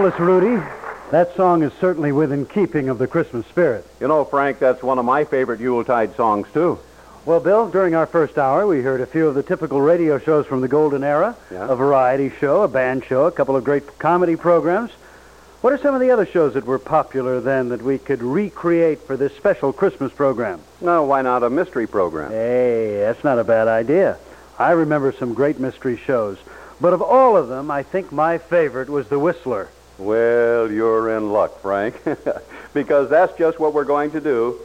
[0.00, 0.62] Marvelous, Rudy.
[1.10, 3.86] That song is certainly within keeping of the Christmas spirit.
[4.00, 6.78] You know, Frank, that's one of my favorite Yuletide songs, too.
[7.26, 10.46] Well, Bill, during our first hour, we heard a few of the typical radio shows
[10.46, 11.68] from the golden era, Yeah.
[11.68, 14.90] a variety show, a band show, a couple of great comedy programs.
[15.60, 19.00] What are some of the other shows that were popular then that we could recreate
[19.06, 20.60] for this special Christmas program?
[20.80, 22.30] No, why not a mystery program?
[22.30, 24.16] Hey, that's not a bad idea.
[24.58, 26.38] I remember some great mystery shows.
[26.80, 29.68] But of all of them, I think my favorite was The Whistler.
[30.00, 31.94] Well, you're in luck, Frank,
[32.72, 34.58] because that's just what we're going to do,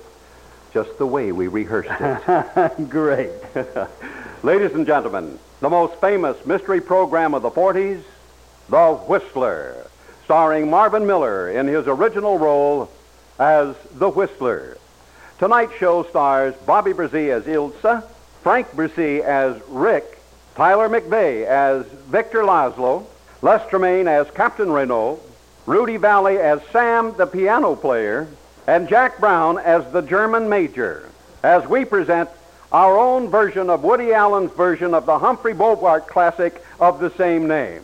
[0.71, 2.89] just the way we rehearsed it.
[2.89, 3.31] Great.
[4.43, 8.01] Ladies and gentlemen, the most famous mystery program of the 40s,
[8.69, 9.75] The Whistler,
[10.23, 12.89] starring Marvin Miller in his original role
[13.37, 14.77] as The Whistler.
[15.37, 18.05] Tonight's show stars Bobbie Bresee as Ilsa,
[18.41, 20.17] Frank Bresee as Rick,
[20.55, 23.05] Tyler McVey as Victor Laszlo,
[23.45, 25.19] Les Tremayne as Captain Renault,
[25.67, 28.27] Rudy Vallee as Sam the piano player,
[28.65, 31.07] and Jack Brown as the German major,
[31.43, 32.27] as we present
[32.71, 37.47] our own version of Woody Allen's version of the Humphrey Bogart classic of the same
[37.47, 37.83] name.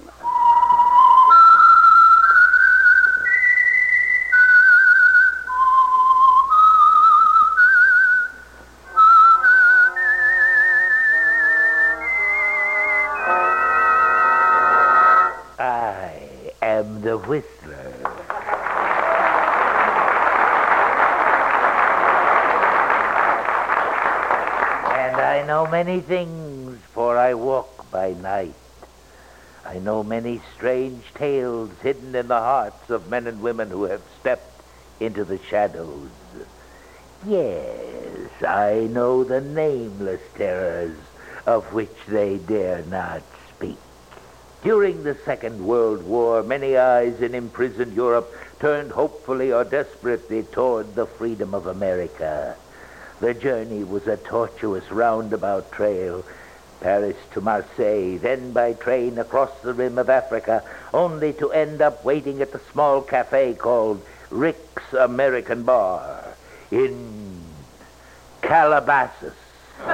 [25.84, 28.54] Many things, for I walk by night.
[29.66, 34.04] I know many strange tales hidden in the hearts of men and women who have
[34.20, 34.62] stepped
[35.00, 36.12] into the shadows.
[37.26, 40.96] Yes, I know the nameless terrors
[41.48, 43.80] of which they dare not speak.
[44.62, 50.94] During the Second World War, many eyes in imprisoned Europe turned hopefully or desperately toward
[50.94, 52.56] the freedom of America.
[53.22, 56.26] The journey was a tortuous roundabout trail.
[56.80, 62.04] Paris to Marseille, then by train across the rim of Africa, only to end up
[62.04, 66.34] waiting at the small cafe called Rick's American Bar
[66.72, 67.44] in
[68.42, 69.36] Calabasas.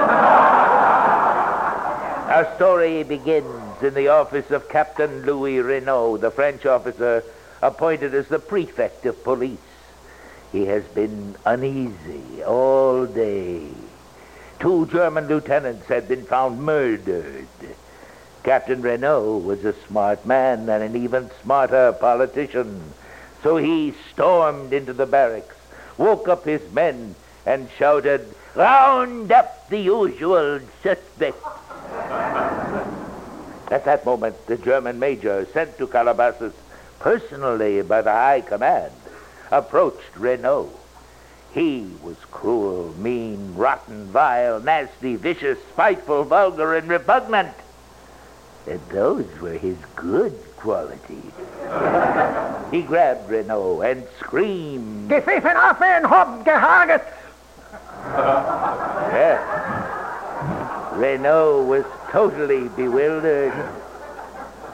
[2.28, 7.22] Our story begins in the office of Captain Louis Renault, the French officer
[7.60, 9.58] appointed as the prefect of police.
[10.52, 13.68] He has been uneasy all day.
[14.60, 17.46] Two German lieutenants had been found murdered.
[18.42, 22.94] Captain Renault was a smart man and an even smarter politician.
[23.42, 25.54] So he stormed into the barracks,
[25.96, 31.46] woke up his men, and shouted, Round up the usual suspects.
[33.70, 36.54] At that moment, the German major, sent to Calabasas
[36.98, 38.92] personally by the High Command,
[39.50, 40.70] approached Renault.
[41.52, 47.54] He was cruel, mean, rotten, vile, nasty, vicious, spiteful, vulgar, and repugnant.
[48.66, 51.32] And those were his good qualities.
[52.70, 55.10] he grabbed Renault and screamed.
[55.10, 57.04] Gepfiffen auf Hob gehaget!
[59.08, 59.40] Yes.
[60.98, 63.52] Renault was totally bewildered.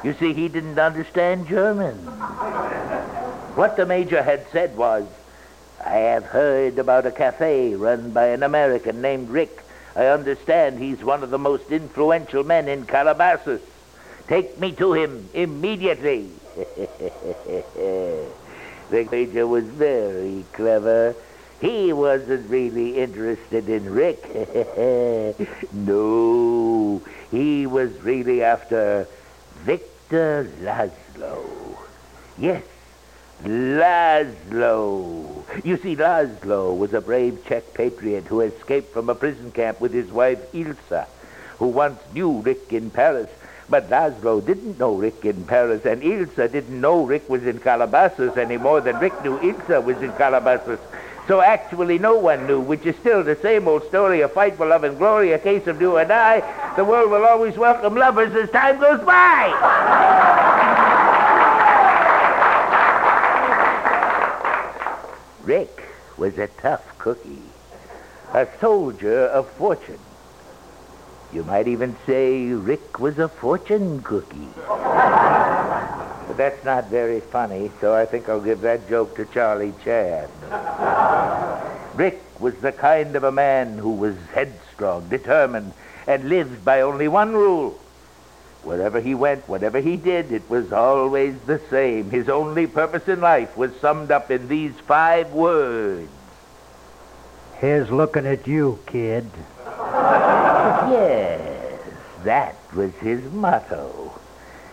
[0.02, 1.96] You see, he didn't understand German.
[3.54, 5.06] What the major had said was,
[5.84, 9.62] I have heard about a cafe run by an American named Rick.
[9.94, 13.62] I understand he's one of the most influential men in Calabasas.
[14.26, 16.30] Take me to him immediately.
[16.56, 18.26] the
[18.90, 21.14] major was very clever.
[21.60, 24.20] He wasn't really interested in Rick.
[25.72, 27.00] no,
[27.30, 29.06] he was really after
[29.62, 31.76] Victor Laszlo.
[32.36, 32.64] Yes,
[33.44, 35.44] Laszlo.
[35.64, 39.92] You see, Laszlo was a brave Czech patriot who escaped from a prison camp with
[39.92, 41.06] his wife Ilsa,
[41.58, 43.28] who once knew Rick in Paris.
[43.68, 48.38] But Laszlo didn't know Rick in Paris, and Ilsa didn't know Rick was in Calabasas
[48.38, 50.80] any more than Rick knew Ilsa was in Calabasas.
[51.28, 54.66] So actually no one knew, which is still the same old story, a fight for
[54.66, 56.42] love and glory, a case of do or die.
[56.76, 61.02] The world will always welcome lovers as time goes by.
[65.44, 65.82] Rick
[66.16, 67.42] was a tough cookie,
[68.32, 69.98] a soldier of fortune.
[71.34, 74.48] You might even say Rick was a fortune cookie.
[74.66, 80.30] But that's not very funny, so I think I'll give that joke to Charlie Chan.
[81.94, 85.74] Rick was the kind of a man who was headstrong, determined,
[86.06, 87.78] and lived by only one rule.
[88.64, 92.10] Wherever he went, whatever he did, it was always the same.
[92.10, 96.08] His only purpose in life was summed up in these five words.
[97.58, 99.30] Here's looking at you, kid.
[100.90, 101.80] Yes,
[102.24, 104.18] that was his motto.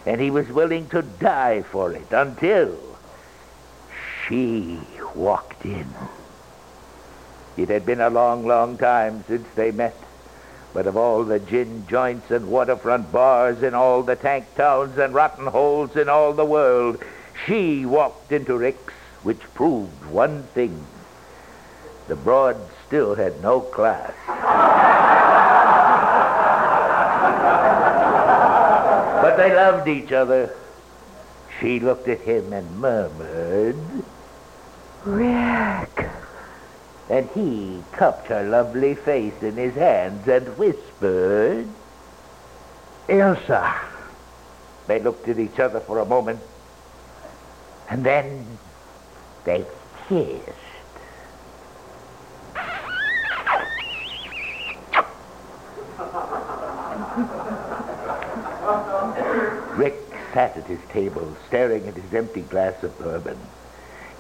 [0.06, 2.78] And he was willing to die for it until
[4.26, 4.80] she
[5.14, 5.94] walked in.
[7.58, 9.96] It had been a long, long time since they met.
[10.74, 15.14] But of all the gin joints and waterfront bars in all the tank towns and
[15.14, 17.04] rotten holes in all the world,
[17.46, 18.94] she walked into Rick's,
[19.24, 20.86] which proved one thing.
[22.08, 22.58] The broad
[22.88, 24.14] still had no class.
[29.22, 30.54] but they loved each other.
[31.60, 33.76] She looked at him and murmured,
[35.06, 36.10] Rick.
[37.12, 41.68] And he cupped her lovely face in his hands and whispered,
[43.10, 43.76] Ilsa.
[44.88, 46.40] They looked at each other for a moment,
[47.90, 48.58] and then
[49.44, 49.66] they
[50.08, 50.48] kissed.
[59.76, 59.98] Rick
[60.34, 63.38] sat at his table, staring at his empty glass of bourbon.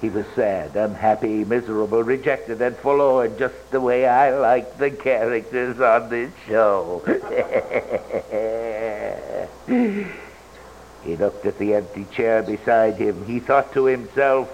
[0.01, 5.79] He was sad, unhappy, miserable, rejected, and forlorn, just the way I like the characters
[5.79, 7.03] on this show.
[11.03, 13.27] he looked at the empty chair beside him.
[13.27, 14.49] He thought to himself,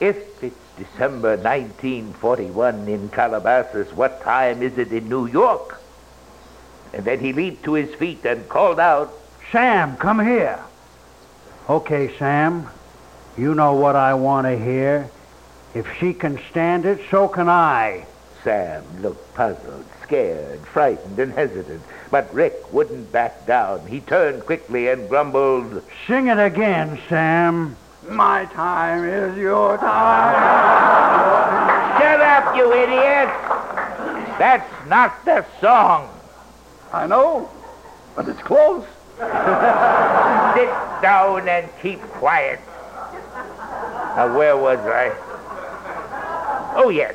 [0.00, 5.82] if it's December 1941 in Calabasas, what time is it in New York?
[6.94, 9.12] And then he leaped to his feet and called out,
[9.50, 10.58] Sam, come here.
[11.68, 12.70] Okay, Sam.
[13.36, 15.08] You know what I want to hear.
[15.74, 18.04] If she can stand it, so can I.
[18.44, 21.80] Sam looked puzzled, scared, frightened, and hesitant.
[22.10, 23.86] But Rick wouldn't back down.
[23.86, 27.76] He turned quickly and grumbled, Sing it again, Sam.
[28.06, 30.32] My time is your time.
[32.00, 33.28] Shut up, you idiot!
[34.38, 36.10] That's not the song.
[36.92, 37.48] I know,
[38.14, 38.84] but it's close.
[39.18, 40.68] Sit
[41.00, 42.60] down and keep quiet.
[44.16, 45.10] Now, where was I?
[46.76, 47.14] Oh, yes.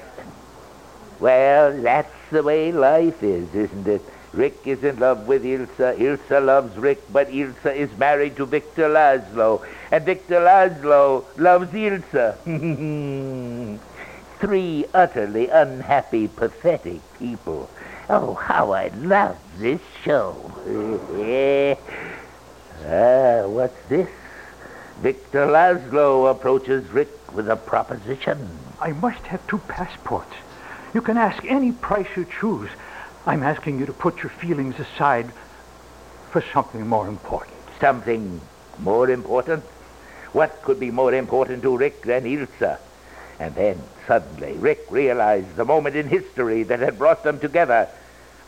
[1.20, 4.02] Well, that's the way life is, isn't it?
[4.34, 5.98] Rick is in love with Ilsa.
[5.98, 9.66] Ilsa loves Rick, but Ilsa is married to Victor Laszlo.
[9.92, 12.36] And Victor Laszlo loves Ilsa.
[14.40, 17.70] Three utterly unhappy, pathetic people.
[18.10, 20.36] Oh, how I love this show.
[22.86, 24.10] ah, what's this?
[25.02, 28.50] Victor Laszlo approaches Rick with a proposition.
[28.82, 30.34] I must have two passports.
[30.94, 32.70] You can ask any price you choose.
[33.28, 35.32] I'm asking you to put your feelings aside
[36.32, 37.58] for something more important.
[37.80, 38.42] Something
[38.80, 39.64] more important?
[40.34, 42.80] What could be more important to Rick than Ilsa?
[43.40, 47.88] And then, suddenly, Rick realized the moment in history that had brought them together.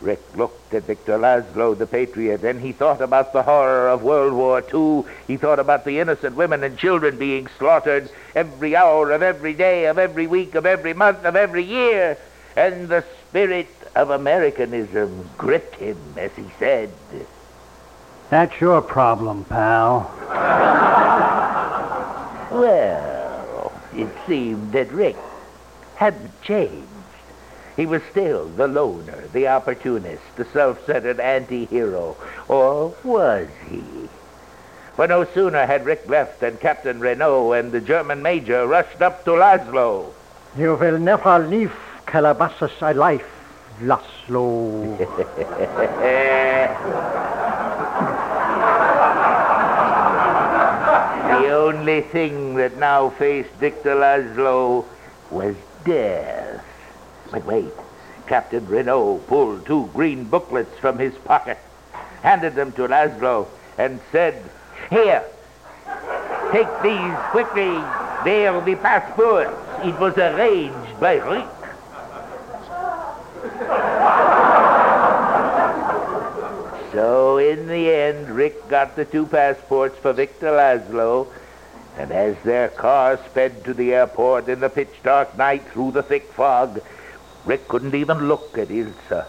[0.02, 4.34] Rick looked at Victor Laszlo, the patriot, and he thought about the horror of World
[4.34, 5.04] War II.
[5.28, 9.88] He thought about the innocent women and children being slaughtered every hour of every day,
[9.88, 12.18] of every week, of every month, of every year.
[12.56, 16.92] And the spirit of Americanism gripped him as he said,
[18.30, 20.10] That's your problem, pal.
[22.52, 25.16] Well, it seemed that Rick
[25.96, 26.89] hadn't changed.
[27.80, 32.18] He was still the loner, the opportunist, the self-centered anti-hero.
[32.50, 33.82] Or was he?
[34.98, 39.24] For no sooner had Rick left than Captain Renault and the German major rushed up
[39.24, 40.12] to Laszlo.
[40.58, 41.72] You will never leave
[42.06, 43.26] Calabasas alive,
[43.82, 44.98] Laszlo.
[51.40, 54.84] the only thing that now faced Victor Laszlo
[55.32, 56.49] was death.
[57.32, 57.72] But wait.
[58.30, 61.58] Captain Renault pulled two green booklets from his pocket,
[62.22, 64.36] handed them to Laszlo, and said,
[64.92, 65.24] Here,
[66.52, 67.82] take these quickly.
[68.24, 69.50] They are the passports.
[69.84, 71.48] It was arranged by Rick.
[76.94, 81.28] So in the end, Rick got the two passports for Victor Laszlo,
[81.98, 86.04] and as their car sped to the airport in the pitch dark night through the
[86.04, 86.82] thick fog,
[87.46, 89.26] Rick couldn't even look at Ilsa.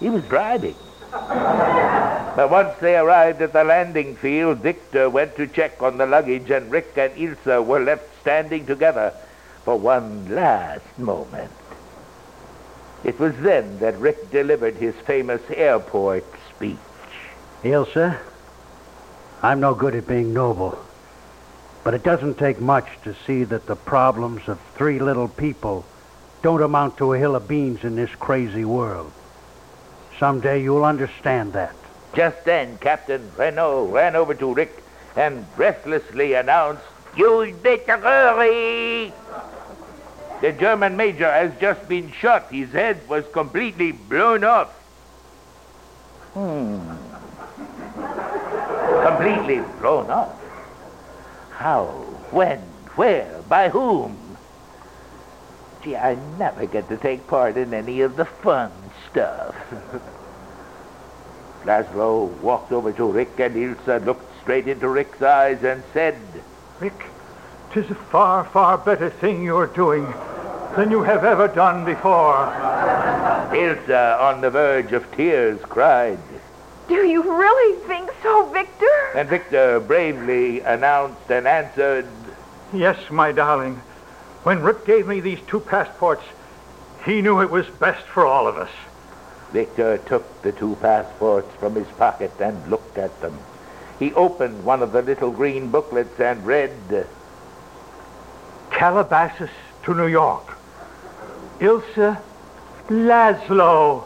[0.00, 0.76] He was driving.
[1.10, 6.50] but once they arrived at the landing field, Victor went to check on the luggage,
[6.50, 9.12] and Rick and Ilsa were left standing together
[9.64, 11.52] for one last moment.
[13.04, 16.24] It was then that Rick delivered his famous airport
[16.54, 16.76] speech.
[17.62, 18.18] Ilsa,
[19.42, 20.78] I'm no good at being noble.
[21.84, 25.84] But it doesn't take much to see that the problems of three little people
[26.42, 29.12] don't amount to a hill of beans in this crazy world.
[30.18, 31.74] Someday you'll understand that.
[32.14, 34.82] Just then, Captain Renault ran over to Rick
[35.16, 36.82] and breathlessly announced,
[37.16, 39.12] You'd better hurry.
[40.42, 42.50] The German major has just been shot.
[42.50, 44.70] His head was completely blown off.
[46.34, 46.80] Hmm.
[49.06, 50.38] Completely blown off.
[51.52, 51.86] How?
[52.30, 52.58] When?
[52.96, 53.40] Where?
[53.48, 54.25] By whom?
[55.86, 58.72] Gee, I never get to take part in any of the fun
[59.08, 59.54] stuff.
[61.64, 66.16] Laszlo walked over to Rick and Ilsa looked straight into Rick's eyes and said,
[66.80, 67.06] Rick,
[67.70, 70.12] tis a far, far better thing you're doing
[70.74, 72.34] than you have ever done before.
[73.52, 76.18] Ilsa, on the verge of tears, cried.
[76.88, 78.98] Do you really think so, Victor?
[79.14, 82.08] And Victor bravely announced and answered,
[82.72, 83.80] Yes, my darling.
[84.46, 86.22] When Rick gave me these two passports,
[87.04, 88.70] he knew it was best for all of us.
[89.50, 93.36] Victor took the two passports from his pocket and looked at them.
[93.98, 96.70] He opened one of the little green booklets and read,
[98.70, 99.50] Calabasas
[99.82, 100.56] to New York.
[101.58, 102.20] Ilsa
[102.88, 104.04] Laszlo.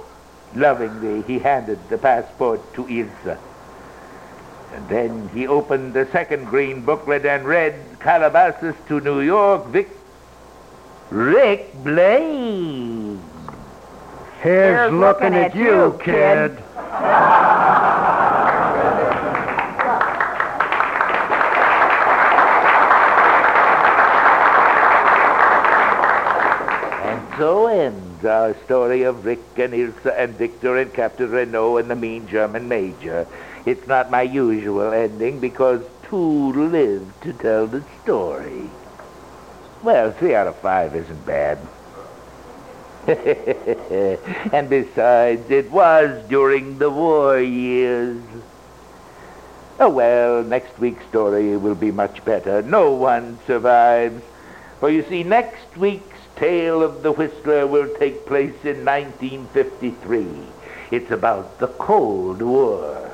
[0.55, 3.37] Lovingly, he handed the passport to Ilsa.
[4.73, 10.00] And then he opened the second green booklet and read Calabasas to New York, Vic.
[11.11, 13.21] Rick Blaine.
[14.43, 16.53] Here's, looking, at, you, kid.
[27.03, 31.91] And so ends our story of Rick and Ilsa and Victor and Captain Renault and
[31.91, 33.27] the mean German major.
[33.67, 38.71] It's not my usual ending because two live to tell the story.
[39.83, 41.59] Well, three out of five isn't bad.
[44.53, 48.23] and besides, it was during the war years.
[49.79, 52.61] Oh, well, next week's story will be much better.
[52.61, 54.23] No one survives.
[54.79, 60.27] For you see, next week's tale of the Whistler will take place in 1953.
[60.91, 63.11] It's about the Cold War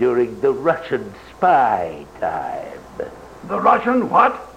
[0.00, 2.80] during the Russian spy time.
[3.46, 4.51] The Russian what?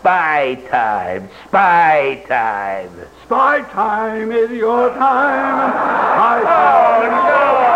[0.00, 2.90] Spy time, spy time.
[3.24, 5.72] Spy time is your time.
[5.72, 5.76] Oh,
[6.14, 7.75] spy time.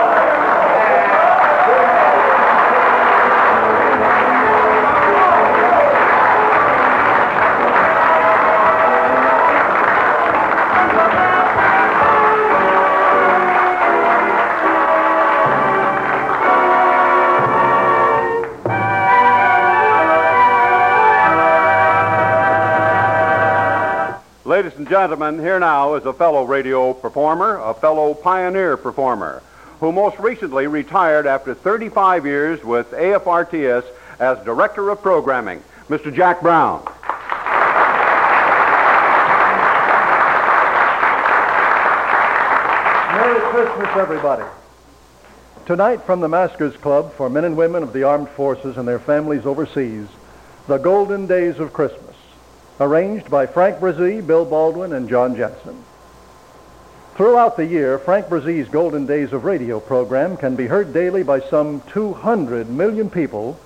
[24.60, 29.42] Ladies and gentlemen, here now is a fellow radio performer, a fellow pioneer performer,
[29.78, 33.86] who most recently retired after 35 years with AFRTS
[34.18, 36.14] as Director of Programming, Mr.
[36.14, 36.84] Jack Brown.
[43.16, 44.44] Merry Christmas, everybody.
[45.64, 48.98] Tonight, from the Masquers Club for men and women of the armed forces and their
[48.98, 50.06] families overseas,
[50.68, 52.10] the Golden Days of Christmas,
[52.80, 55.84] arranged by Frank Bresee, Bill Baldwin, and John Jensen.
[57.14, 61.40] Throughout the year, Frank Bresee's Golden Days of Radio program can be heard daily by
[61.40, 63.60] some 200 million people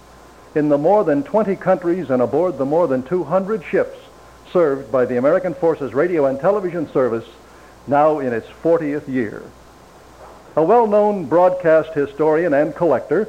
[0.57, 3.97] in the more than 20 countries and aboard the more than 200 ships
[4.53, 7.27] served by the American Forces Radio and Television Service
[7.86, 9.43] now in its 40th year.
[10.57, 13.28] A well-known broadcast historian and collector,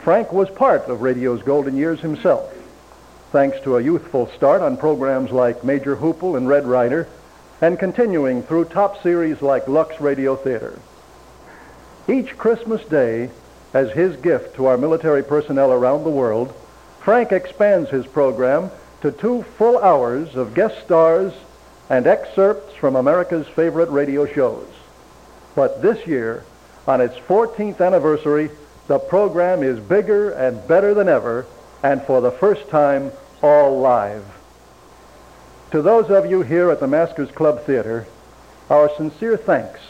[0.00, 2.54] Frank was part of radio's golden years himself,
[3.32, 7.08] thanks to a youthful start on programs like Major Hoople and Red Ryder,
[7.62, 10.78] and continuing through top series like Lux Radio Theater.
[12.06, 13.30] Each Christmas Day,
[13.72, 16.52] as his gift to our military personnel around the world,
[17.00, 21.32] Frank expands his program to two full hours of guest stars
[21.88, 24.68] and excerpts from America's favorite radio shows.
[25.54, 26.44] But this year,
[26.86, 28.50] on its 14th anniversary,
[28.88, 31.46] the program is bigger and better than ever,
[31.82, 33.10] and for the first time,
[33.42, 34.24] all live.
[35.72, 38.06] To those of you here at the Masquers Club Theater,
[38.70, 39.80] our sincere thanks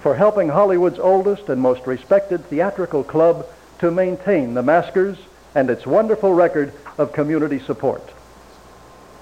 [0.00, 3.46] for helping Hollywood's oldest and most respected theatrical club
[3.78, 5.16] to maintain the Masquers
[5.54, 8.02] and its wonderful record of community support.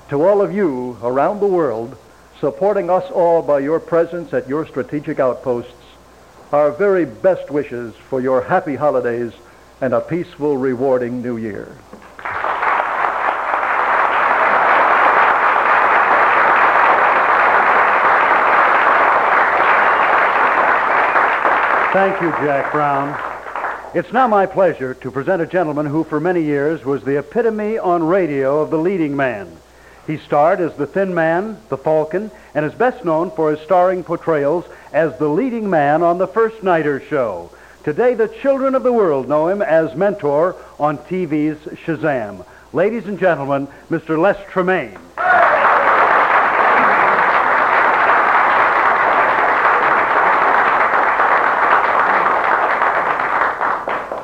[0.08, 1.98] To all of you around the world,
[2.40, 5.72] supporting us all by your presence at your strategic outposts,
[6.52, 9.32] our very best wishes for your happy holidays
[9.80, 11.76] and a peaceful, rewarding new year.
[21.92, 23.18] Thank you, Jack Brown.
[23.94, 27.78] It's now my pleasure to present a gentleman who, for many years, was the epitome
[27.78, 29.56] on radio of the leading man.
[30.06, 34.04] He starred as the Thin Man, the Falcon, and is best known for his starring
[34.04, 37.50] portrayals as the leading man on the First Nighter Show.
[37.84, 42.44] Today, the children of the world know him as mentor on TV's Shazam.
[42.72, 44.18] Ladies and gentlemen, Mr.
[44.18, 44.98] Les Tremayne.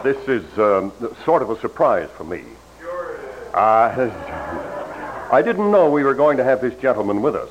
[0.03, 0.93] This is um,
[1.24, 2.43] sort of a surprise for me.
[2.81, 3.20] Sure
[3.55, 7.49] uh, I didn't know we were going to have this gentleman with us.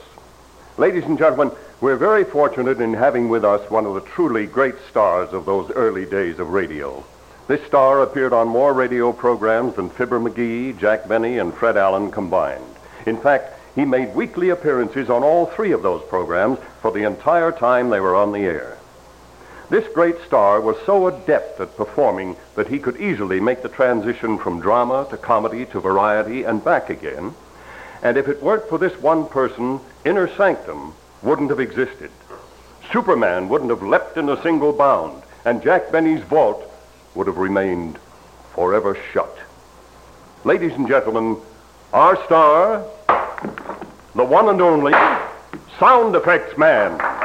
[0.77, 4.75] Ladies and gentlemen, we're very fortunate in having with us one of the truly great
[4.89, 7.03] stars of those early days of radio.
[7.47, 12.11] This star appeared on more radio programs than Fibber McGee, Jack Benny, and Fred Allen
[12.11, 12.63] combined.
[13.05, 17.53] In fact, he made weekly appearances on all three of those programs for the entire
[17.53, 18.77] time they were on the air.
[19.71, 24.37] This great star was so adept at performing that he could easily make the transition
[24.37, 27.33] from drama to comedy to variety and back again.
[28.03, 30.93] And if it weren't for this one person, Inner Sanctum
[31.23, 32.11] wouldn't have existed.
[32.91, 36.69] Superman wouldn't have leapt in a single bound, and Jack Benny's vault
[37.15, 37.97] would have remained
[38.53, 39.37] forever shut.
[40.43, 41.37] Ladies and gentlemen,
[41.93, 42.83] our star,
[44.15, 44.91] the one and only
[45.79, 47.20] Sound Effects Man.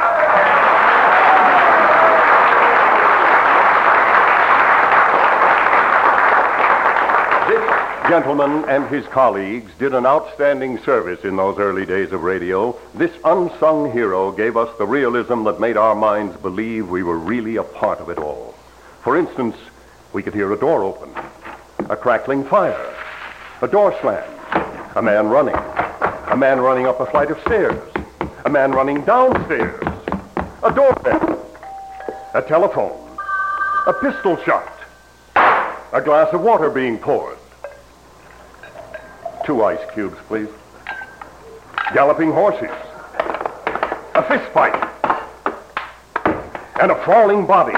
[8.08, 12.78] Gentleman and his colleagues did an outstanding service in those early days of radio.
[12.94, 17.56] This unsung hero gave us the realism that made our minds believe we were really
[17.56, 18.54] a part of it all.
[19.02, 19.56] For instance,
[20.12, 21.10] we could hear a door open,
[21.90, 22.94] a crackling fire,
[23.60, 24.24] a door slam,
[24.94, 27.82] a man running, a man running up a flight of stairs,
[28.44, 29.82] a man running downstairs,
[30.62, 31.44] a doorbell,
[32.34, 33.18] a telephone,
[33.88, 34.72] a pistol shot,
[35.92, 37.35] a glass of water being poured,
[39.46, 40.48] Two ice cubes, please.
[41.94, 42.68] Galloping horses.
[44.16, 44.74] A fist fight.
[46.80, 47.74] And a falling body.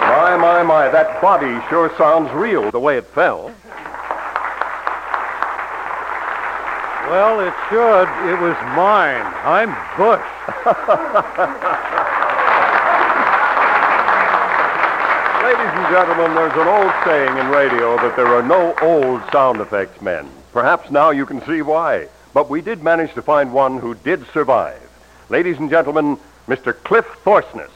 [0.00, 3.54] My, my, my, that body sure sounds real the way it fell.
[7.12, 8.08] Well, it should.
[8.32, 9.26] It was mine.
[9.44, 9.68] I'm
[9.98, 10.24] Bush.
[15.44, 19.60] Ladies and gentlemen, there's an old saying in radio that there are no old sound
[19.60, 20.26] effects men.
[20.54, 22.08] Perhaps now you can see why.
[22.32, 24.80] But we did manage to find one who did survive.
[25.28, 26.16] Ladies and gentlemen,
[26.48, 26.72] Mr.
[26.72, 27.68] Cliff Thorsness.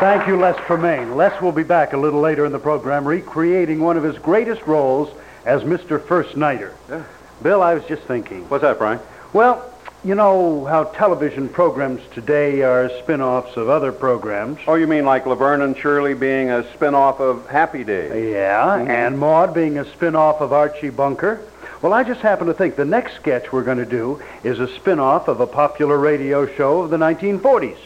[0.00, 1.14] Thank you, Les Tremayne.
[1.14, 4.62] Les will be back a little later in the program recreating one of his greatest
[4.66, 5.10] roles
[5.44, 6.02] as Mr.
[6.02, 6.72] First Nighter.
[6.88, 7.02] Yeah.
[7.42, 8.48] Bill, I was just thinking.
[8.48, 9.02] What's that, Frank?
[9.34, 9.62] Well,
[10.02, 14.58] you know how television programs today are spin-offs of other programs.
[14.66, 18.32] Oh, you mean like Laverne and Shirley being a spin-off of Happy Days?
[18.32, 18.88] Yeah, Mhm.
[18.88, 21.40] and Maude being a spin-off of Archie Bunker.
[21.82, 24.68] Well, I just happen to think the next sketch we're going to do is a
[24.68, 27.76] spin-off of a popular radio show of the 1940s.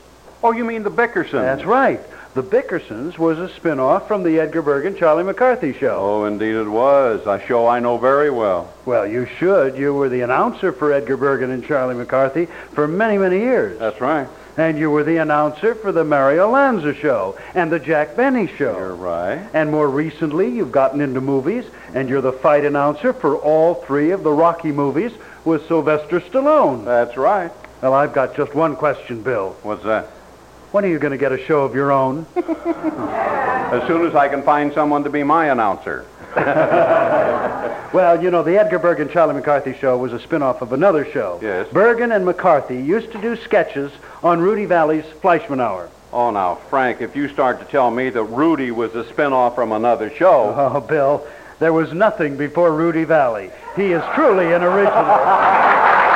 [0.45, 1.41] Oh, you mean the Bickersons?
[1.41, 1.99] That's right.
[2.35, 5.97] The Bickersons was a spin-off from the Edgar Bergen Charlie McCarthy show.
[5.99, 7.27] Oh, indeed it was.
[7.27, 8.71] A show I know very well.
[8.85, 9.79] Well, you should.
[9.79, 13.79] You were the announcer for Edgar Bergen and Charlie McCarthy for many, many years.
[13.79, 14.29] That's right.
[14.59, 18.77] And you were the announcer for the Mario Lanza show and the Jack Benny show.
[18.77, 19.49] You're right.
[19.55, 21.65] And more recently, you've gotten into movies,
[21.95, 25.13] and you're the fight announcer for all three of the Rocky movies
[25.47, 26.85] with Sylvester Stallone.
[26.85, 27.51] That's right.
[27.81, 29.57] Well, I've got just one question, Bill.
[29.63, 30.11] What's that?
[30.75, 32.27] When are you going to get a show of your own?
[32.35, 36.05] As soon as I can find someone to be my announcer.
[37.95, 41.39] Well, you know, the Edgar Bergen Charlie McCarthy show was a spin-off of another show.
[41.41, 41.69] Yes.
[41.73, 45.89] Bergen and McCarthy used to do sketches on Rudy Vallee's Fleischmann Hour.
[46.13, 49.71] Oh, now, Frank, if you start to tell me that Rudy was a spin-off from
[49.71, 50.53] another show.
[50.75, 51.25] Oh, Bill,
[51.61, 53.53] there was nothing before Rudy Vallee.
[53.77, 55.05] He is truly an original.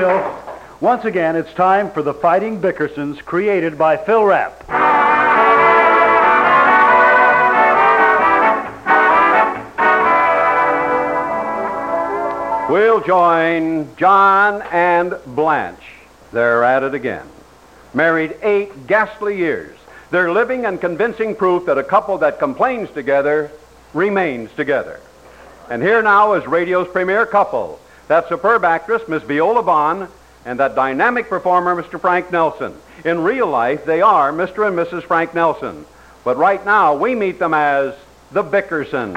[0.00, 0.34] Bill,
[0.80, 4.66] once again, it's time for the Fighting Bickersons, created by Phil Rapp.
[12.70, 15.76] We'll join John and Blanche.
[16.32, 17.26] They're at it again.
[17.92, 19.76] Married eight ghastly years.
[20.10, 23.50] They're living and convincing proof that a couple that complains together
[23.92, 24.98] remains together.
[25.68, 27.78] And here now is radio's premier couple,
[28.10, 30.08] that superb actress, Miss Veola Vonn,
[30.44, 32.00] and that dynamic performer, Mr.
[32.00, 32.74] Frank Nelson.
[33.04, 34.66] In real life, they are Mr.
[34.66, 35.04] and Mrs.
[35.04, 35.86] Frank Nelson.
[36.24, 37.94] But right now, we meet them as
[38.32, 39.14] the Bickersons.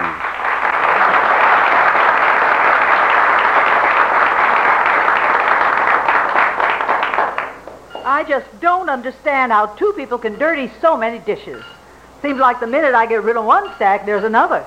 [8.05, 11.63] I just don't understand how two people can dirty so many dishes.
[12.21, 14.63] Seems like the minute I get rid of one stack, there's another.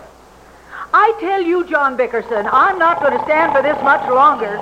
[0.99, 4.57] I tell you, John Bickerson, I'm not going to stand for this much longer.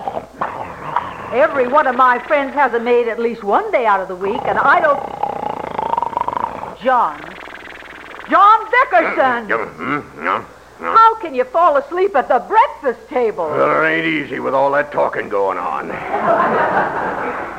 [1.33, 4.17] Every one of my friends has a maid at least one day out of the
[4.17, 4.99] week, and I don't.
[6.83, 7.21] John.
[8.29, 9.47] John Bickerson!
[9.47, 9.65] No.
[9.67, 13.47] Hmm, How can you fall asleep at the breakfast table?
[13.47, 15.87] Well, it ain't easy with all that talking going on.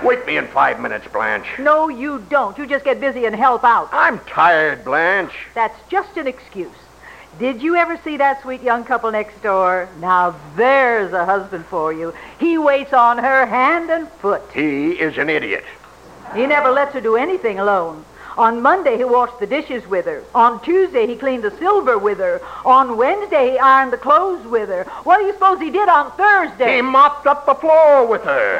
[0.05, 1.47] Wake me in five minutes, Blanche.
[1.59, 2.57] No, you don't.
[2.57, 3.87] You just get busy and help out.
[3.93, 5.33] I'm tired, Blanche.
[5.53, 6.75] That's just an excuse.
[7.37, 9.89] Did you ever see that sweet young couple next door?
[9.99, 12.13] Now there's a husband for you.
[12.39, 14.43] He waits on her hand and foot.
[14.53, 15.65] He is an idiot.
[16.33, 18.05] He never lets her do anything alone.
[18.37, 20.21] On Monday, he washed the dishes with her.
[20.33, 22.41] On Tuesday, he cleaned the silver with her.
[22.65, 24.83] On Wednesday, he ironed the clothes with her.
[25.03, 26.75] What do you suppose he did on Thursday?
[26.75, 28.59] He mopped up the floor with her.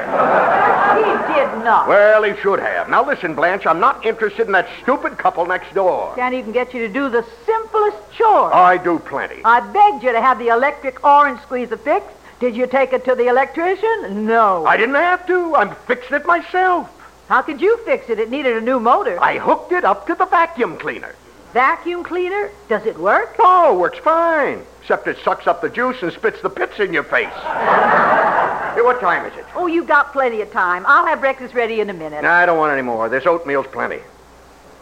[0.95, 1.89] He did not.
[1.89, 2.89] Well, he should have.
[2.89, 6.15] Now listen, Blanche, I'm not interested in that stupid couple next door.
[6.15, 8.53] Can't even get you to do the simplest chore.
[8.53, 9.41] I do plenty.
[9.43, 12.07] I begged you to have the electric orange squeezer fixed.
[12.39, 14.26] Did you take it to the electrician?
[14.26, 14.65] No.
[14.65, 15.56] I didn't have to.
[15.56, 16.89] I'm fixing it myself.
[17.27, 18.19] How could you fix it?
[18.19, 19.19] It needed a new motor.
[19.19, 21.15] I hooked it up to the vacuum cleaner.
[21.53, 22.52] Vacuum cleaner?
[22.69, 23.35] Does it work?
[23.39, 24.64] Oh, it works fine.
[24.81, 27.26] Except it sucks up the juice and spits the pits in your face.
[27.34, 29.45] hey, what time is it?
[29.56, 30.84] Oh, you've got plenty of time.
[30.85, 32.22] I'll have breakfast ready in a minute.
[32.22, 33.10] No, I don't want any more.
[33.10, 34.02] This oatmeal's plenty.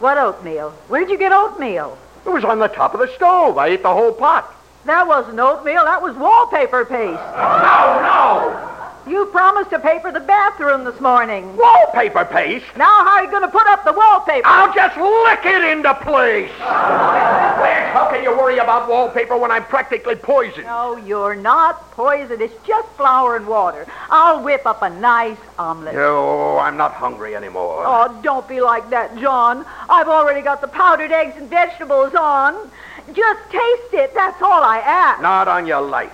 [0.00, 0.70] What oatmeal?
[0.88, 1.96] Where'd you get oatmeal?
[2.26, 3.56] It was on the top of the stove.
[3.56, 4.54] I ate the whole pot.
[4.86, 5.84] That wasn't oatmeal.
[5.84, 7.20] That was wallpaper paste.
[7.36, 8.70] No, no!
[9.06, 11.56] You promised to paper the bathroom this morning.
[11.58, 12.64] Wallpaper paste?
[12.76, 14.46] Now how are you going to put up the wallpaper?
[14.46, 16.50] I'll just lick it into place.
[16.58, 20.64] Blanche, how can you worry about wallpaper when I'm practically poisoned?
[20.64, 22.40] No, you're not poisoned.
[22.40, 23.86] It's just flour and water.
[24.08, 25.94] I'll whip up a nice omelet.
[25.96, 27.84] Oh, I'm not hungry anymore.
[27.86, 29.66] Oh, don't be like that, John.
[29.90, 32.70] I've already got the powdered eggs and vegetables on.
[33.12, 34.14] Just taste it.
[34.14, 35.22] That's all I ask.
[35.22, 36.12] Not on your life.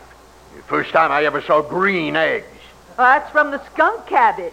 [0.67, 2.47] First time I ever saw green eggs.
[2.99, 4.53] Well, that's from the skunk cabbage.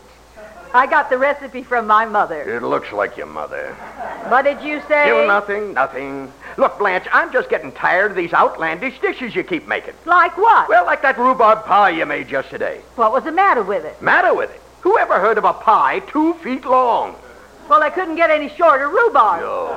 [0.73, 2.41] I got the recipe from my mother.
[2.41, 3.73] It looks like your mother.
[4.27, 5.07] What did you say?
[5.07, 6.31] You nothing, nothing.
[6.57, 9.93] Look, Blanche, I'm just getting tired of these outlandish dishes you keep making.
[10.05, 10.69] Like what?
[10.69, 12.81] Well, like that rhubarb pie you made yesterday.
[12.95, 14.01] What was the matter with it?
[14.01, 14.61] Matter with it?
[14.81, 17.15] Who ever heard of a pie two feet long?
[17.69, 19.41] Well, I couldn't get any shorter rhubarb.
[19.41, 19.67] No.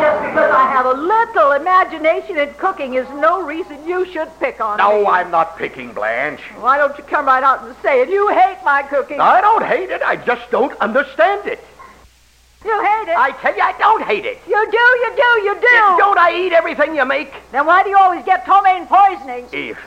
[0.00, 4.60] Just because I have a little imagination in cooking is no reason you should pick
[4.60, 4.82] on me.
[4.82, 6.40] No, I'm not picking, Blanche.
[6.60, 8.08] Why don't you come right out and say it?
[8.08, 9.20] You hate my cooking.
[9.20, 10.02] I don't hate it.
[10.02, 11.58] I just don't understand it.
[12.64, 13.16] You hate it.
[13.16, 14.38] I tell you, I don't hate it.
[14.46, 15.98] You do, you do, you do.
[15.98, 17.32] Don't I eat everything you make?
[17.52, 19.46] Then why do you always get ptomaine poisoning?
[19.52, 19.78] Eve.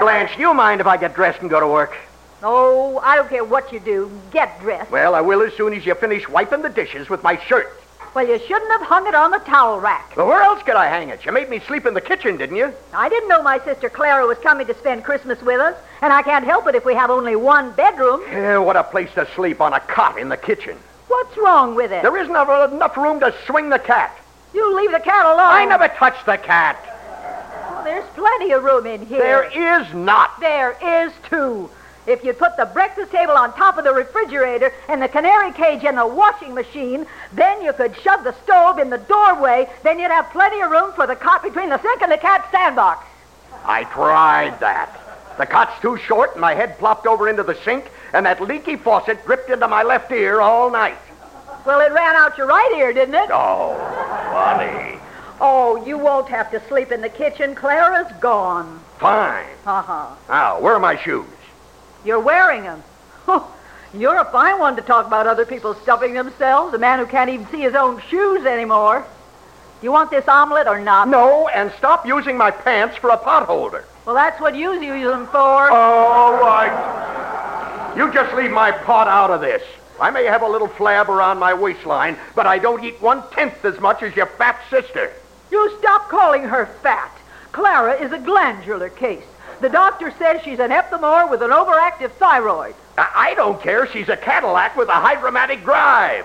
[0.00, 1.94] Blanche, do you mind if I get dressed and go to work?
[2.42, 4.10] Oh, I don't care what you do.
[4.32, 4.90] Get dressed.
[4.90, 7.78] Well, I will as soon as you finish wiping the dishes with my shirt.
[8.14, 10.16] Well, you shouldn't have hung it on the towel rack.
[10.16, 11.24] Well, where else could I hang it?
[11.24, 12.74] You made me sleep in the kitchen, didn't you?
[12.92, 16.20] I didn't know my sister Clara was coming to spend Christmas with us, and I
[16.22, 18.20] can't help it if we have only one bedroom.
[18.30, 20.76] Yeah, what a place to sleep on a cot in the kitchen.
[21.08, 22.02] What's wrong with it?
[22.02, 24.18] There isn't enough room to swing the cat.
[24.52, 25.38] You leave the cat alone.
[25.40, 26.76] I never touched the cat.
[27.70, 29.20] Well, there's plenty of room in here.
[29.20, 30.38] There is not.
[30.40, 31.70] There is, too.
[32.06, 35.84] If you'd put the breakfast table on top of the refrigerator and the canary cage
[35.84, 39.68] in the washing machine, then you could shove the stove in the doorway.
[39.84, 42.48] Then you'd have plenty of room for the cot between the sink and the cat
[42.50, 43.06] sandbox.
[43.64, 44.98] I tried that.
[45.38, 48.76] The cot's too short, and my head plopped over into the sink, and that leaky
[48.76, 50.98] faucet dripped into my left ear all night.
[51.64, 53.30] Well, it ran out your right ear, didn't it?
[53.32, 53.76] Oh,
[54.32, 54.98] funny.
[55.40, 57.54] Oh, you won't have to sleep in the kitchen.
[57.54, 58.80] Clara's gone.
[58.98, 59.46] Fine.
[59.64, 60.14] Uh-huh.
[60.28, 61.26] Now, where are my shoes?
[62.04, 62.82] You're wearing them.
[63.94, 67.28] You're a fine one to talk about other people stuffing themselves, a man who can't
[67.28, 69.04] even see his own shoes anymore.
[69.82, 71.08] You want this omelet or not?
[71.08, 73.84] No, and stop using my pants for a pot holder.
[74.06, 75.70] Well, that's what you use them for.
[75.70, 77.94] All right.
[77.96, 79.62] You just leave my pot out of this.
[80.00, 83.78] I may have a little flab around my waistline, but I don't eat one-tenth as
[83.78, 85.12] much as your fat sister.
[85.50, 87.12] You stop calling her fat.
[87.52, 89.24] Clara is a glandular case.
[89.62, 92.74] The doctor says she's an epthamore with an overactive thyroid.
[92.98, 93.86] I, I don't care.
[93.86, 96.24] She's a Cadillac with a hydromatic drive.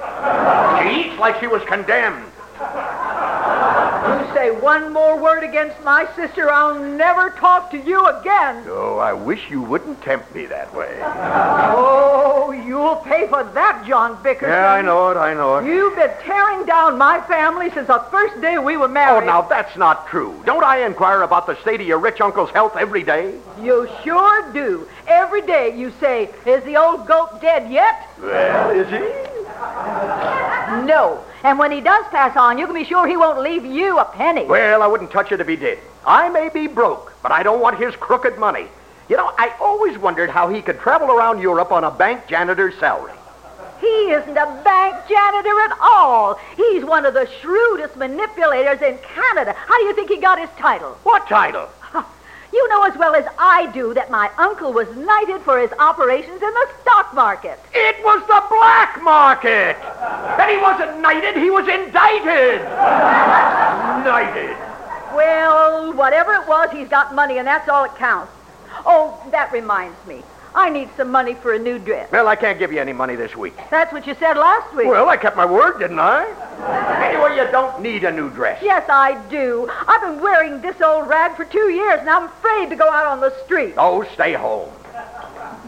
[0.82, 2.32] She eats like she was condemned.
[2.60, 8.64] You say one more word against my sister, I'll never talk to you again.
[8.68, 11.00] Oh, I wish you wouldn't tempt me that way.
[11.04, 14.50] Oh, you'll pay for that, John Bickerson.
[14.50, 15.66] Yeah, I know it, I know it.
[15.66, 19.24] You've been tearing down my family since the first day we were married.
[19.24, 20.42] Oh, now that's not true.
[20.46, 23.36] Don't I inquire about the state of your rich uncle's health every day?
[23.62, 24.88] You sure do.
[25.08, 28.10] Every day you say, Is the old goat dead yet?
[28.20, 29.37] Well, is he?
[30.86, 31.24] No.
[31.44, 34.06] And when he does pass on, you can be sure he won't leave you a
[34.06, 34.46] penny.
[34.46, 35.80] Well, I wouldn't touch it if he did.
[36.06, 38.68] I may be broke, but I don't want his crooked money.
[39.10, 42.76] You know, I always wondered how he could travel around Europe on a bank janitor's
[42.80, 43.14] salary.
[43.80, 46.40] He isn't a bank janitor at all.
[46.56, 49.54] He's one of the shrewdest manipulators in Canada.
[49.54, 50.98] How do you think he got his title?
[51.04, 51.70] What title?
[52.58, 56.42] You know as well as I do that my uncle was knighted for his operations
[56.42, 57.60] in the stock market.
[57.72, 59.78] It was the black market!
[60.42, 62.64] And he wasn't knighted, he was indicted!
[64.04, 64.58] Knighted.
[65.14, 68.34] Well, whatever it was, he's got money, and that's all that counts.
[68.88, 70.24] Oh, that reminds me.
[70.58, 72.12] I need some money for a new dress.
[72.12, 73.56] Well, I can't give you any money this week.
[73.70, 74.88] That's what you said last week.
[74.88, 76.26] Well, I kept my word, didn't I?
[77.06, 78.60] Anyway, you don't need a new dress.
[78.64, 79.70] Yes, I do.
[79.88, 83.06] I've been wearing this old rag for two years, and I'm afraid to go out
[83.06, 83.76] on the street.
[83.78, 84.72] Oh, stay home.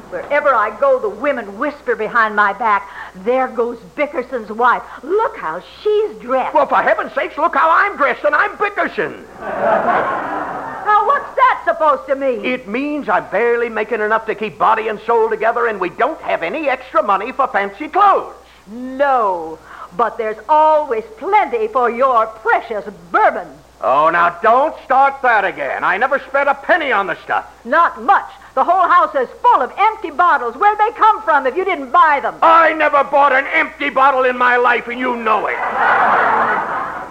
[0.10, 4.82] Wherever I go, the women whisper behind my back, there goes Bickerson's wife.
[5.04, 6.56] Look how she's dressed.
[6.56, 9.24] Well, for heaven's sakes, look how I'm dressed, and I'm Bickerson.
[9.40, 12.44] Now, what's that supposed to mean?
[12.44, 16.20] It means I'm barely making enough to keep body and soul together, and we don't
[16.22, 18.34] have any extra money for fancy clothes.
[18.68, 19.60] No,
[19.96, 23.48] but there's always plenty for your precious bourbon.
[23.82, 25.84] Oh, now don't start that again.
[25.84, 27.46] I never spent a penny on the stuff.
[27.64, 28.30] Not much.
[28.60, 30.54] The whole house is full of empty bottles.
[30.58, 32.36] Where'd they come from if you didn't buy them?
[32.42, 35.56] I never bought an empty bottle in my life, and you know it.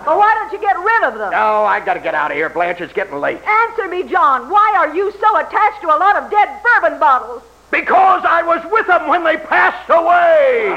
[0.04, 1.32] Well, why don't you get rid of them?
[1.34, 2.50] Oh, I gotta get out of here.
[2.50, 3.40] Blanche, it's getting late.
[3.46, 4.50] Answer me, John.
[4.50, 7.42] Why are you so attached to a lot of dead bourbon bottles?
[7.70, 10.68] Because I was with them when they passed away.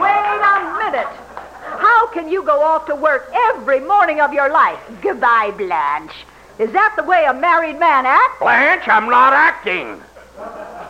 [0.00, 0.56] Wait a
[0.88, 1.12] minute.
[1.84, 4.80] How can you go off to work every morning of your life?
[5.02, 6.24] Goodbye, Blanche.
[6.58, 8.38] Is that the way a married man acts?
[8.38, 10.00] Blanche, I'm not acting.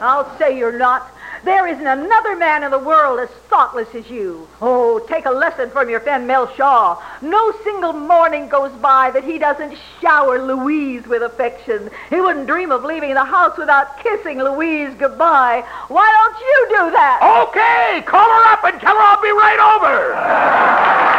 [0.01, 1.11] I'll say you're not.
[1.45, 4.49] There isn't another man in the world as thoughtless as you.
[4.61, 7.01] Oh, take a lesson from your friend Mel Shaw.
[7.21, 11.91] No single morning goes by that he doesn't shower Louise with affection.
[12.11, 15.65] He wouldn't dream of leaving the house without kissing Louise goodbye.
[15.89, 17.21] Why don't you do that?
[17.49, 21.17] Okay, call her up and tell her I'll be right over.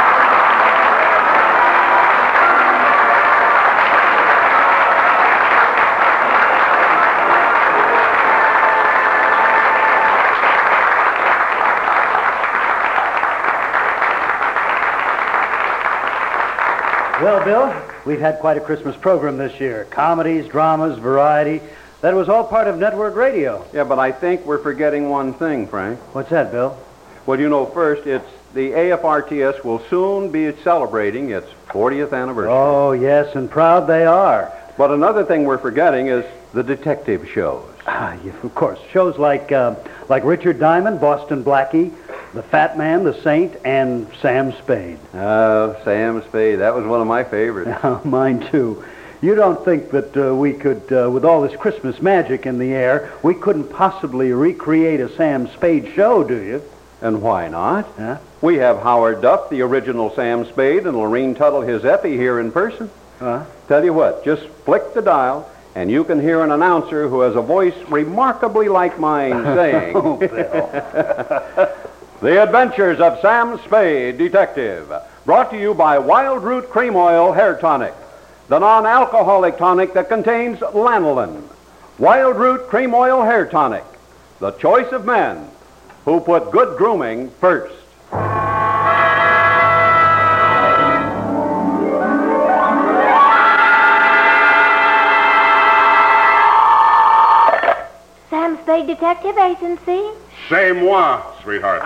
[17.21, 17.73] Well, Bill,
[18.05, 19.87] we've had quite a Christmas program this year.
[19.89, 21.61] Comedies, dramas, variety.
[22.01, 23.65] That was all part of network radio.
[23.73, 25.97] Yeah, but I think we're forgetting one thing, Frank.
[26.13, 26.77] What's that, Bill?
[27.25, 32.51] Well, you know, first, it's the AFRTS will soon be celebrating its 40th anniversary.
[32.51, 34.53] Oh, yes, and proud they are.
[34.77, 36.23] But another thing we're forgetting is
[36.53, 37.65] the detective shows.
[37.87, 38.79] Ah, yes, of course.
[38.91, 39.75] Shows like uh,
[40.09, 41.93] like Richard Diamond, Boston Blackie,
[42.33, 44.99] The Fat Man, The Saint, and Sam Spade.
[45.13, 46.59] Oh, Sam Spade.
[46.59, 47.81] That was one of my favorites.
[48.05, 48.83] Mine too.
[49.21, 52.73] You don't think that uh, we could, uh, with all this Christmas magic in the
[52.73, 56.61] air, we couldn't possibly recreate a Sam Spade show, do you?
[57.01, 57.85] And why not?
[57.97, 58.19] Huh?
[58.41, 62.51] We have Howard Duff, the original Sam Spade, and Lurene Tuttle, his Effie, here in
[62.51, 62.91] person.
[63.17, 63.45] Huh?
[63.67, 67.35] Tell you what, just flick the dial, and you can hear an announcer who has
[67.35, 70.17] a voice remarkably like mine saying, Oh.
[72.19, 74.91] The Adventures of Sam Spade, Detective.
[75.23, 77.93] Brought to you by Wildroot Cream Oil Hair Tonic,
[78.47, 81.43] the non alcoholic tonic that contains lanolin.
[81.99, 83.83] Wildroot Cream Oil Hair Tonic,
[84.39, 85.47] the choice of men
[86.05, 87.75] who put good grooming first.
[98.85, 100.03] Detective Agency.
[100.49, 101.81] C'est moi, sweetheart.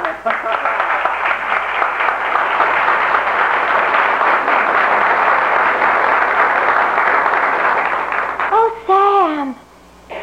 [8.53, 9.55] Oh, Sam.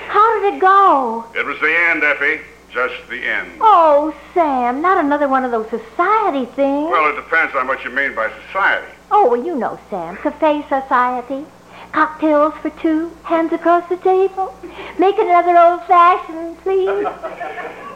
[0.08, 1.24] How did it go?
[1.34, 2.40] It was the end, Effie.
[2.70, 3.50] Just the end.
[3.60, 6.90] Oh, Sam, not another one of those society things.
[6.90, 8.92] Well, it depends on what you mean by society.
[9.10, 10.16] Oh, well, you know, Sam.
[10.18, 11.46] Cafe Society.
[11.92, 14.54] Cocktails for two, hands across the table.
[14.98, 17.06] Make another old-fashioned, please.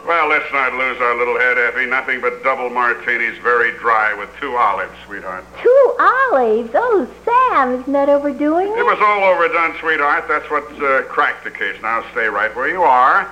[0.05, 1.85] Well, let's not lose our little head, Effie.
[1.85, 5.45] Nothing but double martinis, very dry, with two olives, sweetheart.
[5.61, 6.71] Two olives.
[6.73, 8.83] Oh, Sam, isn't that overdoing It it?
[8.83, 10.25] was all overdone, sweetheart.
[10.27, 11.81] That's what uh, cracked the case.
[11.81, 13.31] Now stay right where you are,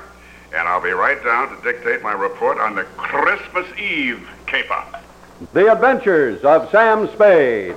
[0.56, 4.82] and I'll be right down to dictate my report on the Christmas Eve caper.
[5.52, 7.76] The Adventures of Sam Spade.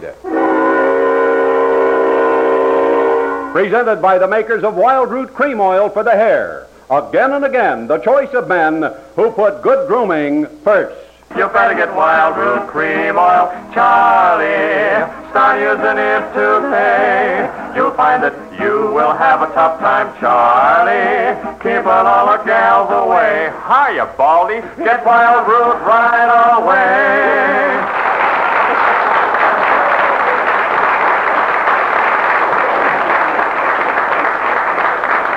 [3.55, 6.67] Presented by the makers of Wildroot Cream Oil for the hair.
[6.91, 8.83] Again and again, the choice of men
[9.15, 10.97] who put good grooming first.
[11.37, 15.07] You better get Wildroot Cream Oil, Charlie.
[15.31, 17.47] Start using it today.
[17.77, 21.39] You'll find that you will have a tough time, Charlie.
[21.63, 23.53] Keeping all the gals away.
[23.71, 24.63] Hiya, Baldy.
[24.83, 27.94] Get Wildroot right away.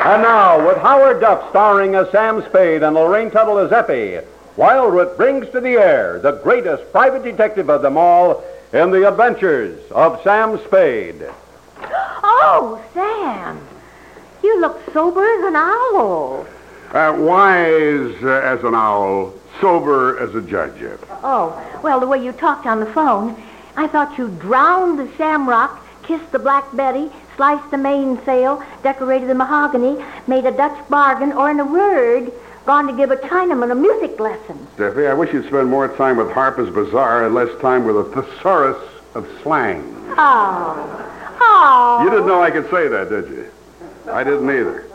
[0.08, 4.26] And now, with Howard Duff starring as Sam Spade and Lurene Tuttle as Effie,
[4.56, 9.78] Wildroot brings to the air the greatest private detective of them all in the adventures
[9.92, 11.26] of Sam Spade.
[12.24, 13.60] Oh, Sam,
[14.42, 16.48] you look sober as an owl.
[16.94, 21.06] Uh, wise uh, as an owl, sober as a judge, Effie.
[21.22, 23.36] Oh, well, the way you talked on the phone,
[23.76, 29.36] I thought you drowned the shamrock, kissed the Black Betty, sliced the mainsail, decorated the
[29.36, 32.32] mahogany, made a Dutch bargain, or in a word,
[32.66, 34.68] gone to give a Chinaman a music lesson.
[34.78, 38.04] Effie, I wish you'd spend more time with Harper's Bazaar and less time with a
[38.04, 38.78] thesaurus
[39.16, 39.82] of slang.
[40.18, 42.04] Oh, oh.
[42.04, 42.44] You didn't know ah.
[42.44, 43.50] I could say that, did you?
[44.12, 44.86] I didn't either.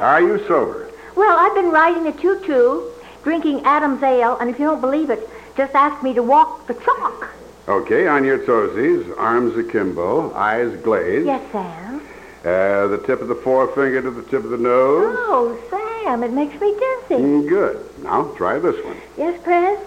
[0.00, 0.92] Are you sober?
[1.16, 2.82] Well, I've been riding a tutu,
[3.24, 6.74] drinking Adam's ale, and if you don't believe it, just ask me to walk the
[6.74, 7.30] chalk.
[7.68, 11.26] Okay, on your toesies, arms akimbo, eyes glazed.
[11.26, 12.00] Yes, Sam.
[12.44, 15.16] Uh, the tip of the forefinger to the tip of the nose.
[15.18, 17.22] Oh, Sam, it makes me dizzy.
[17.22, 17.84] Mm, good.
[18.04, 18.96] Now, try this one.
[19.18, 19.80] Yes, Pres?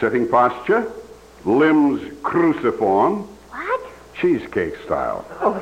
[0.00, 0.90] Sitting posture,
[1.44, 3.20] limbs cruciform.
[3.50, 3.80] What?
[4.20, 5.24] Cheesecake style.
[5.40, 5.54] Oh,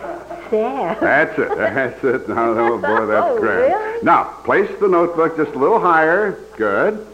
[0.48, 0.96] Sam.
[0.98, 1.58] That's it.
[1.58, 2.26] That's it.
[2.26, 3.60] Now, oh boy, that's Oh, grand.
[3.74, 4.02] really?
[4.02, 6.38] Now, place the notebook just a little higher.
[6.56, 7.06] Good.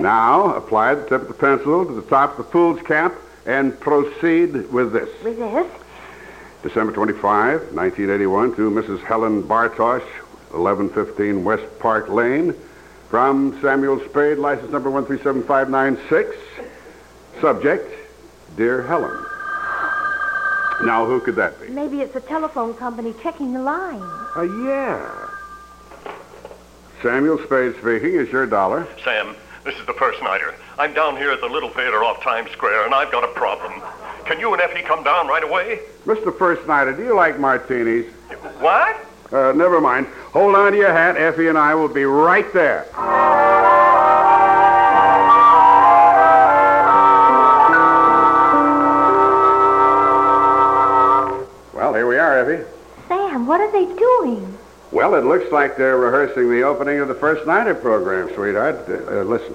[0.00, 3.14] Now, apply the tip of the pencil to the top of the fool's cap
[3.46, 5.08] and proceed with this.
[5.22, 5.66] With this?
[6.62, 9.02] December 25, 1981, to Mrs.
[9.02, 10.06] Helen Bartosh,
[10.50, 12.54] 1115 West Park Lane.
[13.10, 16.36] From Samuel Spade, license number 137596.
[17.40, 17.92] Subject,
[18.56, 19.26] Dear Helen.
[20.84, 21.68] Now, who could that be?
[21.68, 24.02] Maybe it's a telephone company checking the line.
[24.36, 25.28] Uh, yeah.
[27.02, 28.14] Samuel Spade speaking.
[28.14, 28.86] Is your dollar?
[29.04, 30.54] Sam, this is the first nighter.
[30.78, 33.80] I'm down here at the Little Theater off Times Square, and I've got a problem.
[34.24, 35.80] Can you and Effie come down right away?
[36.06, 36.36] Mr.
[36.36, 38.06] First Nighter, do you like martinis?
[38.58, 38.96] What?
[39.32, 40.06] Uh, never mind.
[40.32, 41.16] Hold on to your hat.
[41.16, 42.86] Effie and I will be right there.
[51.72, 52.64] Well, here we are, Effie.
[53.08, 54.51] Sam, what are they doing?
[54.92, 58.84] Well, it looks like they're rehearsing the opening of the First Nighter program, sweetheart.
[58.86, 59.54] Uh, uh, listen.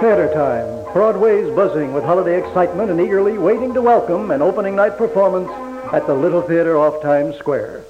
[0.00, 0.92] Theater time.
[0.92, 5.48] Broadway's buzzing with holiday excitement and eagerly waiting to welcome an opening night performance
[5.90, 7.82] at the Little Theater off Times Square.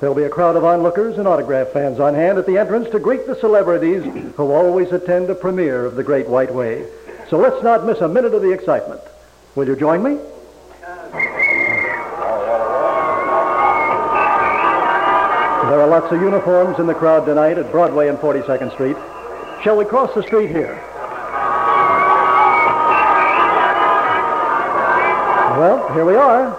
[0.00, 2.98] There'll be a crowd of onlookers and autograph fans on hand at the entrance to
[2.98, 4.04] greet the celebrities
[4.34, 6.86] who always attend a premiere of The Great White Way.
[7.30, 9.00] So let's not miss a minute of the excitement.
[9.54, 10.18] Will you join me?
[15.70, 18.96] There are lots of uniforms in the crowd tonight at Broadway and 42nd Street.
[19.62, 20.74] Shall we cross the street here?
[25.58, 26.52] Well, here we are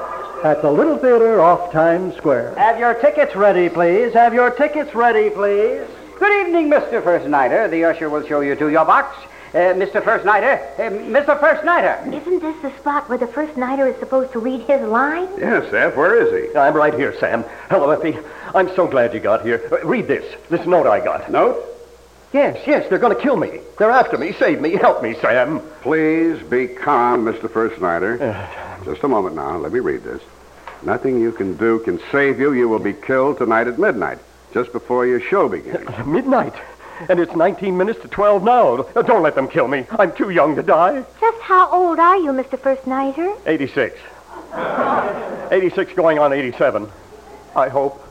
[0.43, 2.55] at the Little Theater off Times Square.
[2.55, 4.13] Have your tickets ready, please.
[4.13, 5.85] Have your tickets ready, please.
[6.17, 7.03] Good evening, Mr.
[7.03, 7.67] First Nighter.
[7.67, 9.15] The usher will show you to your box.
[9.55, 10.03] Uh, Mr.
[10.03, 11.39] First Nighter, uh, Mr.
[11.39, 11.97] First Nighter.
[12.13, 15.29] Isn't this the spot where the first nighter is supposed to read his line?
[15.37, 15.95] Yes, Sam.
[15.95, 16.57] where is he?
[16.57, 17.45] I'm right here, Sam.
[17.69, 18.19] Hello, Effie.
[18.53, 19.65] I'm so glad you got here.
[19.71, 20.25] Uh, read this.
[20.49, 21.31] This note I got.
[21.31, 21.63] Note?
[22.33, 23.61] Yes, yes, they're going to kill me.
[23.79, 24.33] They're after me.
[24.33, 24.71] Save me.
[24.71, 25.61] Help me, Sam.
[25.79, 27.49] Please be calm, Mr.
[27.49, 28.17] First Nighter.
[28.83, 29.55] Just a moment now.
[29.55, 30.21] Let me read this.
[30.83, 32.51] Nothing you can do can save you.
[32.51, 34.19] You will be killed tonight at midnight,
[34.53, 35.87] just before your show begins.
[36.05, 36.55] Midnight.
[37.09, 38.77] And it's 19 minutes to 12 now.
[39.01, 39.85] Don't let them kill me.
[39.91, 41.03] I'm too young to die.
[41.19, 42.57] Just how old are you, Mr.
[42.59, 43.35] First Nighter?
[43.45, 43.97] 86.
[45.51, 46.89] 86 going on 87.
[47.55, 48.01] I hope.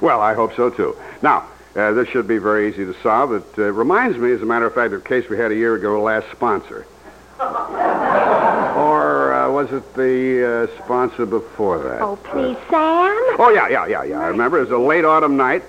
[0.00, 0.96] Well, I hope so, too.
[1.22, 1.44] Now,
[1.76, 3.32] Uh, this should be very easy to solve.
[3.32, 5.56] It uh, reminds me, as a matter of fact, of a case we had a
[5.56, 6.86] year ago, last sponsor.
[7.40, 12.00] or uh, was it the uh, sponsor before that?
[12.00, 13.10] Oh, please, Sam.
[13.40, 14.20] Oh, yeah, yeah, yeah, yeah.
[14.20, 14.58] I remember.
[14.58, 15.64] It was a late autumn night.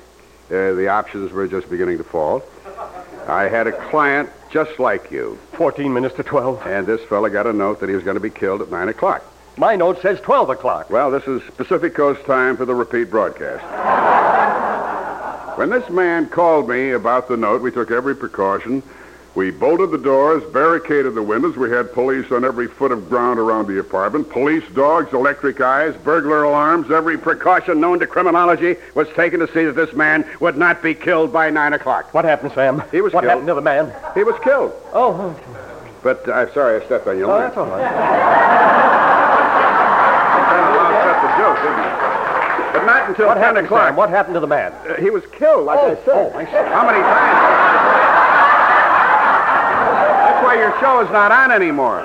[0.51, 2.43] Uh, the options were just beginning to fall.
[3.27, 5.37] I had a client just like you.
[5.53, 6.65] 14 minutes to 12.
[6.67, 8.89] And this fella got a note that he was going to be killed at 9
[8.89, 9.23] o'clock.
[9.57, 10.89] My note says 12 o'clock.
[10.89, 13.63] Well, this is Pacific Coast time for the repeat broadcast.
[15.57, 18.83] when this man called me about the note, we took every precaution.
[19.35, 21.57] We bolted the doors, barricaded the windows.
[21.57, 24.29] We had police on every foot of ground around the apartment.
[24.29, 26.89] Police dogs, electric eyes, burglar alarms.
[26.89, 30.93] Every precaution known to criminology was taken to see that this man would not be
[30.93, 32.13] killed by 9 o'clock.
[32.13, 32.81] What happened, Sam?
[32.91, 33.29] He was what killed.
[33.31, 33.93] happened to the man?
[34.13, 34.71] He was killed.
[34.93, 35.35] Oh,
[36.01, 37.41] But I'm sorry I stepped on your oh line.
[37.41, 37.81] that's all right.
[41.03, 41.95] That's a joke, isn't it?
[42.71, 43.87] But not until What 10 happened, o'clock.
[43.89, 43.95] Sam?
[43.97, 44.71] What happened to the man?
[44.87, 46.07] Uh, he was killed, like Oh, I said.
[46.07, 46.51] oh, I see.
[46.71, 47.74] How many times?
[50.35, 52.01] That's why your show is not on anymore.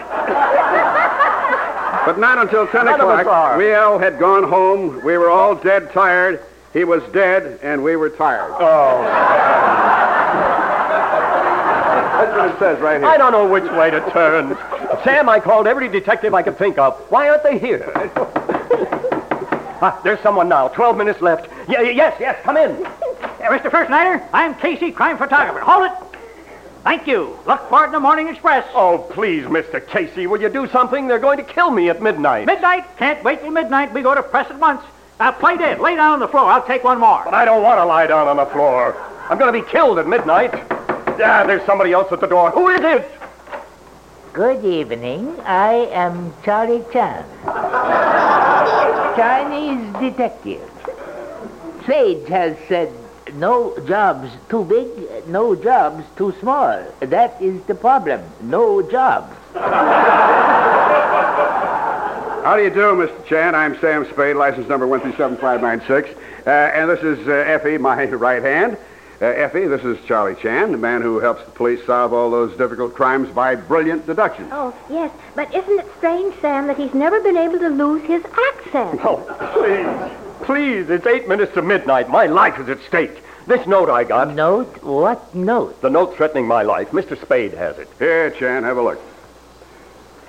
[2.07, 3.27] but not until 10 None o'clock.
[3.27, 3.59] are.
[3.59, 5.05] We all had gone home.
[5.05, 6.40] We were all dead tired.
[6.73, 8.52] He was dead, and we were tired.
[8.55, 9.02] Oh.
[12.20, 13.09] That's what it says right here.
[13.09, 14.57] I don't know which way to turn.
[15.02, 16.94] Sam, I called every detective I could think of.
[17.11, 17.90] Why aren't they here?
[19.82, 20.69] ah, there's someone now.
[20.69, 21.48] Twelve minutes left.
[21.69, 22.77] Y- yes, yes, come in.
[23.40, 23.70] Mr.
[23.73, 25.59] First Nighter, I'm Casey, crime photographer.
[25.59, 25.93] Hold it.
[26.82, 27.39] Thank you.
[27.47, 28.66] Look for it in the Morning Express.
[28.74, 29.86] Oh, please, Mr.
[29.86, 31.07] Casey, will you do something?
[31.07, 32.47] They're going to kill me at midnight.
[32.47, 32.85] Midnight?
[32.97, 33.93] Can't wait till midnight.
[33.93, 34.82] We go to press at once.
[35.19, 35.81] Now, play dead.
[35.81, 36.47] Lay down on the floor.
[36.47, 37.23] I'll take one more.
[37.24, 38.97] But I don't want to lie down on the floor.
[39.28, 40.51] I'm going to be killed at midnight.
[40.55, 42.51] Ah, there's somebody else at the door.
[42.51, 43.11] Who is it?
[44.32, 45.39] Good evening.
[45.40, 47.27] I am Charlie Chan.
[49.16, 50.70] Chinese detective.
[51.86, 52.90] Sage has said
[53.35, 56.82] no jobs too big, no jobs too small.
[57.01, 58.23] That is the problem.
[58.43, 59.35] No jobs.
[62.44, 63.27] How do you do, Mr.
[63.27, 63.55] Chan?
[63.55, 66.19] I'm Sam Spade, license number 137596.
[66.47, 68.78] Uh, and this is uh, Effie, my right hand.
[69.20, 72.57] Uh, Effie, this is Charlie Chan, the man who helps the police solve all those
[72.57, 74.48] difficult crimes by brilliant deduction.
[74.51, 78.24] Oh, yes, but isn't it strange, Sam, that he's never been able to lose his
[78.24, 79.01] accent?
[79.05, 79.19] Oh,
[79.52, 80.30] please.
[80.43, 82.09] Please, it's eight minutes to midnight.
[82.09, 83.23] My life is at stake.
[83.47, 84.35] This note I got.
[84.35, 84.83] Note?
[84.83, 85.81] What note?
[85.81, 86.91] The note threatening my life.
[86.91, 87.21] Mr.
[87.21, 87.89] Spade has it.
[87.99, 88.99] Here, Chan, have a look.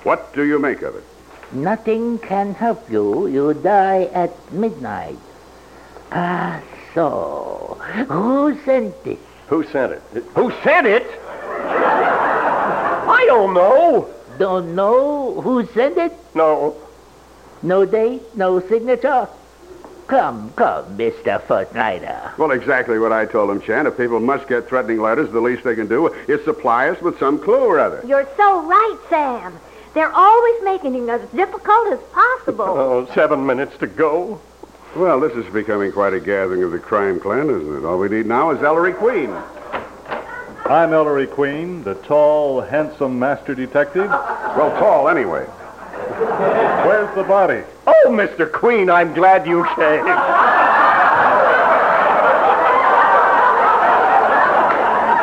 [0.02, 1.04] What do you make of it?
[1.52, 3.26] Nothing can help you.
[3.26, 5.18] You die at midnight.
[6.10, 6.60] Ah,
[6.94, 7.80] so.
[8.08, 9.18] Who sent this?
[9.48, 10.02] Who sent it?
[10.34, 11.06] Who sent it?
[13.08, 14.08] I don't know.
[14.38, 16.12] Don't know who sent it?
[16.34, 16.76] No.
[17.62, 18.22] No date?
[18.36, 19.28] No signature?
[20.06, 21.40] Come, come, Mr.
[21.42, 22.32] Footnighter.
[22.36, 23.86] Well, exactly what I told him, Chan.
[23.86, 27.18] If people must get threatening letters, the least they can do is supply us with
[27.18, 28.02] some clue or other.
[28.06, 29.58] You're so right, Sam.
[29.94, 32.64] They're always making it as difficult as possible.
[32.68, 34.40] Oh, seven minutes to go.
[34.96, 37.84] Well, this is becoming quite a gathering of the crime clan, isn't it?
[37.84, 39.30] All we need now is Ellery Queen.
[40.66, 44.08] I'm Ellery Queen, the tall, handsome master detective.
[44.10, 45.46] Well, tall anyway.
[46.86, 47.62] Where's the body?
[47.86, 48.50] Oh, Mr.
[48.50, 50.04] Queen, I'm glad you came.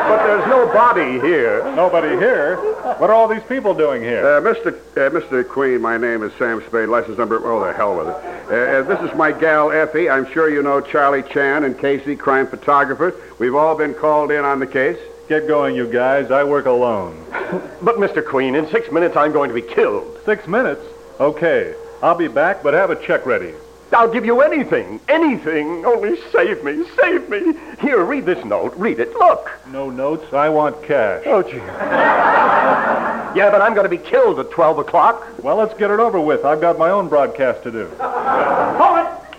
[0.10, 1.64] but there's no body here.
[1.76, 2.56] Nobody here?
[2.98, 4.26] What are all these people doing here?
[4.26, 4.74] Uh, Mr.
[4.98, 5.48] Uh, Mr.
[5.48, 7.40] Queen, my name is Sam Spade, license number.
[7.44, 8.16] Oh, the hell with it.
[8.16, 10.10] Uh, uh, this is my gal Effie.
[10.10, 13.14] I'm sure you know Charlie Chan and Casey, crime photographer.
[13.38, 14.98] We've all been called in on the case.
[15.30, 16.32] Get going, you guys.
[16.32, 17.26] I work alone.
[17.82, 18.24] But, Mr.
[18.24, 20.20] Queen, in six minutes I'm going to be killed.
[20.26, 20.82] Six minutes?
[21.20, 21.74] Okay.
[22.04, 23.54] I'll be back, but have a check ready.
[23.94, 25.86] I'll give you anything, anything.
[25.86, 27.56] Only save me, save me.
[27.80, 28.76] Here, read this note.
[28.76, 29.14] Read it.
[29.14, 29.50] Look.
[29.72, 30.34] No notes.
[30.34, 31.24] I want cash.
[31.26, 31.58] Oh, gee.
[31.58, 35.26] yeah, but I'm going to be killed at 12 o'clock.
[35.42, 36.44] Well, let's get it over with.
[36.46, 37.88] I've got my own broadcast to do.
[37.98, 39.38] Hold it.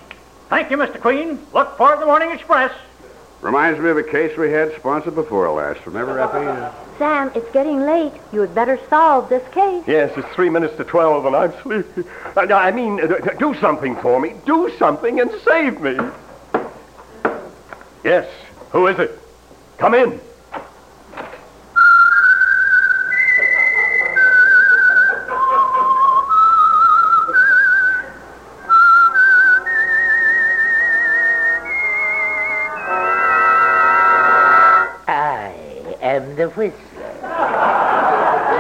[0.48, 1.00] Thank you, Mr.
[1.00, 1.38] Queen.
[1.52, 2.72] Look for it in the Morning Express.
[3.42, 5.86] Reminds me of a case we had sponsored before last.
[5.86, 6.76] Remember, Effie?
[6.98, 8.12] Sam, it's getting late.
[8.32, 9.82] You had better solve this case.
[9.86, 12.04] Yes, it's three minutes to 12 and I'm sleepy.
[12.36, 14.34] I, I mean, uh, do something for me.
[14.44, 15.98] Do something and save me.
[18.04, 18.30] Yes,
[18.72, 19.18] who is it?
[19.78, 20.20] Come in.
[36.64, 37.26] Am the Whistler.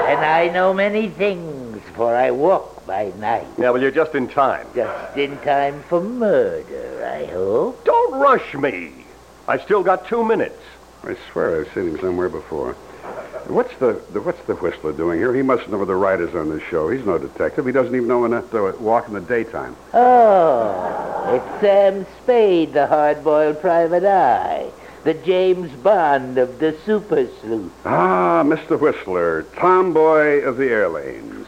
[0.08, 3.46] and I know many things, for I walk by night.
[3.58, 4.66] Yeah, well, you're just in time.
[4.74, 7.84] Just in time for murder, I hope.
[7.84, 8.92] Don't rush me.
[9.48, 10.60] I've still got two minutes.
[11.02, 12.74] I swear I've seen him somewhere before.
[13.46, 15.34] What's the, the what's the whistler doing here?
[15.34, 16.88] He must know where the writers on this show.
[16.90, 17.66] He's no detective.
[17.66, 19.74] He doesn't even know enough to walk in the daytime.
[19.94, 24.59] Oh, it's Sam Spade, the hard-boiled private eye.
[25.02, 27.72] The James Bond of the super sleuth.
[27.86, 28.78] Ah, Mr.
[28.78, 31.46] Whistler, tomboy of the air lanes.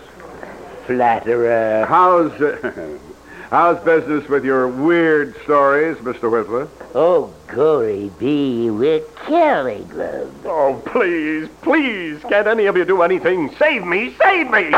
[0.86, 1.84] Flatterer.
[1.86, 2.98] How's uh,
[3.50, 6.30] how's business with your weird stories, Mr.
[6.30, 6.66] Whistler?
[6.94, 10.34] Oh, glory be, we're killing them.
[10.46, 13.54] Oh, please, please, can't any of you do anything?
[13.56, 14.70] Save me, save me!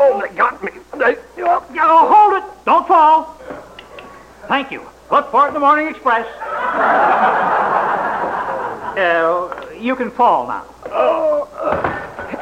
[0.00, 0.70] Oh, they got me.
[0.96, 2.64] They, oh, hold it!
[2.64, 3.40] Don't fall.
[4.46, 4.82] Thank you.
[5.10, 6.26] Look for it in the Morning Express.
[8.98, 10.64] Uh, you can fall now.
[10.86, 11.48] Oh,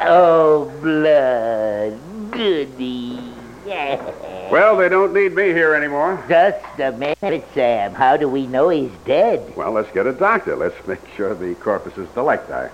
[0.01, 2.31] oh blood.
[2.31, 3.19] Goody.
[4.49, 6.23] Well, they don't need me here anymore.
[6.29, 7.93] Just a minute, Sam.
[7.93, 9.55] How do we know he's dead?
[9.55, 10.55] Well, let's get a doctor.
[10.55, 12.71] Let's make sure the corpus is delicti.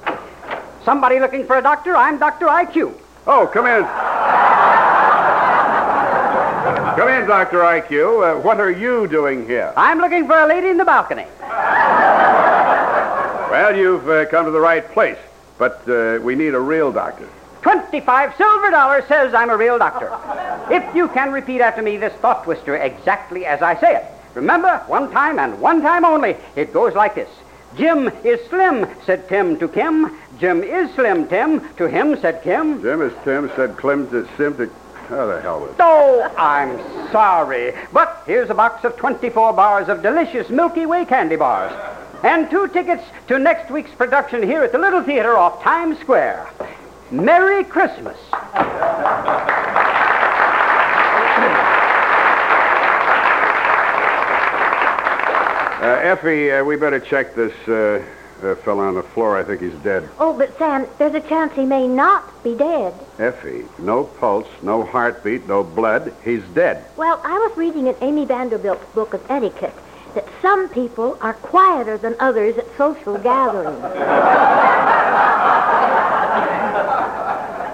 [0.86, 1.95] Somebody looking for a doctor?
[1.98, 2.45] I'm Dr.
[2.45, 2.94] IQ.
[3.26, 3.84] Oh, come in.
[6.95, 7.60] Come in, Dr.
[7.60, 8.38] IQ.
[8.38, 9.74] Uh, what are you doing here?
[9.76, 11.26] I'm looking for a lady in the balcony.
[13.49, 15.18] Well, you've uh, come to the right place,
[15.57, 17.28] but uh, we need a real doctor.
[17.64, 20.11] 25 silver dollars says I'm a real doctor.
[20.70, 24.06] If you can repeat after me this thought twister exactly as I say it.
[24.36, 26.36] Remember, one time and one time only.
[26.56, 27.30] It goes like this.
[27.76, 30.15] Jim is slim, said Tim to Kim.
[30.40, 31.61] Jim is slim, Tim.
[31.78, 32.82] To him, said Kim.
[32.82, 34.70] Jim is Tim, said Clem to Sim to...
[35.09, 35.75] How the hell with it?
[35.80, 36.77] Oh, I'm
[37.11, 37.73] sorry.
[37.91, 41.73] But here's a box of 24 bars of delicious Milky Way candy bars.
[42.23, 46.49] And two tickets to next week's production here at the Little Theater off Times Square.
[47.11, 48.17] Merry Christmas.
[55.84, 58.01] Uh, Effie, uh, we better check this uh,
[58.44, 59.38] uh, fella on the floor.
[59.38, 60.10] I think he's dead.
[60.20, 62.94] Oh, but Sam, there's a chance he may not be dead.
[63.20, 66.14] Effie, no pulse, no heartbeat, no blood.
[66.24, 66.86] He's dead.
[66.98, 69.76] Well, I was reading in Amy Vanderbilt's book of etiquette
[70.15, 73.84] that some people are quieter than others at social gatherings.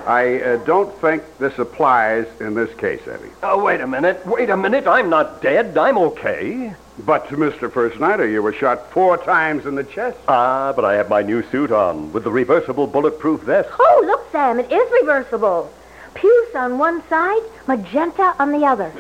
[0.10, 3.30] I uh, don't think this applies in this case, Effie.
[3.44, 4.26] Oh, wait a minute.
[4.26, 4.88] Wait a minute.
[4.88, 5.78] I'm not dead.
[5.78, 6.74] I'm okay.
[7.06, 7.72] But, Mr.
[7.72, 10.18] First Nighter, you were shot four times in the chest.
[10.28, 13.70] Ah, but I have my new suit on with the reversible bulletproof vest.
[13.80, 15.72] Oh, look, Sam, it is reversible.
[16.14, 18.92] Puce on one side, magenta on the other.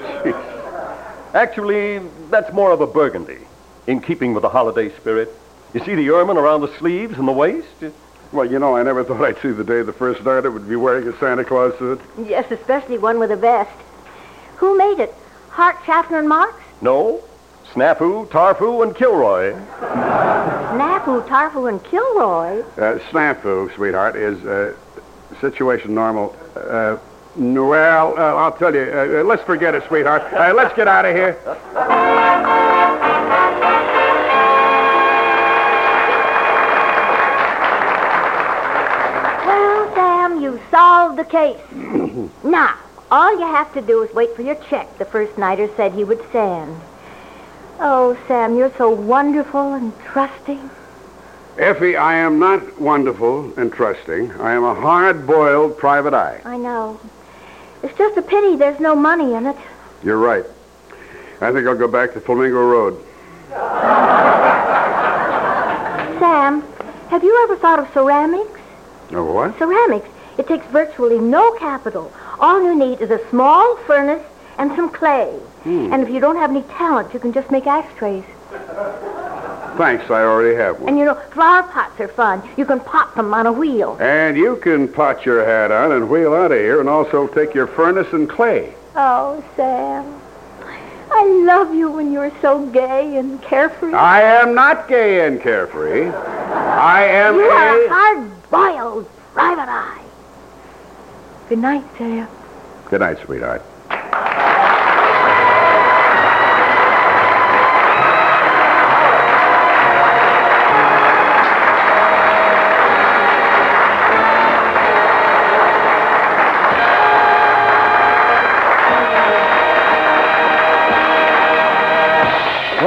[1.33, 1.99] Actually,
[2.29, 3.39] that's more of a burgundy,
[3.85, 5.29] in keeping with the holiday spirit.
[5.73, 7.67] You see the ermine around the sleeves and the waist?
[8.31, 10.75] Well, you know, I never thought I'd see the day the First Nighter would be
[10.77, 11.99] wearing a Santa Claus suit.
[12.17, 13.75] Yes, especially one with a vest.
[14.57, 15.13] Who made it?
[15.49, 16.53] Hart, Schaffner, and Marx?
[16.81, 17.21] No.
[17.73, 19.53] Snafu, Tarfu, and Kilroy.
[20.71, 22.61] Snafu, Tarfu, and Kilroy?
[22.77, 24.73] Uh, snafu, sweetheart, is uh,
[25.39, 26.35] situation normal.
[26.55, 26.97] Uh,
[27.35, 28.81] well, uh, I'll tell you.
[28.91, 30.23] Uh, uh, let's forget it, sweetheart.
[30.33, 31.37] Uh, let's get out of here.
[39.45, 41.61] Well, Sam, you solved the case.
[42.43, 42.75] now,
[43.11, 46.03] all you have to do is wait for your check the first nighter said he
[46.03, 46.75] would send.
[47.81, 50.69] Oh, Sam, you're so wonderful and trusting.
[51.57, 54.33] Effie, I am not wonderful and trusting.
[54.33, 56.41] I am a hard-boiled private eye.
[56.43, 56.99] I know.
[57.81, 59.55] It's just a pity there's no money in it.
[60.03, 60.45] You're right.
[61.39, 63.01] I think I'll go back to Flamingo Road.
[66.19, 66.61] Sam,
[67.09, 68.59] have you ever thought of ceramics?
[69.11, 69.57] Oh, what?
[69.57, 70.09] Ceramics.
[70.37, 72.11] It takes virtually no capital.
[72.39, 74.25] All you need is a small furnace
[74.57, 75.39] and some clay.
[75.63, 75.93] Hmm.
[75.93, 78.23] And if you don't have any talent, you can just make ashtrays.
[79.77, 80.89] Thanks, I already have one.
[80.89, 82.41] And you know, flower pots are fun.
[82.57, 83.97] You can pop them on a wheel.
[84.01, 87.53] And you can pot your hat on and wheel out of here and also take
[87.53, 88.73] your furnace and clay.
[88.95, 90.19] Oh, Sam.
[91.11, 93.93] I love you when you're so gay and carefree.
[93.93, 96.07] I am not gay and carefree.
[96.09, 97.85] I am you are a...
[97.85, 100.03] a hard-boiled private eye.
[101.47, 102.27] Good night, Sam.
[102.89, 103.63] Good night, sweetheart.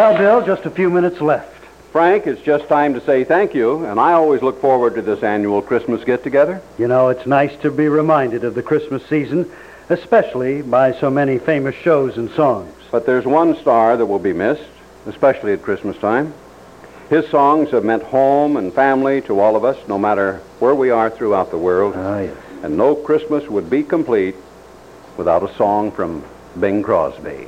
[0.03, 1.65] Well, Bill, just a few minutes left.
[1.93, 5.23] Frank, it's just time to say thank you, and I always look forward to this
[5.23, 6.61] annual Christmas get together.
[6.77, 9.49] You know, it's nice to be reminded of the Christmas season,
[9.91, 12.74] especially by so many famous shows and songs.
[12.91, 14.69] But there's one star that will be missed,
[15.07, 16.35] especially at Christmas time.
[17.09, 20.91] His songs have meant home and family to all of us, no matter where we
[20.91, 21.95] are throughout the world.
[21.97, 22.37] Ah, yes.
[22.65, 24.35] And no Christmas would be complete
[25.16, 26.24] without a song from
[26.59, 27.47] Bing Crosby.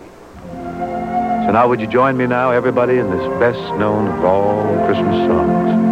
[1.44, 5.26] So now would you join me now, everybody, in this best known of all Christmas
[5.26, 5.82] songs?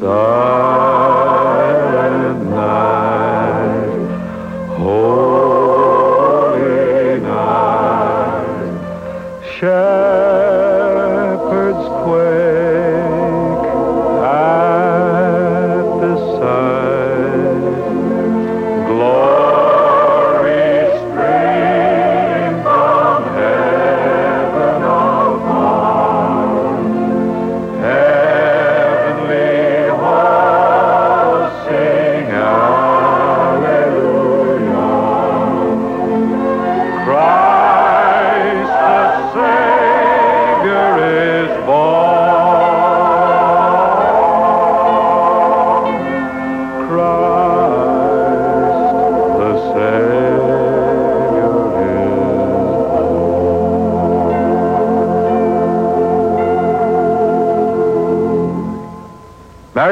[0.00, 1.30] Silent
[2.50, 4.08] night,
[4.76, 6.00] holy
[7.20, 8.80] night,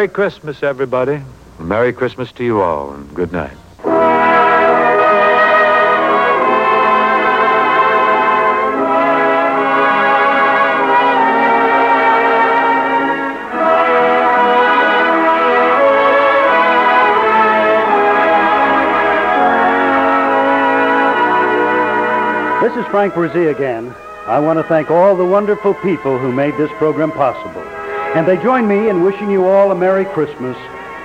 [0.00, 1.20] Merry Christmas, everybody.
[1.58, 3.50] Merry Christmas to you all, and good night.
[22.62, 23.94] This is Frank Bresee again.
[24.26, 27.79] I want to thank all the wonderful people who made this program possible.
[28.14, 30.56] And they join me in wishing you all a Merry Christmas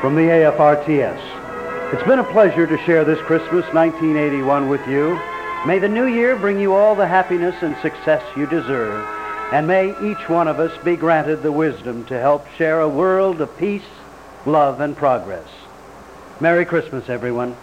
[0.01, 1.93] from the AFRTS.
[1.93, 5.13] It's been a pleasure to share this Christmas 1981 with you.
[5.67, 9.05] May the new year bring you all the happiness and success you deserve.
[9.53, 13.39] And may each one of us be granted the wisdom to help share a world
[13.39, 13.85] of peace,
[14.47, 15.47] love, and progress.
[16.39, 17.55] Merry Christmas, everyone.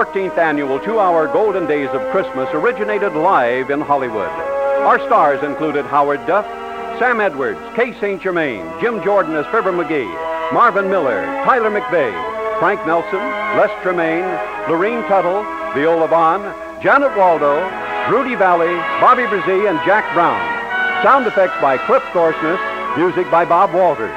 [0.00, 4.30] 14th annual two hour Golden Days of Christmas originated live in Hollywood.
[4.80, 6.46] Our stars included Howard Duff,
[6.98, 8.18] Sam Edwards, Kay St.
[8.22, 10.08] Germaine, Jim Jordan as Fibber McGee,
[10.54, 12.16] Marvin Miller, Tyler McVey,
[12.58, 13.20] Frank Nelson,
[13.60, 14.24] Les Tremayne,
[14.68, 15.44] Lurene Tuttle,
[15.76, 17.60] Veola Vonn, Janet Waldo,
[18.08, 20.40] Rudy Vallee, Bobbie Bresee, and Jack Brown.
[21.04, 24.16] Sound effects by Cliff Thorsness, music by Bob Walters.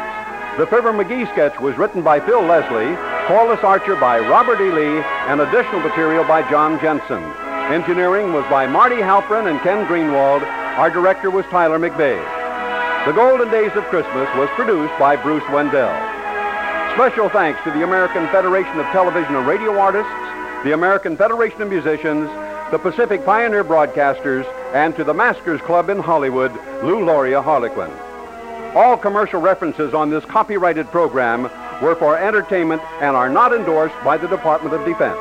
[0.58, 2.96] The Fibber McGee sketch was written by Phil Leslie,
[3.28, 4.70] Corliss Archer by Robert E.
[4.70, 5.00] Lee,
[5.32, 7.24] and additional material by John Jensen.
[7.72, 10.44] Engineering was by Marty Halperin and Ken Greenwald.
[10.76, 12.20] Our director was Tyler McVey.
[13.06, 15.94] The Golden Days of Christmas was produced by Bruce Wendell.
[16.96, 20.12] Special thanks to the American Federation of Television and Radio Artists,
[20.66, 22.28] the American Federation of Musicians,
[22.72, 26.52] the Pacific Pioneer Broadcasters, and to the Masquers Club in Hollywood,
[26.84, 27.92] Lou Loria Harlequin.
[28.76, 31.50] All commercial references on this copyrighted program
[31.82, 35.18] were for entertainment and are not endorsed by the Department of Defense.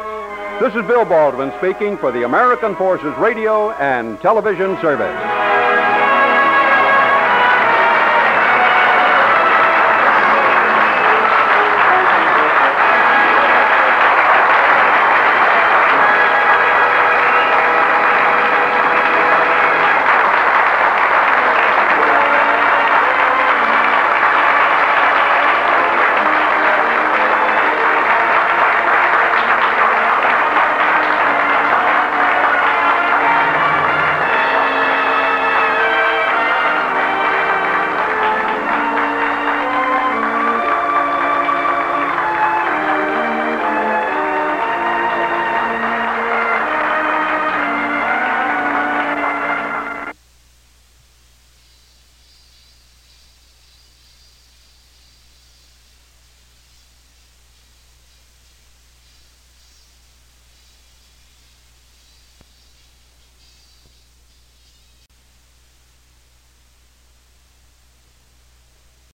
[0.61, 5.42] This is Bill Baldwin speaking for the American Forces Radio and Television Service.